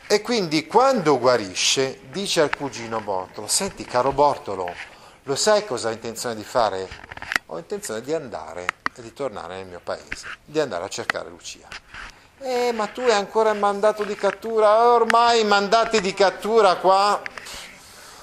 E 0.08 0.22
quindi 0.22 0.68
quando 0.68 1.18
guarisce 1.18 1.98
dice 2.12 2.40
al 2.40 2.54
cugino 2.54 3.00
Bortolo, 3.00 3.48
senti 3.48 3.84
caro 3.84 4.12
Bortolo, 4.12 4.72
lo 5.24 5.34
sai 5.34 5.64
cosa 5.66 5.88
ho 5.88 5.92
intenzione 5.92 6.36
di 6.36 6.44
fare? 6.44 6.88
Ho 7.46 7.58
intenzione 7.58 8.00
di 8.02 8.14
andare 8.14 8.68
e 8.94 9.02
di 9.02 9.12
tornare 9.12 9.56
nel 9.56 9.66
mio 9.66 9.80
paese, 9.82 10.28
di 10.44 10.60
andare 10.60 10.84
a 10.84 10.88
cercare 10.88 11.28
Lucia. 11.28 11.66
Eh, 12.38 12.70
ma 12.70 12.86
tu 12.86 13.00
hai 13.00 13.10
ancora 13.10 13.50
il 13.50 13.58
mandato 13.58 14.04
di 14.04 14.14
cattura? 14.14 14.92
Ormai 14.92 15.40
i 15.40 15.44
mandati 15.44 16.00
di 16.00 16.14
cattura 16.14 16.76
qua 16.76 17.20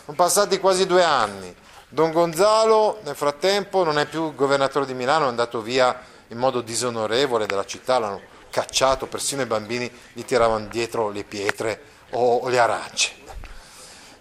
sono 0.05 0.15
passati 0.15 0.59
quasi 0.59 0.85
due 0.85 1.03
anni. 1.03 1.53
Don 1.89 2.13
Gonzalo 2.13 2.99
nel 3.03 3.15
frattempo 3.15 3.83
non 3.83 3.99
è 3.99 4.05
più 4.05 4.33
governatore 4.35 4.85
di 4.85 4.93
Milano, 4.93 5.25
è 5.25 5.27
andato 5.27 5.61
via 5.61 5.99
in 6.29 6.37
modo 6.37 6.61
disonorevole 6.61 7.45
dalla 7.45 7.65
città, 7.65 7.99
l'hanno 7.99 8.21
cacciato, 8.53 9.07
persino 9.07 9.41
i 9.41 9.47
bambini 9.47 9.91
gli 10.13 10.23
tiravano 10.23 10.67
dietro 10.67 11.09
le 11.09 11.23
pietre 11.23 11.81
o 12.11 12.47
le 12.47 12.59
arance. 12.59 13.11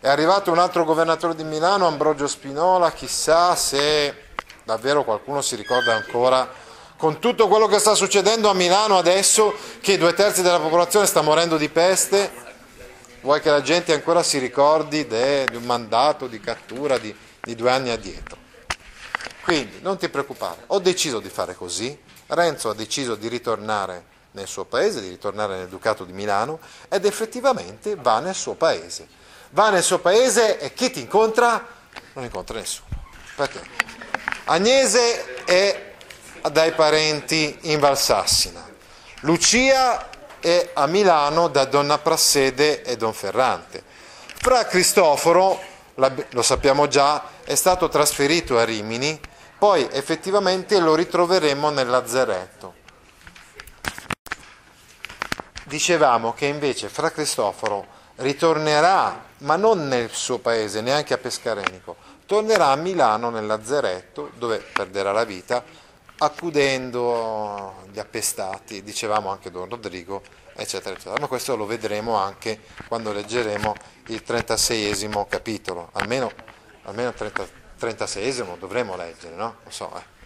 È 0.01 0.09
arrivato 0.09 0.51
un 0.51 0.59
altro 0.59 0.85
governatore 0.85 1.35
di 1.35 1.45
Milano, 1.45 1.87
Ambrogio 1.87 2.26
Spinola, 2.26 2.93
chissà 2.93 3.55
se 3.55 4.30
davvero 4.64 5.05
qualcuno 5.05 5.43
si 5.43 5.55
ricorda 5.55 5.95
ancora 5.95 6.51
con 6.97 7.18
tutto 7.18 7.47
quello 7.47 7.66
che 7.66 7.78
sta 7.78 7.95
succedendo 7.95 8.49
a 8.49 8.55
Milano 8.55 8.97
adesso, 8.97 9.55
che 9.83 9.99
due 9.99 10.14
terzi 10.14 10.41
della 10.41 10.61
popolazione 10.61 11.05
sta 11.05 11.20
morendo 11.20 11.59
di 11.59 11.68
peste, 11.68 12.33
vuoi 13.20 13.41
che 13.43 13.51
la 13.51 13.61
gente 13.61 13.93
ancora 13.93 14.22
si 14.22 14.39
ricordi 14.39 15.07
di 15.07 15.57
un 15.57 15.64
mandato 15.64 16.26
di 16.26 16.41
cattura 16.41 16.97
di, 16.97 17.14
di 17.43 17.55
due 17.55 17.70
anni 17.70 17.91
addietro. 17.91 18.39
Quindi 19.45 19.80
non 19.83 19.99
ti 19.99 20.09
preoccupare, 20.09 20.62
ho 20.68 20.78
deciso 20.78 21.20
di 21.20 21.28
fare 21.28 21.55
così, 21.55 21.97
Renzo 22.28 22.70
ha 22.70 22.74
deciso 22.74 23.14
di 23.14 23.28
ritornare 23.28 24.11
nel 24.33 24.47
suo 24.47 24.64
paese, 24.64 25.01
di 25.01 25.09
ritornare 25.09 25.57
nel 25.57 25.68
Ducato 25.68 26.05
di 26.05 26.12
Milano 26.12 26.59
ed 26.89 27.05
effettivamente 27.05 27.95
va 27.97 28.20
nel 28.20 28.35
suo 28.35 28.55
paese. 28.55 29.07
Va 29.51 29.70
nel 29.70 29.83
suo 29.83 29.99
paese 29.99 30.59
e 30.59 30.72
chi 30.72 30.91
ti 30.91 31.01
incontra? 31.01 31.66
Non 32.14 32.24
incontra 32.24 32.59
nessuno. 32.59 32.89
Perché? 33.37 33.61
Agnese 34.45 35.45
è 35.45 35.93
dai 36.51 36.72
parenti 36.72 37.59
in 37.62 37.78
Valsassina. 37.78 38.68
Lucia 39.20 40.09
è 40.41 40.70
a 40.72 40.87
Milano 40.87 41.49
da 41.49 41.64
Donna 41.66 41.99
Prassede 41.99 42.83
e 42.83 42.97
Don 42.97 43.12
Ferrante. 43.12 43.85
Fra 44.41 44.66
Cristoforo, 44.66 45.61
lo 45.95 46.43
sappiamo 46.43 46.89
già, 46.89 47.22
è 47.45 47.55
stato 47.55 47.89
trasferito 47.89 48.59
a 48.59 48.64
Rimini, 48.64 49.20
poi 49.57 49.87
effettivamente 49.93 50.80
lo 50.80 50.97
ritroveremo 50.97 51.70
nel 51.70 51.89
lazzeretto. 51.89 52.74
Dicevamo 55.72 56.34
che 56.34 56.44
invece 56.44 56.90
Fra 56.90 57.10
Cristoforo 57.10 57.86
ritornerà, 58.16 59.24
ma 59.38 59.56
non 59.56 59.88
nel 59.88 60.10
suo 60.10 60.36
paese, 60.36 60.82
neanche 60.82 61.14
a 61.14 61.16
Pescarenico, 61.16 61.96
tornerà 62.26 62.66
a 62.66 62.76
Milano 62.76 63.30
nel 63.30 63.46
lazzeretto 63.46 64.32
dove 64.34 64.58
perderà 64.58 65.12
la 65.12 65.24
vita 65.24 65.64
accudendo 66.18 67.86
gli 67.90 67.98
appestati, 67.98 68.82
dicevamo 68.82 69.30
anche 69.30 69.50
Don 69.50 69.66
Rodrigo, 69.66 70.20
eccetera, 70.54 70.94
eccetera. 70.94 71.18
Ma 71.18 71.26
questo 71.26 71.56
lo 71.56 71.64
vedremo 71.64 72.16
anche 72.16 72.60
quando 72.86 73.10
leggeremo 73.10 73.74
il 74.08 74.22
36esimo 74.26 75.26
capitolo, 75.26 75.88
almeno, 75.92 76.30
almeno 76.82 77.14
il 77.16 77.48
36esimo 77.80 78.58
dovremo 78.58 78.94
leggere, 78.94 79.34
no? 79.34 79.56
Lo 79.64 79.70
so, 79.70 79.90
eh. 79.96 80.20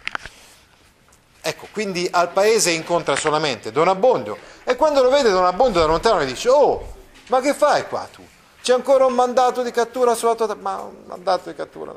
Ecco, 1.47 1.69
quindi 1.71 2.05
al 2.11 2.33
paese 2.33 2.71
incontra 2.71 3.15
solamente 3.15 3.71
Don 3.71 3.87
Abbondio 3.87 4.37
e 4.65 4.75
quando 4.75 5.01
lo 5.01 5.09
vede 5.09 5.29
Don 5.29 5.45
Abbondio 5.45 5.79
da 5.79 5.85
lontano 5.85 6.21
gli 6.21 6.27
dice, 6.27 6.49
oh, 6.49 6.95
ma 7.27 7.39
che 7.39 7.53
fai 7.53 7.87
qua 7.87 8.05
tu? 8.11 8.21
C'è 8.61 8.73
ancora 8.73 9.05
un 9.05 9.13
mandato 9.13 9.63
di 9.63 9.71
cattura 9.71 10.13
sulla 10.13 10.35
tua... 10.35 10.53
Ma 10.55 10.81
un 10.81 11.03
mandato 11.05 11.49
di 11.49 11.55
cattura... 11.55 11.95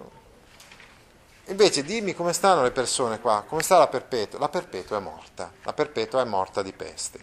Invece 1.47 1.83
dimmi 1.83 2.15
come 2.15 2.33
stanno 2.33 2.63
le 2.63 2.71
persone 2.71 3.19
qua, 3.19 3.43
come 3.45 3.65
sta 3.65 3.77
la 3.79 3.89
perpetua? 3.89 4.39
La 4.39 4.49
perpetua 4.49 4.99
è 4.99 5.01
morta, 5.01 5.51
la 5.65 5.73
perpetua 5.73 6.21
è 6.21 6.25
morta 6.27 6.63
di 6.63 6.73
peste. 6.73 7.19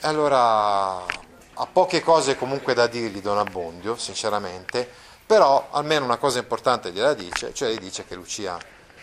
E 0.00 0.06
allora 0.06 0.96
ha 0.96 1.66
poche 1.72 2.02
cose 2.02 2.36
comunque 2.36 2.74
da 2.74 2.86
dirgli 2.86 3.22
Don 3.22 3.38
Abbondio, 3.38 3.96
sinceramente, 3.96 4.86
però 5.24 5.68
almeno 5.70 6.04
una 6.04 6.18
cosa 6.18 6.40
importante 6.40 6.92
gliela 6.92 7.14
dice, 7.14 7.54
cioè 7.54 7.70
gli 7.70 7.78
dice 7.78 8.04
che 8.04 8.14
Lucia 8.16 8.58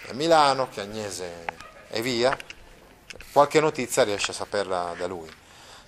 è 0.05 0.11
a 0.11 0.13
Milano, 0.13 0.69
che 0.69 0.81
Agnese 0.81 1.65
è 1.87 2.01
via, 2.01 2.37
qualche 3.31 3.59
notizia 3.59 4.03
riesce 4.03 4.31
a 4.31 4.35
saperla 4.35 4.93
da 4.97 5.07
lui. 5.07 5.29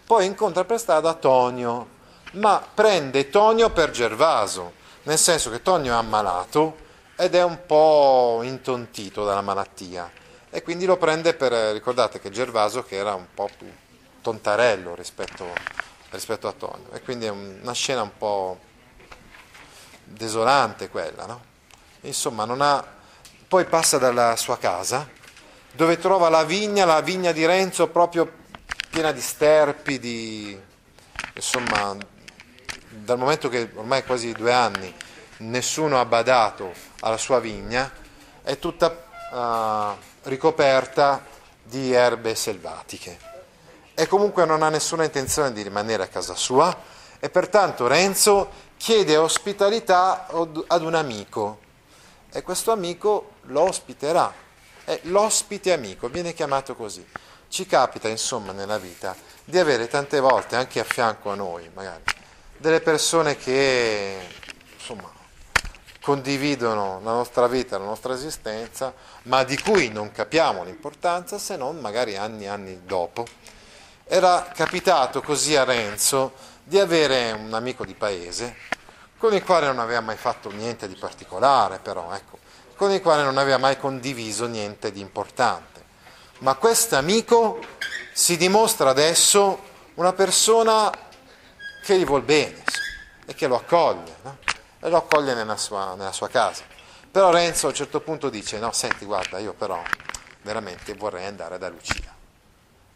Poi 0.05 0.25
incontra 0.25 0.63
per 0.65 0.79
strada 0.79 1.13
Tonio, 1.13 1.97
ma 2.33 2.65
prende 2.73 3.29
Tonio 3.29 3.69
per 3.69 3.91
Gervaso, 3.91 4.73
nel 5.03 5.17
senso 5.17 5.49
che 5.49 5.61
Tonio 5.61 5.93
è 5.93 5.95
ammalato 5.95 6.87
ed 7.15 7.35
è 7.35 7.43
un 7.43 7.65
po' 7.65 8.39
intontito 8.43 9.25
dalla 9.25 9.41
malattia 9.41 10.09
e 10.49 10.63
quindi 10.63 10.85
lo 10.85 10.97
prende 10.97 11.33
per, 11.33 11.51
ricordate 11.73 12.19
che 12.19 12.31
Gervaso 12.31 12.83
che 12.83 12.95
era 12.95 13.13
un 13.13 13.27
po' 13.33 13.49
più 13.55 13.71
tontarello 14.21 14.95
rispetto, 14.95 15.45
rispetto 16.09 16.47
a 16.47 16.53
Tonio 16.53 16.91
e 16.93 17.01
quindi 17.01 17.25
è 17.25 17.29
una 17.29 17.73
scena 17.73 18.01
un 18.01 18.17
po' 18.17 18.57
desolante 20.03 20.89
quella, 20.89 21.25
no? 21.25 21.43
Insomma, 22.01 22.45
non 22.45 22.61
ha... 22.61 22.83
poi 23.47 23.65
passa 23.65 23.97
dalla 23.97 24.35
sua 24.35 24.57
casa 24.57 25.07
dove 25.79 25.97
trova 25.97 26.27
la 26.27 26.43
vigna, 26.43 26.83
la 26.83 26.99
vigna 26.99 27.31
di 27.31 27.45
Renzo 27.45 27.87
proprio 27.87 28.29
piena 28.89 29.13
di 29.13 29.21
sterpi, 29.21 29.97
di... 29.97 30.61
insomma, 31.33 31.95
dal 32.89 33.17
momento 33.17 33.47
che 33.47 33.69
ormai 33.75 34.03
quasi 34.03 34.33
due 34.33 34.51
anni 34.51 34.93
nessuno 35.37 35.97
ha 35.97 36.03
badato 36.03 36.73
alla 36.99 37.15
sua 37.15 37.39
vigna, 37.39 37.89
è 38.43 38.59
tutta 38.59 38.93
uh, 39.31 39.97
ricoperta 40.23 41.25
di 41.63 41.93
erbe 41.93 42.35
selvatiche. 42.35 43.17
E 43.93 44.05
comunque 44.05 44.43
non 44.43 44.63
ha 44.63 44.67
nessuna 44.67 45.05
intenzione 45.05 45.53
di 45.53 45.61
rimanere 45.61 46.03
a 46.03 46.07
casa 46.07 46.35
sua 46.35 46.77
e 47.21 47.29
pertanto 47.29 47.87
Renzo 47.87 48.49
chiede 48.75 49.15
ospitalità 49.15 50.27
ad 50.27 50.83
un 50.83 50.93
amico 50.93 51.59
e 52.33 52.41
questo 52.41 52.73
amico 52.73 53.35
lo 53.43 53.61
ospiterà. 53.61 54.47
È 54.89 55.01
l'ospite 55.03 55.71
amico, 55.71 56.09
viene 56.09 56.33
chiamato 56.33 56.73
così. 56.75 57.05
Ci 57.47 57.67
capita 57.67 58.07
insomma 58.07 58.53
nella 58.53 58.79
vita 58.79 59.15
di 59.45 59.59
avere 59.59 59.87
tante 59.87 60.19
volte 60.19 60.55
anche 60.55 60.79
a 60.79 60.83
fianco 60.83 61.29
a 61.29 61.35
noi, 61.35 61.69
magari, 61.75 62.01
delle 62.57 62.81
persone 62.81 63.37
che 63.37 64.17
insomma 64.75 65.07
condividono 66.01 67.01
la 67.03 67.11
nostra 67.11 67.45
vita, 67.45 67.77
la 67.77 67.85
nostra 67.85 68.15
esistenza, 68.15 68.91
ma 69.25 69.43
di 69.43 69.59
cui 69.59 69.89
non 69.89 70.11
capiamo 70.11 70.63
l'importanza 70.63 71.37
se 71.37 71.55
non 71.55 71.77
magari 71.77 72.17
anni 72.17 72.45
e 72.45 72.47
anni 72.47 72.81
dopo. 72.83 73.27
Era 74.05 74.51
capitato 74.55 75.21
così 75.21 75.55
a 75.55 75.65
Renzo 75.65 76.33
di 76.63 76.79
avere 76.79 77.31
un 77.31 77.53
amico 77.53 77.85
di 77.85 77.93
paese 77.93 78.55
con 79.19 79.35
il 79.35 79.43
quale 79.43 79.67
non 79.67 79.77
aveva 79.77 80.01
mai 80.01 80.17
fatto 80.17 80.49
niente 80.49 80.87
di 80.87 80.95
particolare, 80.95 81.77
però, 81.77 82.11
ecco, 82.11 82.39
con 82.79 82.91
il 82.91 83.01
quale 83.01 83.23
non 83.23 83.37
aveva 83.37 83.57
mai 83.57 83.77
condiviso 83.77 84.47
niente 84.47 84.91
di 84.91 85.01
importante. 85.01 85.83
Ma 86.39 86.55
questo 86.55 86.95
amico 86.95 87.59
si 88.13 88.37
dimostra 88.37 88.89
adesso 88.89 89.59
una 89.95 90.13
persona 90.13 90.89
che 91.83 91.99
gli 91.99 92.05
vuol 92.05 92.21
bene 92.21 92.63
e 93.25 93.35
che 93.35 93.47
lo 93.47 93.57
accoglie. 93.57 94.15
No? 94.23 94.37
e 94.79 94.89
lo 94.89 94.97
accoglie 94.97 95.33
nella 95.33 95.57
sua, 95.57 95.95
nella 95.95 96.11
sua 96.11 96.29
casa. 96.29 96.63
Però 97.11 97.31
Renzo 97.31 97.67
a 97.67 97.69
un 97.69 97.75
certo 97.75 98.01
punto 98.01 98.29
dice, 98.29 98.59
no, 98.59 98.71
senti, 98.71 99.05
guarda, 99.05 99.39
io 99.39 99.53
però 99.53 99.81
veramente 100.43 100.93
vorrei 100.93 101.25
andare 101.25 101.57
da 101.57 101.69
Lucia. 101.69 102.15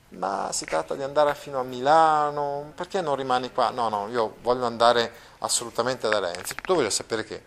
Ma 0.10 0.50
si 0.52 0.66
tratta 0.66 0.96
di 0.96 1.02
andare 1.02 1.34
fino 1.34 1.60
a 1.60 1.64
Milano, 1.64 2.72
perché 2.76 3.02
non 3.02 3.16
rimani 3.16 3.52
qua? 3.52 3.72
No, 3.72 3.90
no, 3.90 4.08
io 4.10 4.38
voglio 4.42 4.66
andare 4.66 5.12
assolutamente 5.40 6.08
da 6.08 6.20
Renzo. 6.20 6.54
Tu 6.62 6.74
voglio 6.74 6.92
sapere 6.92 7.24
che, 7.26 7.44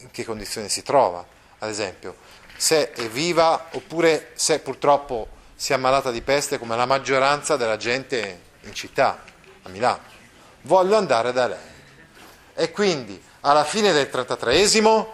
in 0.00 0.10
che 0.10 0.24
condizioni 0.24 0.68
si 0.68 0.82
trova, 0.82 1.24
ad 1.64 1.70
esempio, 1.70 2.16
se 2.56 2.92
è 2.92 3.08
viva 3.08 3.68
oppure 3.72 4.30
se 4.34 4.60
purtroppo 4.60 5.28
si 5.54 5.72
è 5.72 5.74
ammalata 5.74 6.10
di 6.10 6.22
peste 6.22 6.58
come 6.58 6.76
la 6.76 6.86
maggioranza 6.86 7.56
della 7.56 7.76
gente 7.76 8.40
in 8.62 8.74
città, 8.74 9.22
a 9.62 9.68
Milano. 9.68 10.02
Voglio 10.62 10.96
andare 10.96 11.32
da 11.32 11.46
lei. 11.48 11.72
E 12.54 12.70
quindi 12.70 13.20
alla 13.40 13.64
fine 13.64 13.92
del 13.92 14.08
33esimo 14.10 15.06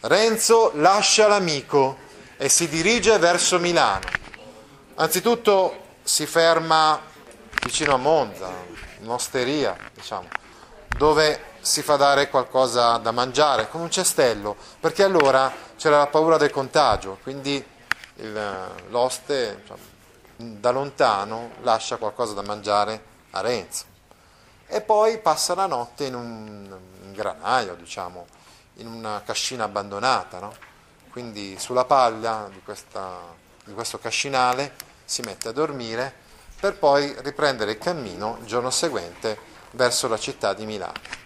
Renzo 0.00 0.72
lascia 0.74 1.26
l'amico 1.26 1.98
e 2.36 2.48
si 2.48 2.68
dirige 2.68 3.18
verso 3.18 3.58
Milano. 3.58 4.06
Anzitutto 4.96 5.84
si 6.02 6.26
ferma 6.26 7.00
vicino 7.62 7.94
a 7.94 7.96
Monza, 7.96 8.52
in 9.00 9.08
osteria, 9.08 9.76
diciamo, 9.92 10.28
dove 10.96 11.54
si 11.66 11.82
fa 11.82 11.96
dare 11.96 12.30
qualcosa 12.30 12.96
da 12.98 13.10
mangiare, 13.10 13.68
con 13.68 13.80
un 13.80 13.90
cestello, 13.90 14.54
perché 14.78 15.02
allora 15.02 15.52
c'era 15.76 15.98
la 15.98 16.06
paura 16.06 16.36
del 16.36 16.50
contagio, 16.50 17.18
quindi 17.24 17.62
il, 18.14 18.70
l'oste 18.88 19.58
diciamo, 19.62 19.80
da 20.36 20.70
lontano 20.70 21.50
lascia 21.62 21.96
qualcosa 21.96 22.34
da 22.34 22.42
mangiare 22.42 23.02
a 23.30 23.40
Renzo. 23.40 23.84
E 24.68 24.80
poi 24.80 25.18
passa 25.18 25.56
la 25.56 25.66
notte 25.66 26.04
in 26.04 26.14
un 26.14 26.78
granaio, 27.12 27.74
diciamo, 27.74 28.26
in 28.74 28.86
una 28.86 29.20
cascina 29.24 29.64
abbandonata, 29.64 30.38
no? 30.38 30.54
quindi 31.10 31.58
sulla 31.58 31.84
paglia 31.84 32.48
di, 32.48 32.62
questa, 32.62 33.18
di 33.64 33.74
questo 33.74 33.98
cascinale 33.98 34.76
si 35.04 35.20
mette 35.22 35.48
a 35.48 35.52
dormire 35.52 36.14
per 36.60 36.78
poi 36.78 37.12
riprendere 37.22 37.72
il 37.72 37.78
cammino 37.78 38.36
il 38.40 38.46
giorno 38.46 38.70
seguente 38.70 39.36
verso 39.72 40.06
la 40.06 40.18
città 40.18 40.54
di 40.54 40.64
Milano. 40.64 41.25